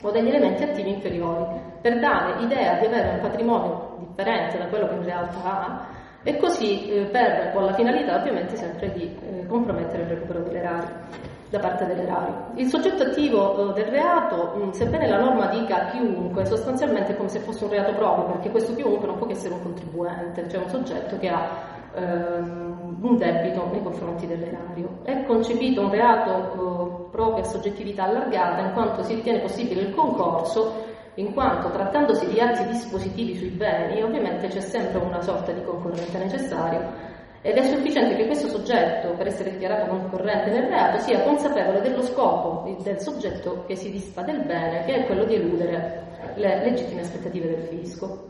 [0.01, 4.87] o degli elementi attivi inferiori per dare idea di avere un patrimonio differente da quello
[4.87, 5.87] che in realtà ha
[6.23, 11.37] e così eh, per, con la finalità ovviamente sempre di eh, compromettere il recupero dell'erario
[11.49, 12.51] da parte dell'erario.
[12.55, 17.29] Il soggetto attivo eh, del reato, mh, sebbene la norma dica chiunque, sostanzialmente è come
[17.29, 20.61] se fosse un reato proprio, perché questo chiunque non può che essere un contribuente, cioè
[20.61, 21.49] un soggetto che ha
[21.95, 24.99] ehm, un debito nei confronti dell'erario.
[25.03, 29.93] È concepito un reato eh, proprio a soggettività allargata in quanto si ritiene possibile il
[29.93, 35.63] concorso in quanto trattandosi di atti dispositivi sui beni, ovviamente c'è sempre una sorta di
[35.63, 37.07] concorrente necessario
[37.41, 42.03] ed è sufficiente che questo soggetto, per essere dichiarato concorrente nel reato, sia consapevole dello
[42.03, 47.01] scopo del soggetto che si disfa del bene, che è quello di eludere le legittime
[47.01, 48.27] aspettative del fisco.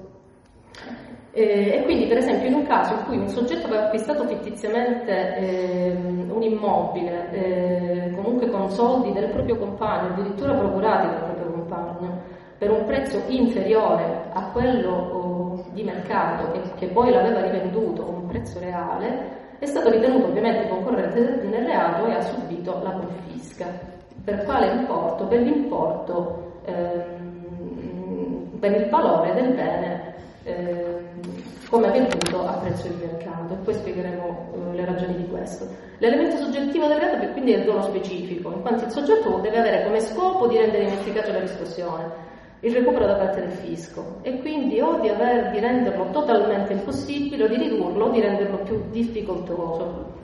[1.31, 5.95] E, quindi, per esempio, in un caso in cui un soggetto aveva acquistato fittiziamente eh,
[6.27, 12.21] un immobile, eh, comunque con soldi del proprio compagno, addirittura procurati dal proprio compagno,
[12.57, 18.09] per un prezzo inferiore a quello oh, di mercato e che poi l'aveva rivenduto a
[18.09, 23.67] un prezzo reale, è stato ritenuto ovviamente concorrente nel reato e ha subito la confisca.
[24.23, 25.25] Per quale importo?
[25.25, 27.17] Per l'importo, ehm,
[28.59, 30.09] per il valore del bene
[31.69, 35.67] come venduto a prezzo di mercato e poi spiegheremo eh, le ragioni di questo.
[35.99, 39.83] L'elemento soggettivo del reato quindi è il dono specifico, in quanto il soggetto deve avere
[39.83, 42.27] come scopo di rendere inefficace la riscossione
[42.61, 47.45] il recupero da parte del fisco e quindi o di, aver, di renderlo totalmente impossibile
[47.45, 50.17] o di ridurlo o di renderlo più difficoltoso.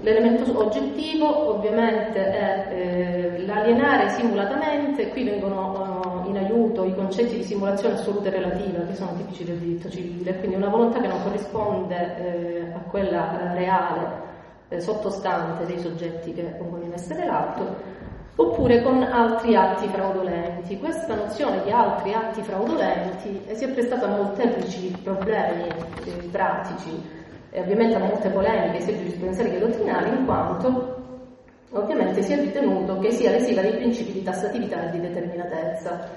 [0.00, 5.99] L'elemento oggettivo ovviamente è eh, l'alienare simulatamente, qui vengono uh,
[6.30, 10.38] in aiuto i concetti di simulazione assoluta e relativa che sono tipici del diritto civile,
[10.38, 14.28] quindi una volontà che non corrisponde eh, a quella reale
[14.68, 17.98] eh, sottostante dei soggetti che pongono in essere l'atto
[18.36, 20.78] oppure con altri atti fraudolenti.
[20.78, 25.66] Questa nozione di altri atti fraudolenti si è prestata a molteplici problemi
[26.04, 27.18] eh, pratici
[27.50, 30.98] e ovviamente a molte polemiche sia giurisprudenziali che dottrinali, in quanto
[31.72, 36.08] ovviamente si è ritenuto che sia lesiva dei principi di tassatività e di determinatezza,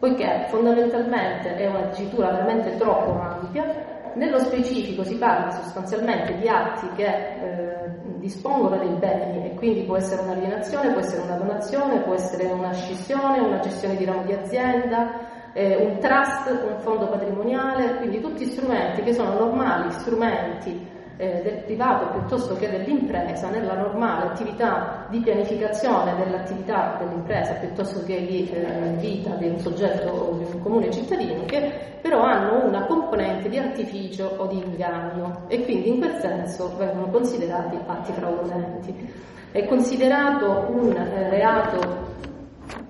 [0.00, 6.88] poiché fondamentalmente è una dicitura veramente troppo ampia nello specifico si parla sostanzialmente di atti
[6.96, 7.70] che eh,
[8.18, 12.72] dispongono dei beni e quindi può essere un'alienazione, può essere una donazione, può essere una
[12.72, 15.12] scissione, una gestione di ramo di azienda,
[15.52, 20.89] eh, un trust, un fondo patrimoniale, quindi tutti strumenti che sono normali strumenti
[21.20, 28.24] eh, del privato piuttosto che dell'impresa nella normale attività di pianificazione dell'attività dell'impresa piuttosto che
[28.24, 32.86] di eh, vita di un soggetto o di un comune cittadino che però hanno una
[32.86, 39.12] componente di artificio o di inganno e quindi in quel senso vengono considerati fatti fraudolenti.
[39.52, 42.08] È considerato un eh, reato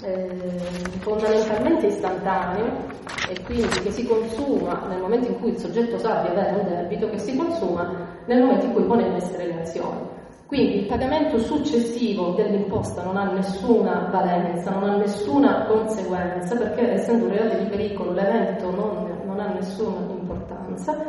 [0.02, 0.28] eh,
[1.00, 2.88] fondamentalmente istantaneo
[3.28, 6.68] e quindi che si consuma nel momento in cui il soggetto sa di avere un
[6.68, 10.18] debito, che si consuma nel momento in cui pone in essere le azioni.
[10.46, 17.26] Quindi il pagamento successivo dell'imposta non ha nessuna valenza, non ha nessuna conseguenza, perché essendo
[17.26, 21.04] un reato di pericolo l'evento non, non ha nessuna importanza.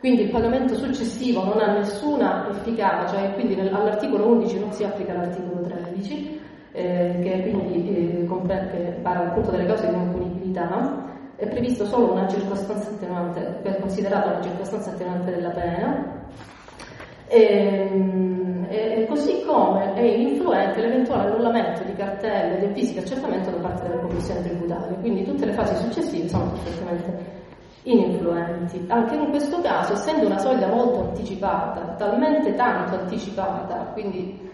[0.00, 5.14] Quindi il pagamento successivo non ha nessuna efficacia e quindi all'articolo 11 non si applica
[5.14, 6.40] l'articolo 13,
[6.76, 11.02] eh, che quindi eh, comprende, parla appunto delle cause di non punibilità.
[11.36, 16.22] È previsto solo una circostanza attenuante, è considerata una circostanza attenuante della pena.
[17.28, 23.56] E, ehm, e, così come è influente l'eventuale annullamento di cartelle del fisico accertamento da
[23.58, 27.42] parte delle commissioni tributarie, quindi tutte le fasi successive sono perfettamente
[27.84, 28.84] ininfluenti.
[28.88, 34.52] Anche in questo caso, essendo una soglia molto anticipata, talmente tanto anticipata, quindi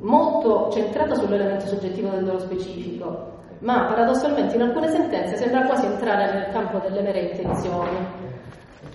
[0.00, 6.32] molto centrata sull'elemento soggettivo del dolo specifico, ma paradossalmente in alcune sentenze sembra quasi entrare
[6.32, 8.28] nel campo delle mere intenzioni.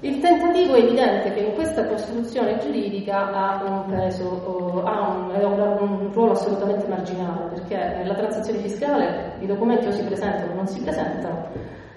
[0.02, 5.32] Il tentativo è evidente che in questa costruzione giuridica ha un peso, ha un,
[5.80, 10.68] un, ruolo assolutamente marginale, perché nella transazione fiscale i documenti o si presentano o non
[10.68, 11.48] si presentano,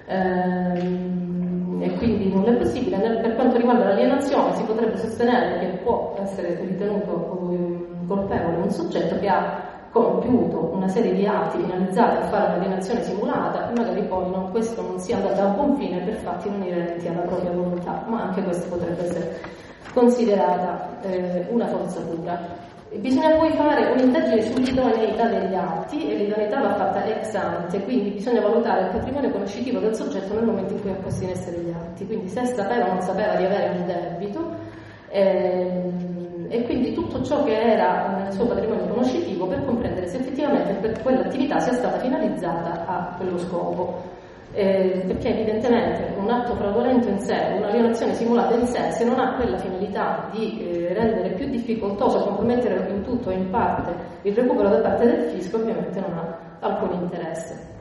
[0.06, 2.98] ehm, e quindi non è possibile.
[2.98, 7.67] per quanto riguarda l'alienazione si potrebbe sostenere che può essere ritenuto ehm,
[8.08, 13.70] colpevole un soggetto che ha compiuto una serie di atti finalizzati a fare un'alienazione simulata
[13.70, 17.08] e magari poi non, questo non sia andato a buon fine per fatti non inerenti
[17.08, 19.40] alla propria volontà, ma anche questa potrebbe essere
[19.92, 22.66] considerata eh, una forzatura.
[22.90, 28.40] Bisogna poi fare un'indagine sull'idoneità degli atti e l'idoneità va fatta ex ante, quindi bisogna
[28.40, 31.70] valutare il patrimonio conoscitivo del soggetto nel momento in cui ha posto in essere gli
[31.70, 34.56] atti, quindi se sapeva o non sapeva di avere un debito.
[35.10, 36.16] Eh,
[36.48, 41.58] e quindi tutto ciò che era nel suo patrimonio conoscitivo per comprendere se effettivamente quell'attività
[41.58, 44.16] sia stata finalizzata a quello scopo.
[44.52, 49.18] Eh, perché evidentemente un atto fraudolento in sé, una violazione simulata in sé, se non
[49.20, 54.34] ha quella finalità di eh, rendere più difficoltoso, compromettere in tutto o in parte il
[54.34, 57.76] recupero da parte del fisco, ovviamente non ha alcun interesse.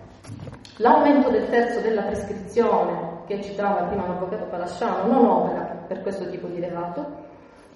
[0.80, 6.48] L'aumento del terzo della prescrizione che citava prima l'avvocato Palasciano non opera per questo tipo
[6.48, 7.27] di reato,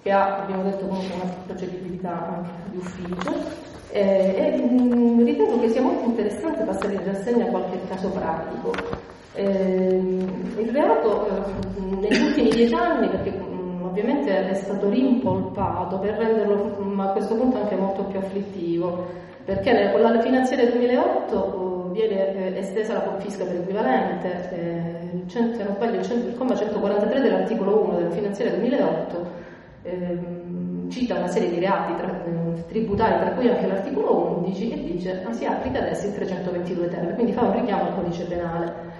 [0.02, 3.70] che ha, abbiamo detto, comunque una procedibilità anche di ufficio.
[3.90, 8.72] Eh, e mh, mm, ritengo che sia molto interessante passare in rassegna qualche caso pratico.
[9.34, 10.00] Eh,
[10.58, 16.14] il reato eh, negli ultimi dieci anni, perché mh, mm, ovviamente è stato rimpolpato per
[16.14, 19.06] renderlo mh, mm, a questo punto anche molto più afflittivo,
[19.44, 26.34] perché con la finanziaria 2008 viene eh, estesa la confisca per equivalente, eh, il, il
[26.36, 29.50] comma 143 dell'articolo 1 della finanziaria 2008
[29.82, 34.84] ehm, cita una serie di reati tra, eh, tributari, tra cui anche l'articolo 11, e
[34.84, 38.90] dice ah, si applica adesso il 322 ter, quindi fa un richiamo al codice penale.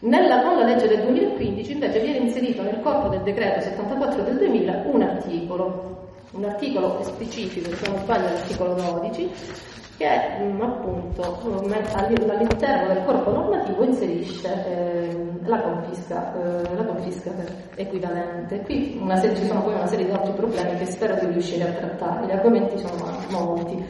[0.00, 4.82] Nella, la legge del 2015 invece viene inserito nel corpo del decreto 74 del 2000
[4.86, 9.30] un articolo, un articolo specifico, se non sbaglio l'articolo 12,
[10.00, 15.14] che mh, appunto all'interno del corpo normativo inserisce eh,
[15.44, 17.30] la, confisca, eh, la confisca
[17.74, 18.62] equivalente.
[18.62, 21.72] Qui una, ci sono poi una serie di altri problemi che spero di riuscire a
[21.72, 22.94] trattare, gli argomenti sono
[23.28, 23.84] molti.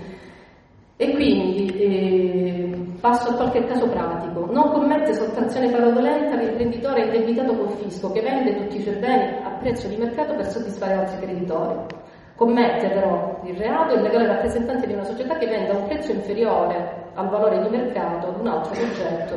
[0.96, 4.46] E quindi eh, passo a qualche caso pratico.
[4.50, 9.50] Non commette sottrazione fraudolenta l'imprenditore indebitato col fisco che vende tutti i suoi beni a
[9.60, 11.99] prezzo di mercato per soddisfare altri creditori.
[12.40, 16.10] Commette però il reato il legale rappresentante di una società che venda a un prezzo
[16.10, 19.36] inferiore al valore di mercato ad un altro soggetto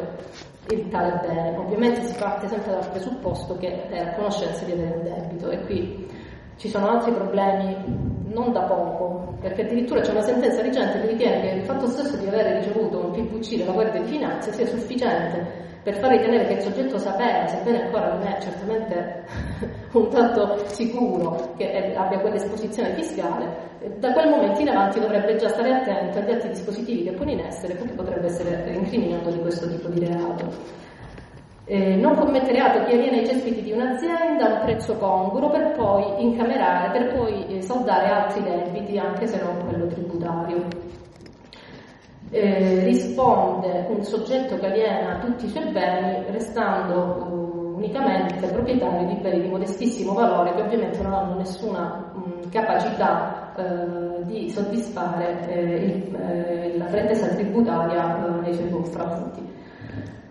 [0.69, 1.57] il tale bene.
[1.57, 5.65] Ovviamente si parte sempre dal presupposto che è a conoscenza di avere un debito e
[5.65, 6.09] qui
[6.55, 11.41] ci sono altri problemi non da poco, perché addirittura c'è una sentenza recente che ritiene
[11.41, 15.61] che il fatto stesso di aver ricevuto un PVC dalla Guardia di Finanza sia sufficiente
[15.84, 19.26] per far ritenere che il soggetto sapeva, sebbene ancora non è certamente
[19.91, 25.73] un tanto sicuro che abbia quell'esposizione fiscale, da quel momento in avanti dovrebbe già stare
[25.73, 29.89] attento agli atti dispositivi che pone in essere perché potrebbe essere incriminato di questo tipo
[29.89, 30.82] di reato.
[31.65, 35.72] Eh, non commette reato chi aliena i cespiti di un'azienda a un prezzo congruo per
[35.72, 40.68] poi incamerare, per poi eh, saldare altri debiti, anche se non quello tributario
[42.34, 49.22] eh, risponde un soggetto che aliena tutti i suoi beni restando uh, unicamente proprietario di
[49.22, 55.76] beni di modestissimo valore che ovviamente non hanno nessuna mh, capacità uh, di soddisfare eh,
[55.76, 59.52] il, eh, la pretesa tributaria nei suoi confronti.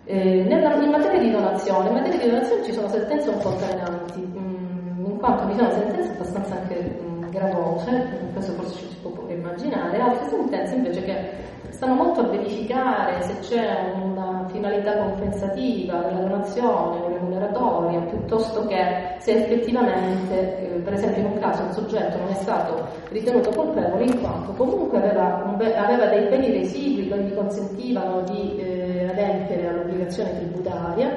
[0.05, 3.51] Eh, nella, in materia di donazione, in materia di donazione ci sono sentenze un po'
[3.51, 9.12] altalenanti, in quanto vi sono sentenze abbastanza anche mh, gravose, questo forse ci si può
[9.29, 16.20] immaginare, altre sentenze invece che stanno molto a verificare se c'è una finalità compensativa della
[16.20, 22.29] donazione remuneratoria, piuttosto che se effettivamente, eh, per esempio in un caso il soggetto non
[22.29, 27.35] è stato ritenuto colpevole in quanto comunque aveva, be- aveva dei beni residui che gli
[27.35, 28.72] consentivano di eh,
[29.13, 31.11] adempiere all'obbligazione tributaria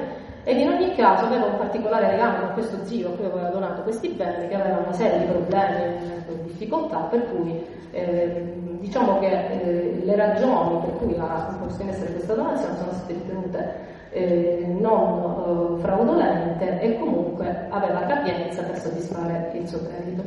[0.43, 3.81] ed in ogni caso aveva un particolare legame con questo zio a cui aveva donato
[3.81, 5.81] questi beni, che aveva una serie di problemi
[6.27, 11.15] e difficoltà, per cui eh, diciamo che eh, le ragioni per cui
[11.59, 13.73] posto in essere questa donazione sono state ritenute
[14.11, 20.23] eh, non eh, fraudolente e comunque aveva capienza per soddisfare il suo credito.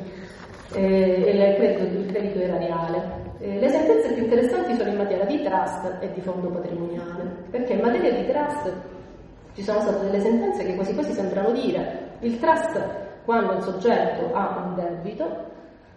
[0.73, 3.27] Eh, e il credito, il credito erariale.
[3.41, 7.73] Eh, le sentenze più interessanti sono in materia di trust e di fondo patrimoniale, perché
[7.75, 8.73] in materia di trust
[9.55, 12.81] ci sono state delle sentenze che quasi quasi sembrano dire il trust
[13.25, 15.47] quando il soggetto ha un debito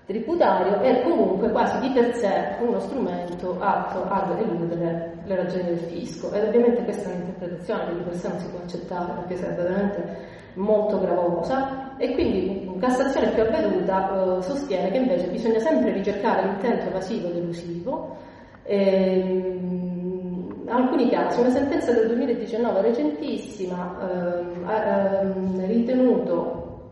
[0.05, 5.77] tributario è comunque quasi di per sé uno strumento atto ad eludere le ragioni del
[5.77, 9.35] fisco ed ovviamente questa è un'interpretazione che di per sé non si può accettare perché
[9.37, 10.17] sarebbe veramente
[10.55, 16.87] molto gravosa e quindi Cassazione più avveduta eh, sostiene che invece bisogna sempre ricercare l'intento
[16.87, 18.17] evasivo ed elusivo
[18.63, 26.89] ehm, alcuni casi, una sentenza del 2019 recentissima ehm, ha ehm, ritenuto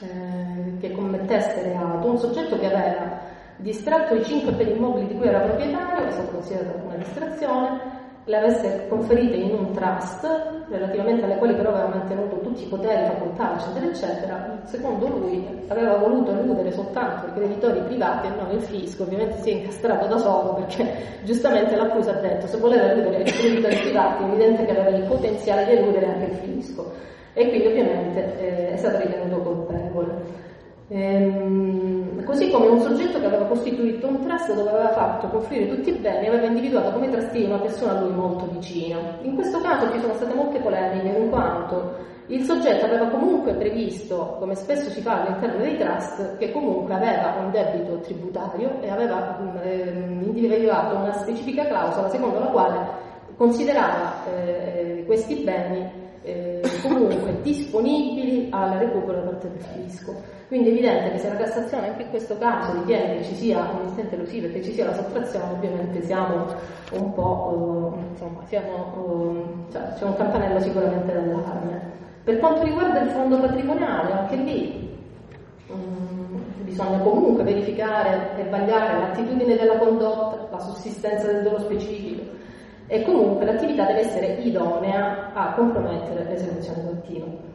[0.00, 3.20] eh, che commettesse reato un soggetto che aveva
[3.58, 7.78] distratto i cinque beni immobili di cui era proprietario, è stato considerato una distrazione,
[8.24, 10.26] le avesse conferite in un trust,
[10.68, 15.96] relativamente alle quali però aveva mantenuto tutti i poteri, facoltà, eccetera, eccetera, secondo lui aveva
[15.96, 20.18] voluto eludere soltanto i creditori privati e non il fisco, ovviamente si è incastrato da
[20.18, 20.86] solo perché
[21.24, 25.04] giustamente l'accusa ha detto se voleva eludere i creditori privati è evidente che aveva il
[25.04, 26.92] potenziale di eludere anche il fisco
[27.34, 30.11] e quindi ovviamente eh, è stato ritenuto colpevole.
[30.94, 35.88] Ehm, così come un soggetto che aveva costituito un trust dove aveva fatto confluire tutti
[35.88, 38.98] i beni aveva individuato come trustee una persona a lui molto vicina.
[39.22, 44.36] In questo caso ci sono state molte polemiche in quanto il soggetto aveva comunque previsto,
[44.38, 49.38] come spesso si fa all'interno dei trust, che comunque aveva un debito tributario e aveva
[49.62, 52.86] ehm, individuato una specifica clausola secondo la quale
[53.36, 55.90] considerava eh, questi beni
[56.22, 60.40] eh, comunque disponibili al recupero da parte del fisco.
[60.52, 63.70] Quindi è evidente che se la Cassazione anche in questo caso ritiene che ci sia
[63.72, 66.44] un istante elusivo e che ci sia la sottrazione, ovviamente siamo
[66.92, 68.92] un po', eh, insomma, siamo,
[69.70, 71.80] eh, cioè, c'è un campanello sicuramente d'allarme.
[72.22, 74.98] Per quanto riguarda il fondo patrimoniale, anche lì
[75.68, 82.24] um, bisogna comunque verificare e vagliare l'attitudine della condotta, la sussistenza del dolo specifico,
[82.88, 87.51] e comunque l'attività deve essere idonea a compromettere l'esecuzione continua.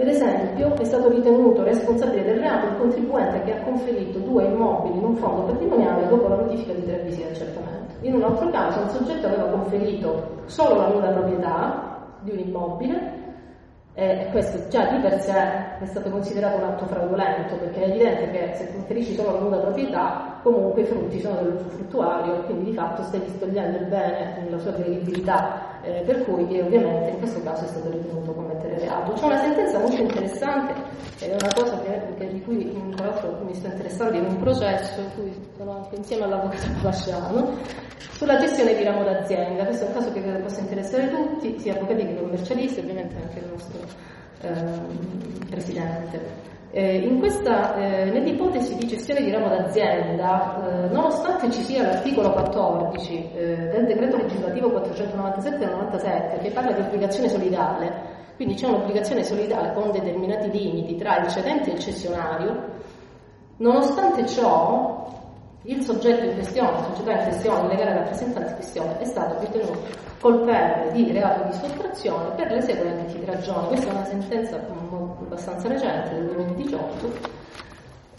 [0.00, 4.96] Per esempio, è stato ritenuto responsabile del reato il contribuente che ha conferito due immobili
[4.96, 7.96] in un fondo patrimoniale dopo la notifica di tre avvisi di accertamento.
[8.00, 13.12] In un altro caso, un soggetto aveva conferito solo la nuda proprietà di un immobile
[13.92, 18.30] e questo già di per sé è stato considerato un atto fraudolento perché è evidente
[18.30, 23.02] che se conferisci solo la nuda proprietà comunque i frutti sono dell'usufruttuario quindi di fatto
[23.02, 27.68] stai distogliendo il bene nella sua credibilità eh, per cui ovviamente in questo caso è
[27.68, 29.12] stato ritenuto commettere reato.
[29.12, 30.74] C'è una sentenza molto interessante
[31.20, 35.00] ed è una cosa che, di cui tra l'altro mi sto interessando in un processo
[35.00, 37.56] in cui sono anche insieme all'avvocato Lasciano
[38.12, 39.64] sulla gestione di ramo d'azienda.
[39.64, 43.38] Questo è un caso che credo possa interessare tutti, sia avvocati che commercialisti, ovviamente anche
[43.38, 43.80] il nostro
[44.42, 46.49] eh, Presidente.
[46.72, 53.30] Eh, questa, eh, nell'ipotesi di gestione di ramo d'azienda, eh, nonostante ci sia l'articolo 14
[53.34, 57.92] eh, del decreto legislativo 497 del 97 che parla di obbligazione solidale,
[58.36, 62.64] quindi c'è un'obbligazione solidale con determinati limiti tra il cedente e il cessionario,
[63.56, 65.08] nonostante ciò
[65.64, 69.40] il soggetto in questione, la società in questione, il legale rappresentante in questione è stato
[69.40, 69.78] ritenuto
[70.20, 73.66] colpevole di reato di sottrazione per le seguenti ragioni.
[73.66, 74.56] Questa è una sentenza
[75.30, 77.10] abbastanza recente del 2018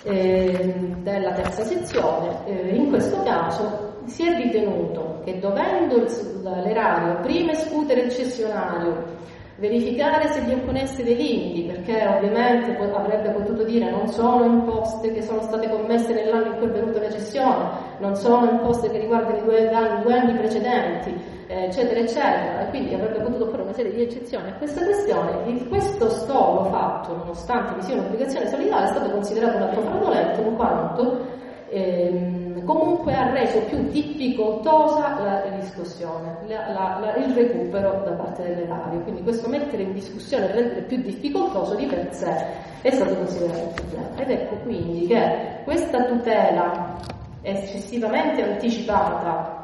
[0.03, 0.73] eh,
[1.03, 2.45] della terza sezione.
[2.45, 6.07] Eh, in questo caso si è ritenuto che dovendo
[6.43, 9.19] l'erario prima escutere il cessionario
[9.57, 15.21] verificare se gli opponesse dei limiti, perché ovviamente avrebbe potuto dire non sono imposte che
[15.21, 17.69] sono state commesse nell'anno in cui è venuta la cessione,
[17.99, 21.13] non sono imposte che riguardano i due anni, precedenti,
[21.51, 25.49] eccetera, eccetera, e quindi avrebbe potuto fare una serie di eccezioni a questa questione.
[25.49, 30.41] Il, questo stolo fatto, nonostante vi sia un'obbligazione solidale, è stato considerato un atto fraudolento
[30.41, 31.25] in quanto
[31.69, 39.01] ehm, comunque ha reso più difficoltosa la riscossione, il recupero da parte dell'erario.
[39.01, 42.45] Quindi questo mettere in discussione e rendere più difficoltoso di per sé
[42.81, 44.07] è stato considerato un problema.
[44.15, 46.95] Ed ecco quindi che questa tutela
[47.41, 49.60] eccessivamente anticipata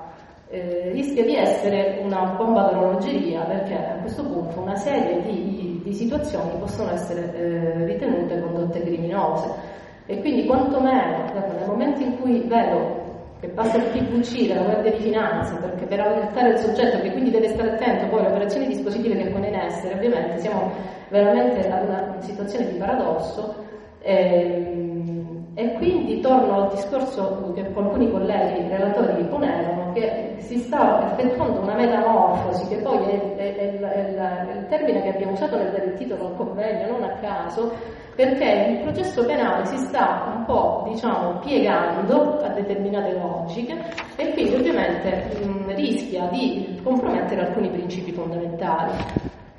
[0.49, 6.51] eh, rischia di essere una bomba d'orologeria perché questo punto una serie di, di situazioni
[6.59, 9.75] possono essere eh, ritenute condotte criminose.
[10.05, 13.03] E quindi quantomeno nel momento in cui vedo
[13.41, 17.29] che passa il PVC della Guardia di Finanza perché per allertare il soggetto che quindi
[17.29, 20.71] deve stare attento poi alle operazioni dispositive che pone in essere, ovviamente siamo
[21.09, 23.55] veramente ad una situazione di paradosso.
[24.01, 25.06] Ehm,
[25.59, 31.73] e quindi torno al discorso che alcuni colleghi relatori ponevano, che si sta effettuando una
[31.73, 36.35] metamorfosi, che poi è, è, è, è il termine che abbiamo usato nel titolo al
[36.35, 37.71] convegno, non a caso,
[38.15, 43.75] perché il processo penale si sta un po' diciamo, piegando a determinate logiche
[44.15, 48.91] e quindi ovviamente mh, rischia di compromettere alcuni principi fondamentali.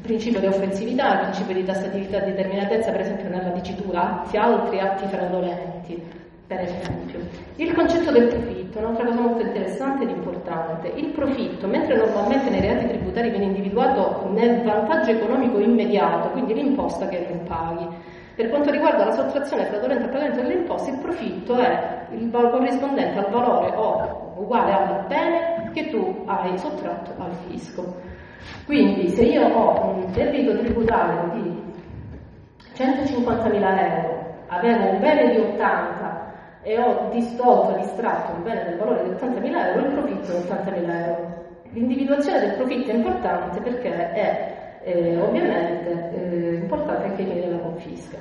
[0.01, 5.07] Principio di offensività, principio di tassatività e determinatezza, per esempio nella dicitura atti, altri atti
[5.07, 5.68] fraudolenti,
[6.47, 7.21] per esempio.
[7.57, 10.89] Il concetto del profitto, un'altra cosa molto interessante ed importante.
[10.89, 17.07] Il profitto, mentre normalmente nei reati tributari viene individuato nel vantaggio economico immediato, quindi l'imposta
[17.09, 17.87] che non paghi,
[18.35, 23.19] per quanto riguarda la sottrazione fraudolenta al pagamento delle imposte, il profitto è il corrispondente
[23.19, 27.97] al valore o uguale al bene che tu hai sottratto al fisco.
[28.65, 31.63] Quindi se io ho un debito tributario di
[32.77, 36.27] 150.000 euro, avevo un bene di 80
[36.63, 41.07] e ho distolto, distratto un bene del valore di 80.000 euro, il profitto è 80.000
[41.07, 41.47] euro.
[41.71, 48.19] L'individuazione del profitto è importante perché è eh, ovviamente eh, importante anche fini della confisca.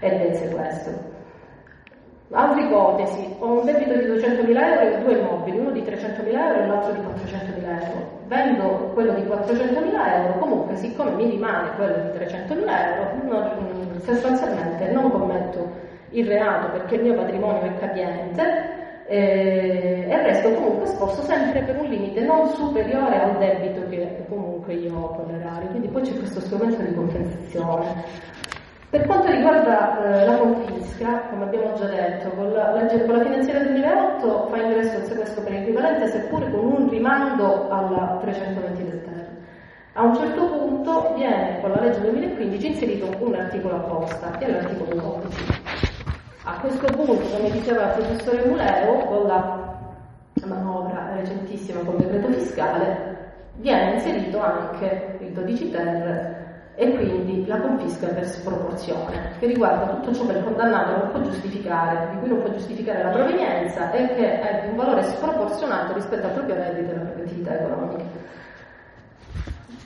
[0.00, 1.18] Ed è questo.
[2.32, 6.62] Altra ipotesi, ho un debito di 200.000 euro e due immobili, uno di 300.000 euro
[6.62, 8.18] e l'altro di 400.000 euro.
[8.28, 14.90] Vendo quello di 400.000 euro, comunque siccome mi rimane quello di 300.000 euro, non, sostanzialmente
[14.90, 21.22] non commetto il reato perché il mio patrimonio è capiente eh, e resto comunque esposto
[21.22, 25.68] sempre per un limite non superiore al debito che comunque io ho con l'erario.
[25.68, 28.04] Quindi poi c'è questo strumento di compensazione.
[28.88, 33.22] Per quanto riguarda eh, la confisca, come abbiamo già detto, con la, legge, con la
[33.22, 39.09] finanziaria 2008 fa ingresso il sequestro per equivalente, seppure con un rimando alla 320 del.
[40.00, 44.50] A un certo punto viene con la legge 2015 inserito un articolo apposta, che è
[44.50, 45.52] l'articolo 12.
[46.44, 49.76] A questo punto, come diceva il professore Muleo, con la
[50.46, 56.38] manovra recentissima con il decreto fiscale, viene inserito anche il 12 ter
[56.76, 61.20] e quindi la confisca per sproporzione, che riguarda tutto ciò che il condannato non può
[61.20, 65.92] giustificare, di cui non può giustificare la provenienza e che è di un valore sproporzionato
[65.92, 68.19] rispetto al proprio reddito e alla propria attività economica.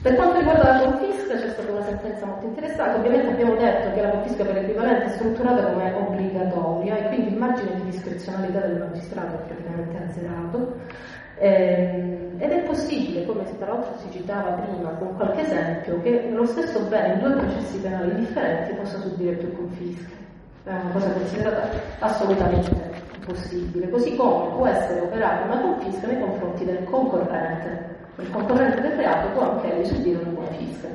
[0.05, 4.01] Per quanto riguarda la confisca c'è stata una sentenza molto interessante, ovviamente abbiamo detto che
[4.03, 8.77] la confisca per equivalente è strutturata come obbligatoria e quindi il margine di discrezionalità del
[8.77, 10.75] magistrato è praticamente azzerato.
[11.39, 16.45] Eh, ed è possibile, come tra l'altro si citava prima con qualche esempio, che lo
[16.45, 20.13] stesso bene in due processi penali differenti possa subire più confische.
[20.65, 21.67] È una cosa considerata
[21.97, 22.91] assolutamente
[23.25, 27.94] possibile, così come può essere operata una confisca nei confronti del concorrente.
[28.17, 30.87] Il concorrente del reato può anche subire una confisca.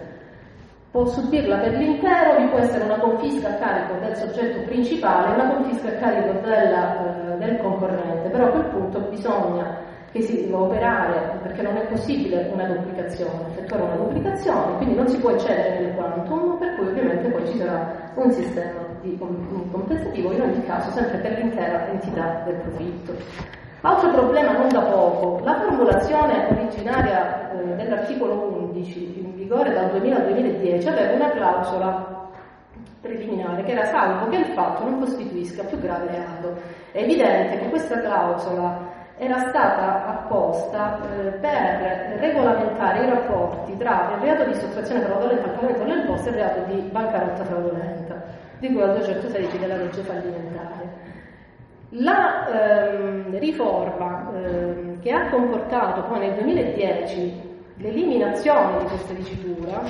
[0.90, 5.34] Può subirla per l'intero, vi può essere una confisca a carico del soggetto principale e
[5.34, 10.34] una confisca a carico della, eh, del concorrente, però a quel punto bisogna che si
[10.40, 15.30] deve operare, perché non è possibile una duplicazione, effettuare una duplicazione, quindi non si può
[15.30, 20.64] eccedere nel quantum, per cui ovviamente poi ci sarà un sistema di compensativo, in ogni
[20.64, 23.59] caso sempre per l'intera entità del profitto.
[23.82, 28.34] Altro problema non da poco, la formulazione originaria eh, dell'articolo
[28.68, 32.28] 11 in vigore dal 2000 al 2010 aveva una clausola
[33.00, 36.54] preliminare che era salvo che il fatto non costituisca più grave reato.
[36.92, 44.20] È evidente che questa clausola era stata apposta eh, per regolamentare i rapporti tra il
[44.20, 48.22] reato di sottrazione fraudolenta al pagamento delle imposte e il reato di bancarotta fraudolenta,
[48.58, 50.79] di cui al 216 della legge fallimentare.
[51.92, 57.48] La ehm, riforma ehm, che ha comportato poi nel 2010
[57.78, 59.82] l'eliminazione di questa dicitura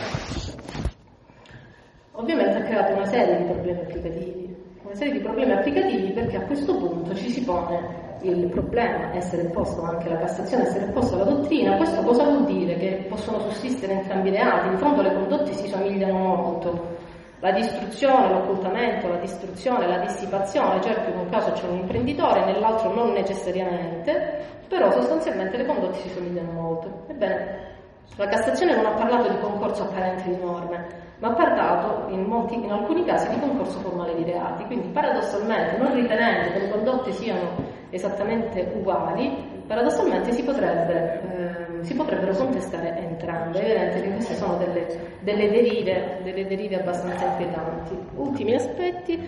[2.12, 6.42] ovviamente ha creato una serie di problemi applicativi, una serie di problemi applicativi perché a
[6.42, 11.24] questo punto ci si pone il problema essere posto anche la Cassazione, essere posto la
[11.24, 12.76] dottrina, questo cosa vuol dire?
[12.76, 16.99] Che possono sussistere entrambi i reati, in fondo le condotte si somigliano molto.
[17.40, 22.92] La distruzione, l'occultamento, la distruzione, la dissipazione, certo in un caso c'è un imprenditore, nell'altro
[22.92, 27.04] non necessariamente, però sostanzialmente le condotte si somigliano molto.
[27.08, 27.68] Ebbene,
[28.16, 30.86] la Cassazione non ha parlato di concorso apparente di norme,
[31.20, 34.66] ma ha parlato in, molti, in alcuni casi di concorso formale di reati.
[34.66, 37.48] Quindi paradossalmente, non ritenendo che le condotte siano
[37.88, 43.60] esattamente uguali, paradossalmente si potrebbe si potrebbero contestare entrambe.
[43.60, 44.86] È evidente che queste sono delle,
[45.20, 47.96] delle, derive, delle derive abbastanza inquietanti.
[48.16, 49.18] Ultimi aspetti,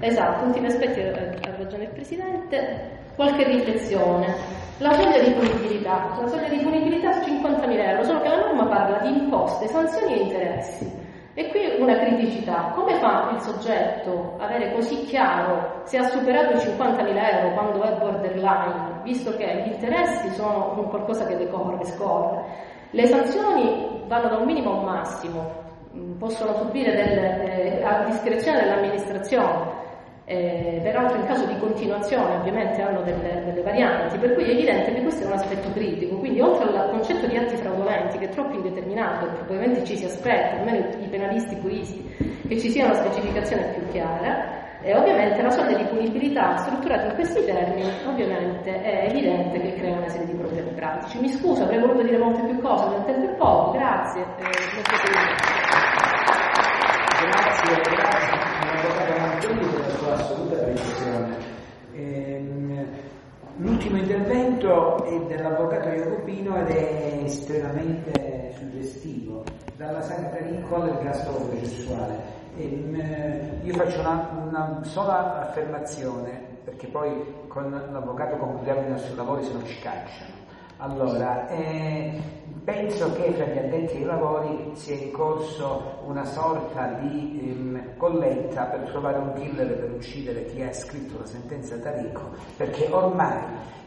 [0.00, 4.60] esatto, ultimi aspetti, ha ragione il Presidente, qualche riflessione.
[4.78, 8.66] La soglia di punibilità, la soglia di punibilità su 50.000 euro, solo che la norma
[8.66, 11.00] parla di imposte, sanzioni e interessi.
[11.34, 16.52] E qui una criticità, come fa il soggetto a avere così chiaro se ha superato
[16.52, 21.84] i 50.000 euro quando è borderline, visto che gli interessi sono un qualcosa che decorre,
[21.84, 22.42] scorre,
[22.90, 25.52] le sanzioni vanno da un minimo a un massimo,
[25.94, 29.80] mm, possono subire delle, eh, a discrezione dell'amministrazione,
[30.24, 34.94] eh, peraltro in caso di continuazione ovviamente hanno delle, delle, varianti, per cui è evidente
[34.94, 38.28] che questo è un aspetto critico, quindi oltre al concetto di atti fraudolenti che è
[38.28, 43.74] troppo indeterminato, probabilmente ci si aspetta, almeno i penalisti puristi, che ci sia una specificazione
[43.74, 49.60] più chiara, e ovviamente la soglia di punibilità strutturata in questi termini ovviamente è evidente
[49.60, 51.20] che crea una serie di problemi pratici.
[51.20, 54.22] Mi scuso, avrei voluto dire molte più cose, ma il tempo è poco, grazie.
[54.22, 54.50] Eh,
[57.22, 61.36] Grazie, grazie all'avvocato Mantelli per la sua assoluta precisione.
[61.94, 62.86] Ehm,
[63.56, 69.44] l'ultimo intervento è dell'avvocato Jacopino ed è estremamente suggestivo,
[69.76, 72.41] dalla Santa Ricco all'ergastolo processuale.
[72.56, 77.10] Ehm, io faccio una, una sola affermazione, perché poi
[77.48, 80.40] con l'avvocato concludiamo i nostri lavori se non ci cacciano.
[80.76, 82.20] Allora, eh,
[82.64, 88.64] penso che fra gli addetti ai lavori sia in corso una sorta di ehm, colletta
[88.64, 93.38] per trovare un killer per uccidere chi ha scritto la sentenza Tarico, perché ormai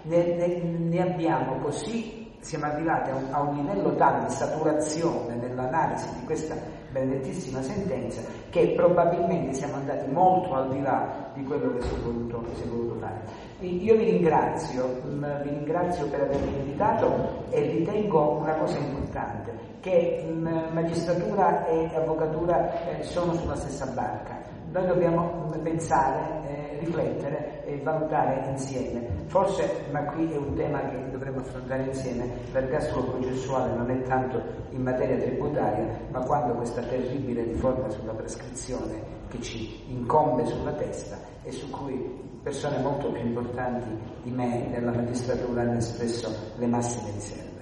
[0.03, 5.35] ne, ne, ne abbiamo così, siamo arrivati a un, a un livello tale di saturazione
[5.35, 6.55] nell'analisi di questa
[6.95, 11.97] benedettissima sentenza che probabilmente siamo andati molto al di là di quello che si è
[11.97, 13.19] voluto, si è voluto fare.
[13.59, 19.51] Io vi ringrazio, mm, vi ringrazio per avermi invitato e ritengo una cosa importante,
[19.81, 24.39] che mm, magistratura e avvocatura eh, sono sulla stessa barca.
[24.71, 29.23] Noi dobbiamo mm, pensare, eh, riflettere e valutare insieme.
[29.27, 34.41] Forse, ma qui è un tema che dovremmo affrontare insieme, l'ergastolo processuale non è tanto
[34.69, 41.17] in materia tributaria, ma quando questa terribile riforma sulla prescrizione che ci incombe sulla testa
[41.43, 43.89] e su cui persone molto più importanti
[44.21, 47.53] di me nella magistratura hanno espresso le massime riserve.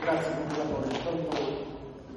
[0.00, 1.36] Grazie procuratore, intanto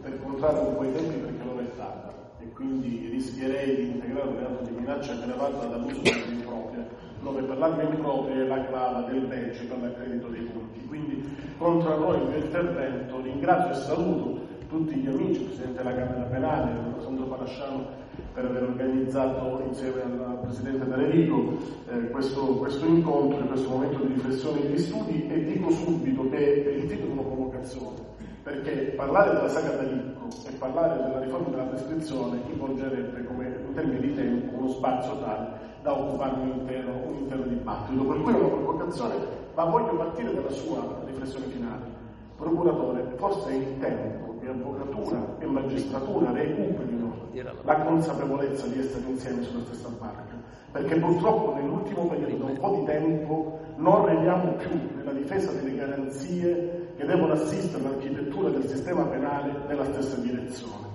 [0.01, 2.13] per contrarre un po' i tempi perché l'ora è tarda
[2.53, 6.87] quindi rischierei di integrare un reato di minaccia aggravata dall'uso di impropria,
[7.21, 10.85] dove per l'arma impropria è la clava del legge per l'accredito dei punti.
[10.87, 11.23] Quindi
[11.57, 16.71] contrarrò il mio intervento, ringrazio e saluto tutti gli amici, il Presidente della Camera Penale,
[16.71, 21.57] il Sandro Palasciano, per aver organizzato insieme al Presidente D'Alerico
[21.89, 26.75] eh, questo, questo, incontro, questo momento di riflessione e di studi e dico subito che
[26.77, 27.97] il titolo è una provocazione,
[28.43, 33.99] perché parlare della saga D'Alicco e parlare della riforma della prescrizione involgerebbe come in termini
[33.99, 38.35] di tempo uno spazio tale da occupare un intero, un intero dibattito, per cui è
[38.35, 39.15] una provocazione,
[39.55, 41.97] ma voglio partire dalla sua riflessione finale.
[42.35, 47.27] Procuratore, forse è il tempo che avvocatura e magistratura recuperino
[47.63, 50.35] la consapevolezza di essere insieme sulla stessa barca,
[50.71, 56.93] perché purtroppo nell'ultimo periodo, un po' di tempo, non regniamo più nella difesa delle garanzie
[56.97, 60.87] che devono assistere l'architettura del sistema penale nella stessa direzione.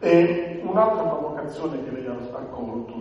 [0.00, 2.94] E un'altra provocazione che lei ha accolto,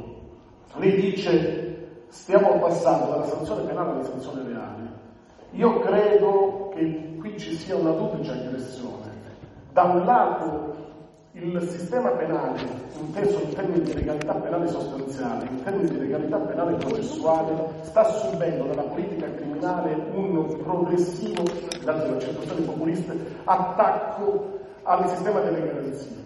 [0.75, 4.95] lei dice stiamo passando dalla sanzione penale alla sanzione reale.
[5.51, 9.05] Io credo che qui ci sia una duplice aggressione.
[9.71, 10.75] Da un lato
[11.39, 12.59] il sistema penale,
[12.99, 18.65] inteso in termini di legalità penale sostanziale, in termini di legalità penale processuale, sta subendo
[18.65, 21.43] dalla politica criminale un progressivo,
[21.83, 26.25] dalle accettazioni populiste, attacco al sistema delle garanzie.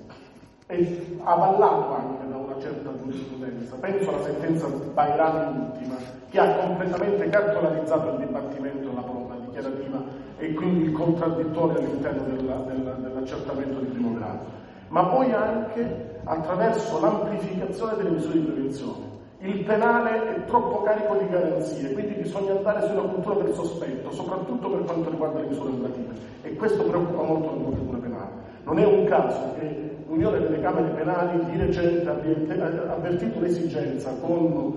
[0.68, 3.76] E avallato anche da una certa giurisprudenza.
[3.76, 5.96] Penso alla sentenza Bairani ultima,
[6.30, 10.02] che ha completamente cartolarizzato il dibattimento della prova dichiarativa
[10.38, 14.61] e quindi il contraddittorio all'interno della, della, dell'accertamento di primo grado
[14.92, 19.10] ma poi anche attraverso l'amplificazione delle misure di prevenzione.
[19.40, 24.70] Il penale è troppo carico di garanzie, quindi bisogna andare sulla cultura del sospetto, soprattutto
[24.70, 26.14] per quanto riguarda le misure operative.
[26.44, 28.30] E questo preoccupa molto la cultura penale.
[28.66, 34.76] Non è un caso che l'Unione delle Camere Penali di recente abbia avvertito l'esigenza con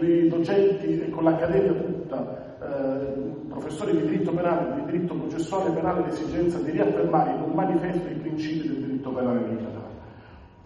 [0.00, 6.04] i docenti e con l'accademia tutta, eh, professori di diritto penale, di diritto processuale penale,
[6.06, 9.94] l'esigenza di riaffermare in un manifesto i principi del diritto penale militare.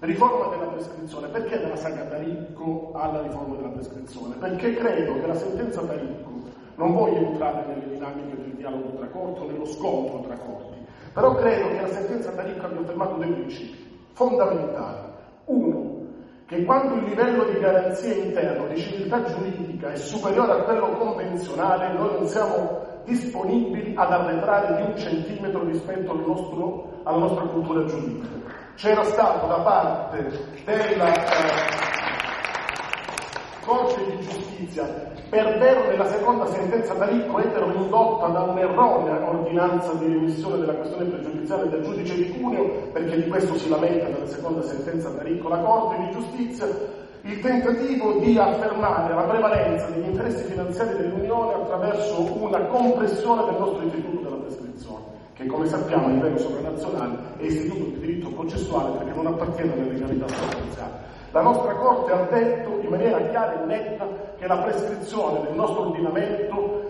[0.01, 4.35] Riforma della prescrizione, perché dalla saga Taricco alla riforma della prescrizione?
[4.37, 6.29] Perché credo che la sentenza Taricco
[6.77, 10.79] Non voglio entrare nelle dinamiche del dialogo tra corti o nello scontro tra corti,
[11.13, 15.09] però credo che la sentenza Taricco abbia affermato dei principi fondamentali.
[15.45, 15.99] Uno,
[16.47, 21.93] che quando il livello di garanzia interno di civiltà giuridica è superiore a quello convenzionale,
[21.93, 27.85] noi non siamo disponibili ad arretrare di un centimetro rispetto al nostro, alla nostra cultura
[27.85, 28.29] giuridica.
[28.77, 30.31] C'era stato da parte
[30.65, 31.89] della eh,
[33.65, 40.07] Corte di Giustizia per vero nella seconda sentenza Taricco etero indotta da un'erronea ordinanza di
[40.07, 44.63] remissione della questione pregiudiziale del giudice di Cuneo, perché di questo si lamenta nella seconda
[44.63, 46.67] sentenza Taricco la Corte di Giustizia,
[47.23, 53.83] il tentativo di affermare la prevalenza degli interessi finanziari dell'Unione attraverso una compressione del nostro
[53.85, 59.15] istituto della prescrizione, che come sappiamo a livello sovranazionale è istituto di diritto processuale perché
[59.15, 60.93] non appartiene alle legalità sostanziali.
[61.33, 64.07] La nostra Corte ha detto in maniera chiara e netta
[64.39, 66.89] che la prescrizione del nostro ordinamento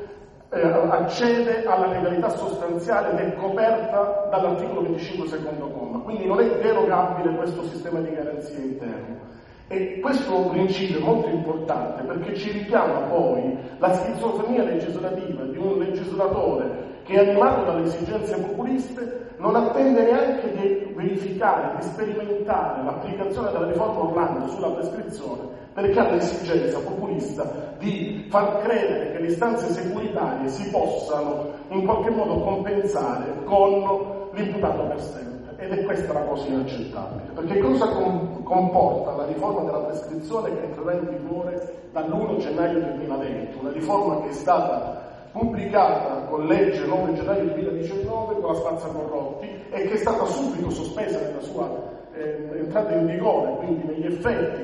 [0.53, 6.49] eh, accede alla legalità sostanziale ed è coperta dall'articolo 25 secondo comma, quindi non è
[6.61, 9.30] derogabile questo sistema di garanzia interno.
[9.73, 15.79] E questo principio è molto importante perché ci richiama poi la schizofrenia legislativa di un
[15.79, 23.67] legislatore che animato dalle esigenze populiste non attende neanche di verificare, di sperimentare l'applicazione della
[23.69, 25.43] riforma Orlando sulla prescrizione
[25.73, 27.49] perché ha l'esigenza populista
[27.79, 34.83] di far credere che le istanze securitarie si possano in qualche modo compensare con l'imputato
[34.83, 35.30] per sempre.
[35.61, 40.65] Ed è questa la cosa inaccettabile, perché cosa com- comporta la riforma della prescrizione che
[40.65, 47.13] entrerà in vigore dall'1 gennaio 2020, una riforma che è stata pubblicata con legge 9
[47.13, 51.69] gennaio 2019 con la spazza corrotti e che è stata subito sospesa nella sua
[52.15, 54.63] eh, entrata in vigore, quindi negli effetti,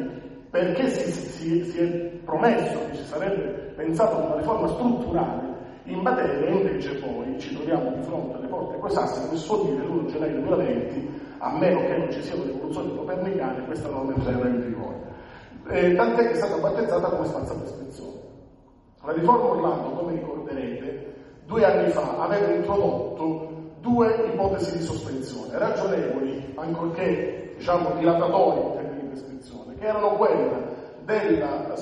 [0.49, 1.87] perché si, si, si, è
[2.25, 5.56] promesso che ci sarebbe pensato una riforma strutturale
[5.87, 10.07] in materia, invece poi ci troviamo di fronte alle porte come si può dire l'1
[10.07, 14.97] gennaio 2020, a meno che non ci sia un'evoluzione copernicana, questa norma entrerà in vigore.
[15.69, 18.21] Eh, tant'è che è stata battezzata come spazza prescrizione.
[19.05, 21.15] La riforma Orlando, come ricorderete,
[21.47, 29.01] due anni fa aveva introdotto due ipotesi di sospensione, ragionevoli, ancorché diciamo dilatatori in termini
[29.03, 31.77] di prescrizione, che erano quella della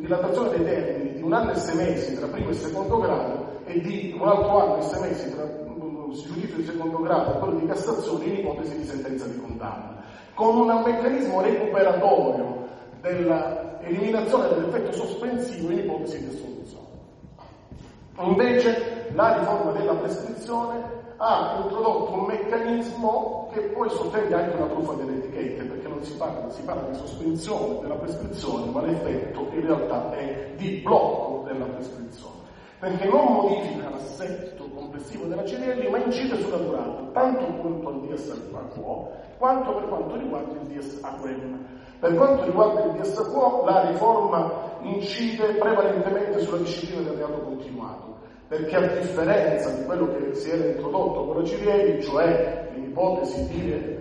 [0.00, 3.80] dilatazione dei termini di un anno e sei mesi tra primo e secondo grado e
[3.80, 5.44] di un altro anno e sei mesi tra
[6.12, 10.02] giudizio di secondo grado e quello di Cassazione in ipotesi di sentenza di condanna,
[10.34, 12.68] con un meccanismo recuperatorio
[13.00, 16.88] dell'eliminazione dell'effetto sospensivo in ipotesi di assoluzione.
[18.20, 24.94] Invece la riforma della prescrizione ha introdotto un meccanismo che poi sottende anche una truffa
[24.94, 25.64] delle etichette,
[26.00, 30.80] non si parla, si parla di sospensione della prescrizione, ma l'effetto in realtà è di
[30.82, 32.36] blocco della prescrizione,
[32.78, 39.10] perché non modifica l'assetto complessivo della CDL, ma incide sulla durata, tanto quanto al quo,
[39.36, 41.66] quanto per quanto riguarda il DS AQM.
[42.00, 48.08] Per quanto riguarda il DS quo, la riforma incide prevalentemente sulla disciplina del reato continuato
[48.48, 53.98] perché a differenza di quello che si era introdotto con la CDL, cioè l'ipotesi di,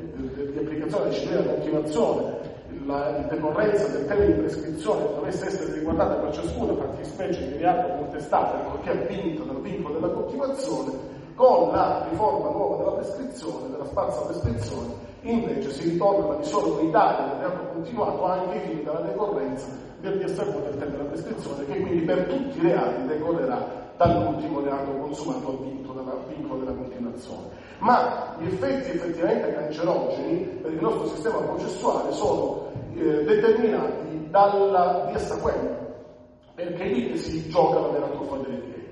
[0.52, 2.38] di, applicazione della disciplina della continuazione,
[2.86, 8.58] la decorrenza del termine di prescrizione dovesse essere riguardata per ciascuna fattispecie di reato contestata,
[8.58, 10.92] perché avvinta dal vincolo della continuazione,
[11.36, 17.26] con la riforma nuova della prescrizione, della spazza prescrizione, invece si ritorna alla misura unitaria
[17.28, 19.68] del reato continuato anche ai fini della decorrenza
[20.02, 24.92] del DSV del termine della prescrizione, che quindi per tutti i reati decorrerà dall'ultimo reato
[24.92, 27.59] consumato al vincolo della, vincolo della continuazione.
[27.80, 35.78] Ma gli effetti effettivamente cancerogeni per il nostro sistema processuale sono eh, determinati dalla DSQM,
[36.56, 38.88] perché è lì che si gioca la vera truffa delle piedi.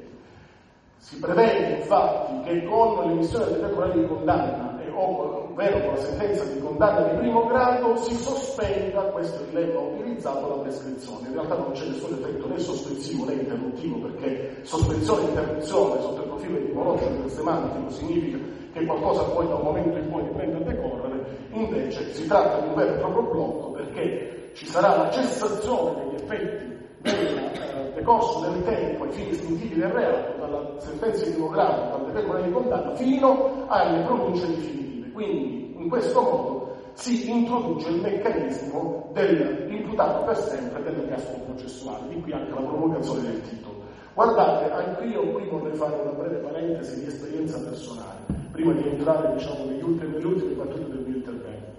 [0.98, 6.60] Si prevede infatti che con l'emissione del decreto di condanna ovvero con la sentenza di
[6.60, 11.28] condanna di primo grado, si sospenda, questo è il lemma utilizzato, la prescrizione.
[11.28, 16.22] In realtà non c'è nessun effetto né sospensivo né interruttivo, perché sospensione e interruzione sotto
[16.22, 18.38] il profilo etimologico e semantico significa
[18.78, 22.68] che qualcosa poi da un momento in poi riprende a decorrere, invece si tratta di
[22.68, 28.42] un vero e proprio blocco perché ci sarà la cessazione degli effetti del eh, decorso
[28.42, 32.52] del tempo ai fini istintivi del reato, dalla sentenza di primo grado, dal decreto di
[32.52, 35.12] condanna, fino alle pronunce definitive.
[35.12, 42.32] Quindi in questo modo si introduce il meccanismo dell'imputato per sempre dell'ergastolo processuale, di qui
[42.32, 43.76] anche la provocazione del titolo.
[44.14, 49.36] Guardate, anche io qui vorrei fare una breve parentesi di esperienza personale, prima di entrare
[49.36, 51.76] diciamo, negli ultimi, nelle ultime battute del mio intervento.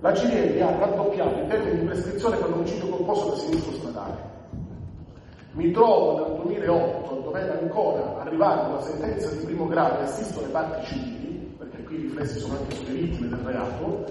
[0.00, 4.30] La CDL ha raddoppiato i termini di prescrizione per l'omicidio colposo da sinistro stradale.
[5.52, 10.42] Mi trovo dal 2008 a dover ancora arrivare una sentenza di primo grado e assisto
[10.42, 14.04] le parti civili, perché qui i riflessi sono anche sulle vittime del reato,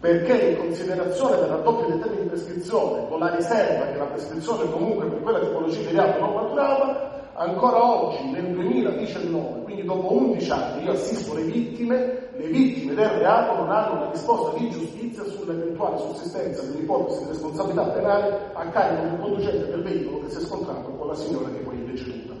[0.00, 4.70] perché in considerazione del raddoppio dei termini di prescrizione, con la riserva che la prescrizione
[4.70, 10.50] comunque per quella tipologia di reato non maturava, ancora oggi nel 2019, quindi dopo 11
[10.50, 15.24] anni, io assisto le vittime, le vittime del reato non hanno una risposta di giustizia
[15.24, 20.40] sull'eventuale sussistenza dell'ipotesi di responsabilità penale a carico del conducente del veicolo che si è
[20.40, 22.34] scontrato con la signora che poi è deceduta.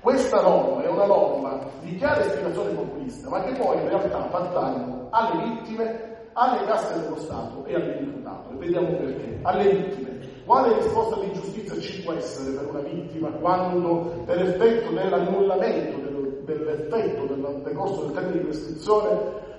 [0.00, 4.38] Questa norma è una norma di chiara ispirazione populista, ma che poi in realtà fa
[4.38, 8.50] danno alle vittime alle casse dello Stato e all'imputato.
[8.52, 9.38] E vediamo perché.
[9.42, 10.07] Alle vittime.
[10.48, 15.98] Quale risposta di giustizia ci può essere per una vittima quando per effetto dell'annullamento
[16.46, 19.18] dell'effetto del decorso del termine di prescrizione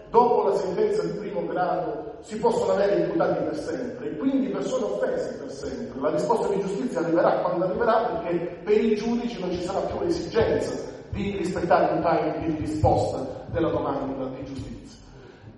[0.10, 4.86] dopo la sentenza di primo grado si possono avere imputati per sempre e quindi persone
[4.86, 6.02] offese per sempre.
[6.02, 10.00] La risposta di giustizia arriverà quando arriverà perché per i giudici non ci sarà più
[10.00, 10.74] l'esigenza
[11.12, 14.98] di rispettare un time di risposta della domanda di giustizia.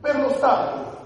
[0.02, 0.99] Per lo Stato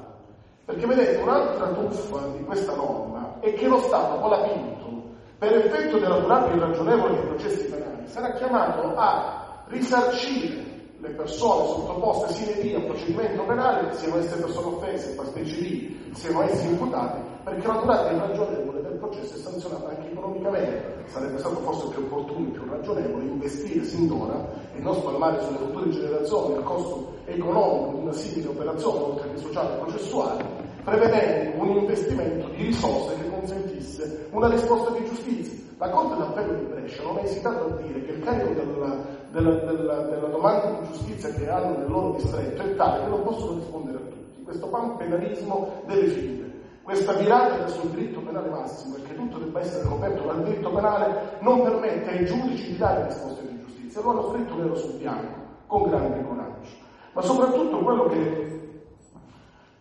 [0.65, 5.03] perché vedete, un'altra truffa di questa norma è che lo Stato con la Pinto,
[5.37, 12.33] per effetto della durata irragionevole dei processi penali, sarà chiamato a risarcire le persone sottoposte
[12.33, 17.67] sine die a procedimento penale, siano esse persone offese, parti civili, siano essi imputati, perché
[17.67, 21.03] la durata irragionevole del processo è sanzionata anche economicamente.
[21.05, 24.43] Sarebbe stato forse più opportuno e più ragionevole investire sin d'ora
[24.73, 29.37] e non spalmare sulle future generazioni il costo economico di una simile operazione, oltre che
[29.37, 30.45] sociale e processuale,
[30.85, 35.63] prevedendo un investimento di risorse che consentisse una risposta di giustizia.
[35.77, 38.95] La Corte d'Appello di Brescia non ha esitato a dire che il carico della,
[39.31, 43.23] della, della, della domanda di giustizia che hanno nel loro distretto è tale che non
[43.23, 44.43] possono rispondere a tutti.
[44.43, 44.67] Questo
[44.97, 46.53] penalismo deve finire.
[46.83, 51.37] Questa virata verso il diritto penale massimo, perché tutto debba essere coperto dal diritto penale,
[51.39, 54.01] non permette ai giudici di dare risposte di giustizia.
[54.01, 55.33] Lo hanno scritto nero su bianco,
[55.65, 56.69] con grande coraggio.
[57.13, 58.64] Ma soprattutto quello che,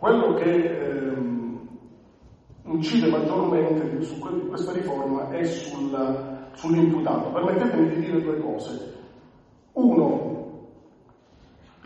[0.04, 1.60] quello che ehm,
[2.64, 7.30] incide maggiormente su questa riforma è sul, sull'imputato.
[7.30, 8.92] Permettetemi di dire due cose.
[9.72, 10.32] Uno,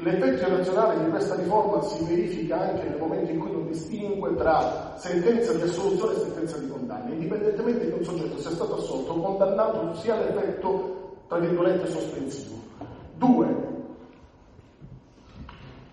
[0.00, 4.94] L'effetto irrazionale di questa riforma si verifica anche nel momento in cui non distingue tra
[4.96, 9.20] sentenza di assoluzione e sentenza di condanna, indipendentemente che un soggetto sia stato assolto o
[9.20, 12.56] condannato sia l'effetto, tra virgolette, sospensivo.
[13.16, 13.67] Due,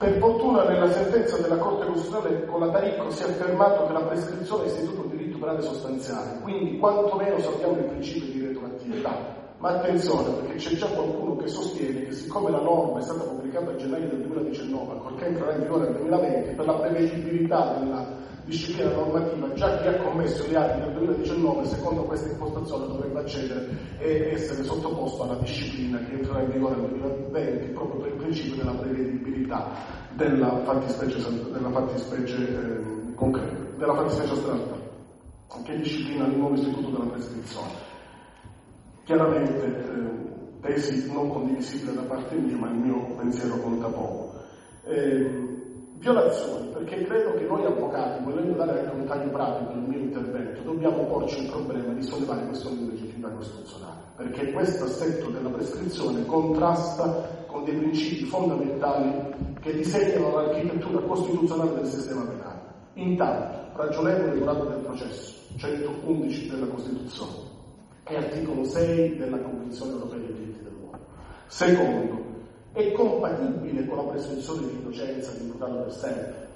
[0.06, 4.04] per fortuna nella sentenza della Corte Costituzionale con la Taricco si è affermato che la
[4.04, 9.34] prescrizione è istituto un diritto penale sostanziale, quindi quantomeno sappiamo il principio di retroattività.
[9.58, 13.72] Ma attenzione, perché c'è già qualcuno che sostiene che siccome la norma è stata pubblicata
[13.72, 18.06] a gennaio del 2019, ancorché entrerà in vigore nel 2020, per la prevedibilità della
[18.46, 23.68] disciplina normativa, già chi ha commesso gli atti del 2019, secondo questa impostazione, dovrebbe accedere
[23.98, 28.56] e essere sottoposto alla disciplina che entrerà in vigore nel 2020, proprio per il principio
[28.56, 29.70] della prevedibilità
[30.14, 31.18] della fattispecie,
[31.52, 34.84] della fattispecie eh, concreta, della fattispecie astratta,
[35.64, 37.94] che disciplina il nuovo istituto della prescrizione.
[39.04, 40.26] Chiaramente eh,
[40.62, 44.34] tesi non condivisibili da parte mia, ma il mio pensiero conta poco.
[44.84, 45.45] Eh,
[45.98, 50.62] violazioni, perché credo che noi avvocati, volendo dare anche un taglio pratico nel mio intervento,
[50.62, 56.26] dobbiamo porci il problema di sollevare questioni di legittimità costituzionale, perché questo assetto della prescrizione
[56.26, 62.60] contrasta con dei principi fondamentali che disegnano l'architettura costituzionale del sistema penale.
[62.94, 67.54] Intanto, ragionevole durata del processo, 111 della Costituzione
[68.08, 71.00] e articolo 6 della Convenzione europea dei diritti dell'uomo.
[71.48, 72.25] Secondo,
[72.76, 76.48] è compatibile con la presunzione di innocenza di imputato per sempre.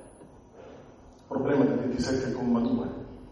[1.27, 2.87] Problema del 27,2.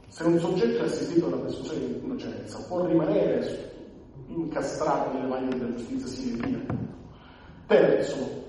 [0.08, 3.74] Se un soggetto è assistito alla presunzione di innocenza può rimanere
[4.28, 6.66] incastrato nelle maglie della giustizia die.
[7.66, 8.46] Terzo,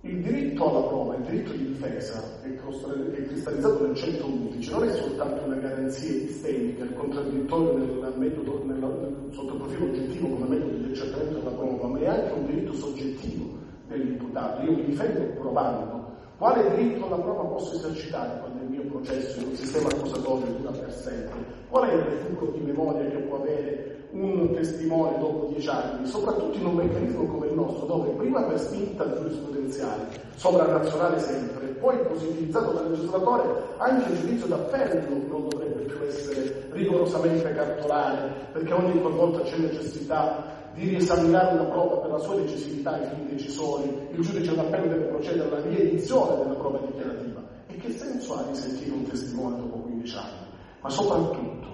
[0.00, 4.92] il diritto alla prova, il diritto di difesa, che è cristallizzato nel 111, non è
[4.94, 10.76] soltanto una garanzia epistemica, il contraddittorio nel metodo, nel, sotto il profilo oggettivo come metodo
[10.78, 13.55] di accertamento della prova, ma è anche un diritto soggettivo
[13.86, 14.62] dell'imputato.
[14.62, 16.04] Io mi difendo provando.
[16.38, 20.70] Quale diritto alla prova posso esercitare quando il mio processo in un sistema accusatorio dura
[20.70, 21.36] per sempre?
[21.70, 26.56] Qual è il recupero di memoria che può avere un testimone dopo dieci anni, soprattutto
[26.56, 32.72] in un meccanismo come il nostro, dove prima per spinta giurisprudenziale, sovranazionale sempre, poi positivizzato
[32.72, 33.44] dal legislatore,
[33.78, 40.55] anche il giudizio d'appello non dovrebbe più essere rigorosamente cartolare, perché ogni volta c'è necessità
[40.76, 45.04] di riesaminare una prova per la sua decisività ai fini decisori, il giudice d'appello deve
[45.06, 47.42] procedere alla riedizione della prova dichiarativa.
[47.66, 50.46] E che senso ha di sentire un testimone dopo 15 anni?
[50.82, 51.66] Ma soprattutto,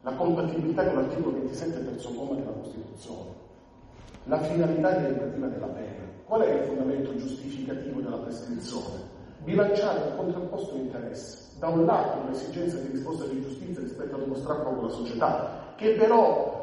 [0.00, 3.30] la compatibilità con l'articolo 27 terzo comma della Costituzione,
[4.24, 6.06] la finalità rieducativa della pena.
[6.24, 9.16] Qual è il fondamento giustificativo della prescrizione?
[9.44, 11.46] Bilanciare un contrapposto interesse.
[11.58, 15.72] Da un lato l'esigenza di risposta di giustizia rispetto ad uno strappo con la società,
[15.76, 16.57] che però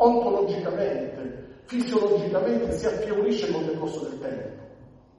[0.00, 4.66] ontologicamente, fisiologicamente si affievolisce con il decorso del tempo.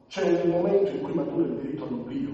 [0.07, 2.31] C'è un momento in cui matura il diritto all'oblio,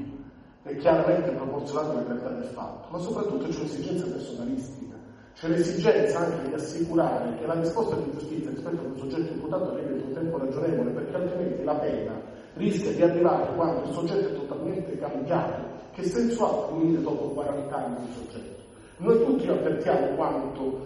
[0.64, 4.96] è chiaramente proporzionato alla gravità del fatto, ma soprattutto c'è un'esigenza personalistica,
[5.34, 9.72] c'è l'esigenza anche di assicurare che la risposta di giustizia rispetto a un soggetto imputato
[9.72, 12.22] arrivi in un tempo ragionevole, perché altrimenti la pena
[12.54, 15.74] rischia di arrivare quando il soggetto è totalmente cambiato.
[15.94, 18.64] Che senso ha punire dopo 40 anni un soggetto?
[18.98, 20.86] Noi tutti avvertiamo quanto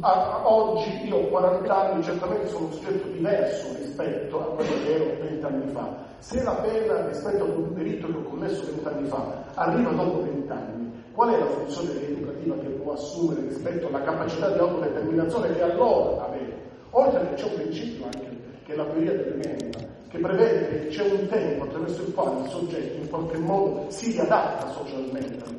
[0.00, 4.94] a, oggi io ho 40 anni, certamente sono un soggetto diverso rispetto a quello che
[4.94, 6.06] ero 20 anni fa.
[6.18, 10.22] Se la pena rispetto a un delitto che ho commesso 20 anni fa arriva dopo
[10.22, 15.54] 20 anni, qual è la funzione rieducativa che può assumere rispetto alla capacità di autodeterminazione
[15.54, 16.54] che allora aveva?
[16.90, 19.78] Oltre che c'è un principio anche che è la teoria dell'emenda,
[20.08, 24.12] che prevede che c'è un tempo attraverso il quale il soggetto in qualche modo si
[24.12, 25.57] riadatta socialmente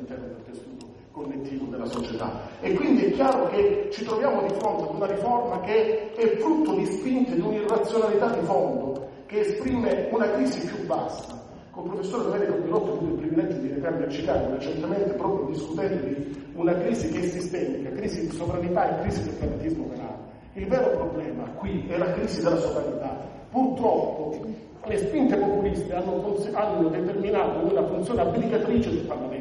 [1.20, 2.48] connettivo della società.
[2.60, 6.74] E quindi è chiaro che ci troviamo di fronte ad una riforma che è frutto
[6.74, 11.38] di spinte di un'irrazionalità di fondo, che esprime una crisi più vasta.
[11.70, 15.46] Con il professore Domenico Pilotto ho avuto il privilegio di recarmi a Chicago recentemente proprio
[15.46, 20.18] discutendo di una crisi che è sistemica, crisi di sovranità e crisi del pragmatismo penale.
[20.54, 23.16] Il vero problema qui è la crisi della sovranità.
[23.50, 24.44] Purtroppo
[24.84, 29.39] le spinte populiste hanno, hanno determinato una funzione applicatrice del Parlamento.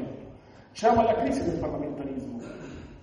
[0.80, 2.40] Siamo alla crisi del parlamentarismo.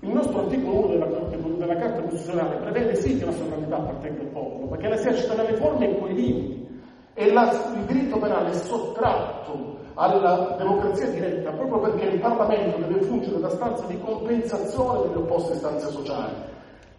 [0.01, 4.29] Il nostro articolo 1 della, della Carta Costituzionale prevede sì che la sovranità appartenga al
[4.29, 6.81] popolo, perché l'esercita nelle forme e con i limiti.
[7.13, 13.03] E la, il diritto penale è sottratto alla democrazia diretta proprio perché il Parlamento deve
[13.03, 16.35] fungere da stanza di compensazione delle opposte istanze sociali.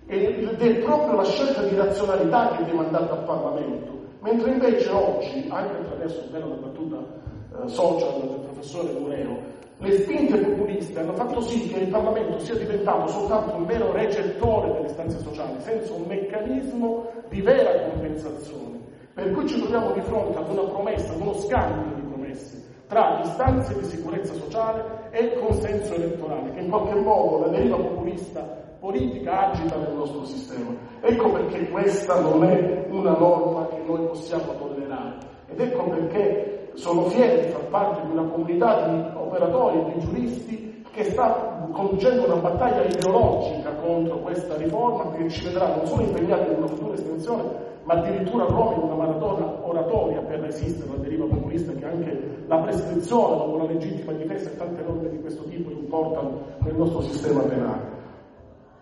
[0.06, 3.98] Ed è proprio la scelta di razionalità che è demandata al Parlamento.
[4.20, 11.00] Mentre invece oggi, anche attraverso bella battuta eh, social del professore Mureo, le spinte populiste
[11.00, 15.60] hanno fatto sì che il Parlamento sia diventato soltanto un mero recettore delle istanze sociali,
[15.60, 18.80] senza un meccanismo di vera compensazione.
[19.14, 23.20] Per cui ci troviamo di fronte ad una promessa, ad uno scambio di promesse tra
[23.22, 29.52] istanze di sicurezza sociale e consenso elettorale, che in qualche modo la deriva populista politica
[29.52, 30.72] agita nel nostro sistema.
[31.02, 35.18] Ecco perché questa non è una norma che noi possiamo tollerare
[35.50, 40.00] ed ecco perché sono fiero di far parte di una comunità di operatori e di
[40.00, 46.04] giuristi che sta conducendo una battaglia ideologica contro questa riforma che ci vedrà non solo
[46.04, 47.44] impegnati in una futura estensione,
[47.84, 53.38] ma addirittura proprio una maratona oratoria per resistere alla deriva populista che anche la prescrizione
[53.38, 57.96] dopo la legittima difesa e tante norme di questo tipo importano nel nostro sistema penale.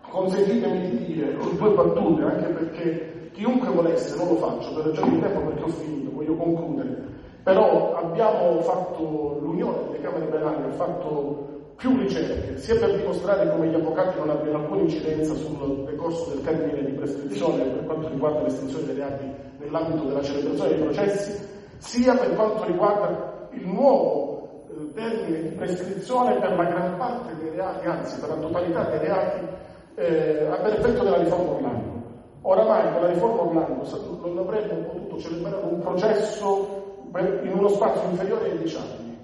[0.08, 5.20] Consentitemi di dire due battute, anche perché chiunque volesse, non lo faccio per ragioni di
[5.20, 7.15] tempo perché ho finito, voglio concludere,
[7.46, 13.68] però abbiamo fatto, l'Unione delle Camere Penali ha fatto più ricerche, sia per dimostrare come
[13.68, 18.42] gli avvocati non abbiano alcuna incidenza sul decorso del termine di prescrizione per quanto riguarda
[18.42, 21.48] l'estinzione dei reati nell'ambito della celebrazione dei processi,
[21.78, 27.50] sia per quanto riguarda il nuovo eh, termine di prescrizione per la gran parte dei
[27.50, 29.46] reati, anzi per la totalità dei reati,
[29.94, 31.94] eh, per effetto della riforma Orlando.
[32.42, 36.75] Oramai con la riforma Orlando non avremmo potuto celebrare un processo
[37.20, 39.18] in uno spazio inferiore ai 10 anni.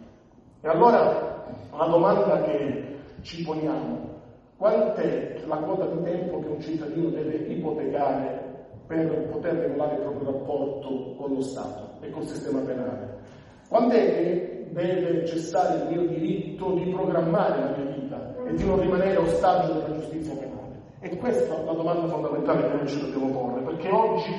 [0.61, 1.45] E allora
[1.77, 4.11] la domanda che ci poniamo,
[4.57, 8.51] quant'è la quota di tempo che un cittadino deve ipotecare
[8.87, 13.21] per poter regolare il proprio rapporto con lo Stato e col sistema penale?
[13.69, 18.65] Quando è che deve cessare il mio diritto di programmare la mia vita e di
[18.65, 20.81] non rimanere ostaggio della giustizia penale?
[21.01, 24.31] E questa è la domanda fondamentale che noi ci dobbiamo porre, perché oggi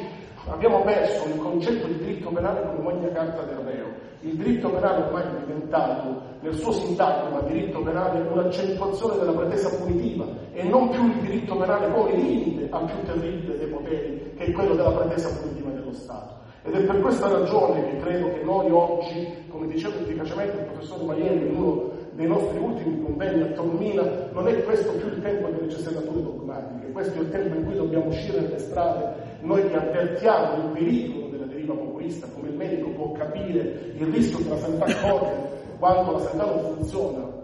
[0.47, 3.87] abbiamo perso il concetto di diritto penale come magna carta del reo.
[4.21, 10.25] Il diritto penale ormai è diventato, nel suo sintagma, diritto penale un'accentuazione della pretesa punitiva
[10.53, 14.51] e non più il diritto penale come limite al più terribile dei poteri, che è
[14.51, 16.41] quello della pretesa punitiva dello Stato.
[16.65, 21.03] Ed è per questa ragione che credo che noi oggi, come diceva efficacemente il professor
[21.03, 25.49] Maiello in uno dei nostri ultimi convegni a Taormina, non è questo più il tempo
[25.49, 29.75] delle cessenature dogmatiche, questo è il tempo in cui dobbiamo uscire nelle strade, noi che
[29.75, 34.57] avvertiamo il pericolo della deriva populista, come il medico può capire il rischio che la
[34.57, 37.41] sanità corre quando la sanità non funziona.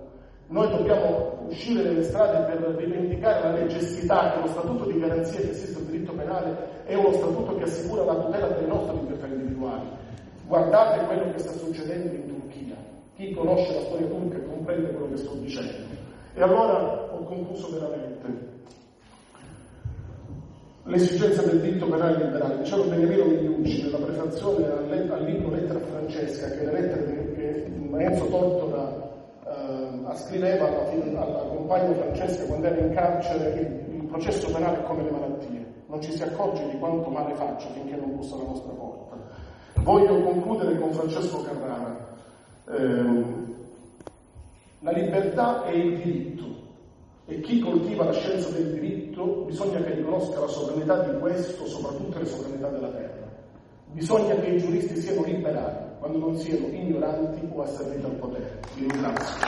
[0.48, 5.52] Noi dobbiamo uscire nelle strade per rivendicare la necessità che lo statuto di garanzia che
[5.52, 6.56] esiste il diritto penale
[6.86, 9.90] è uno statuto che assicura la tutela delle nostre libertà individuali.
[10.48, 12.40] Guardate quello che sta succedendo in Turchia
[13.20, 15.74] chi conosce la storia turca comprende quello che sto dicendo.
[16.34, 18.49] E allora ho concluso veramente.
[20.90, 22.58] L'esigenza del diritto penale liberale.
[22.64, 29.12] Diceva Beniamino Migliucci nella prefazione al, libro Lettera Francesca, che le lettere che Enzo Tortora
[29.46, 34.84] eh, scriveva alla, alla compagna Francesca quando era in carcere, il, il processo penale è
[34.84, 38.46] come le malattie, non ci si accorge di quanto male faccia finché non bussa alla
[38.46, 39.18] nostra porta.
[39.76, 42.08] Voglio concludere con Francesco Carrara.
[42.68, 43.48] Eh,
[44.80, 46.49] la libertà è il diritto
[47.30, 52.18] e chi coltiva la scienza del diritto bisogna che riconosca la sovranità di questo, soprattutto
[52.18, 53.28] la sovranità della terra.
[53.92, 58.60] Bisogna che i giuristi siano liberali quando non siano ignoranti o asserviti al potere.
[58.76, 59.48] Vi ringrazio.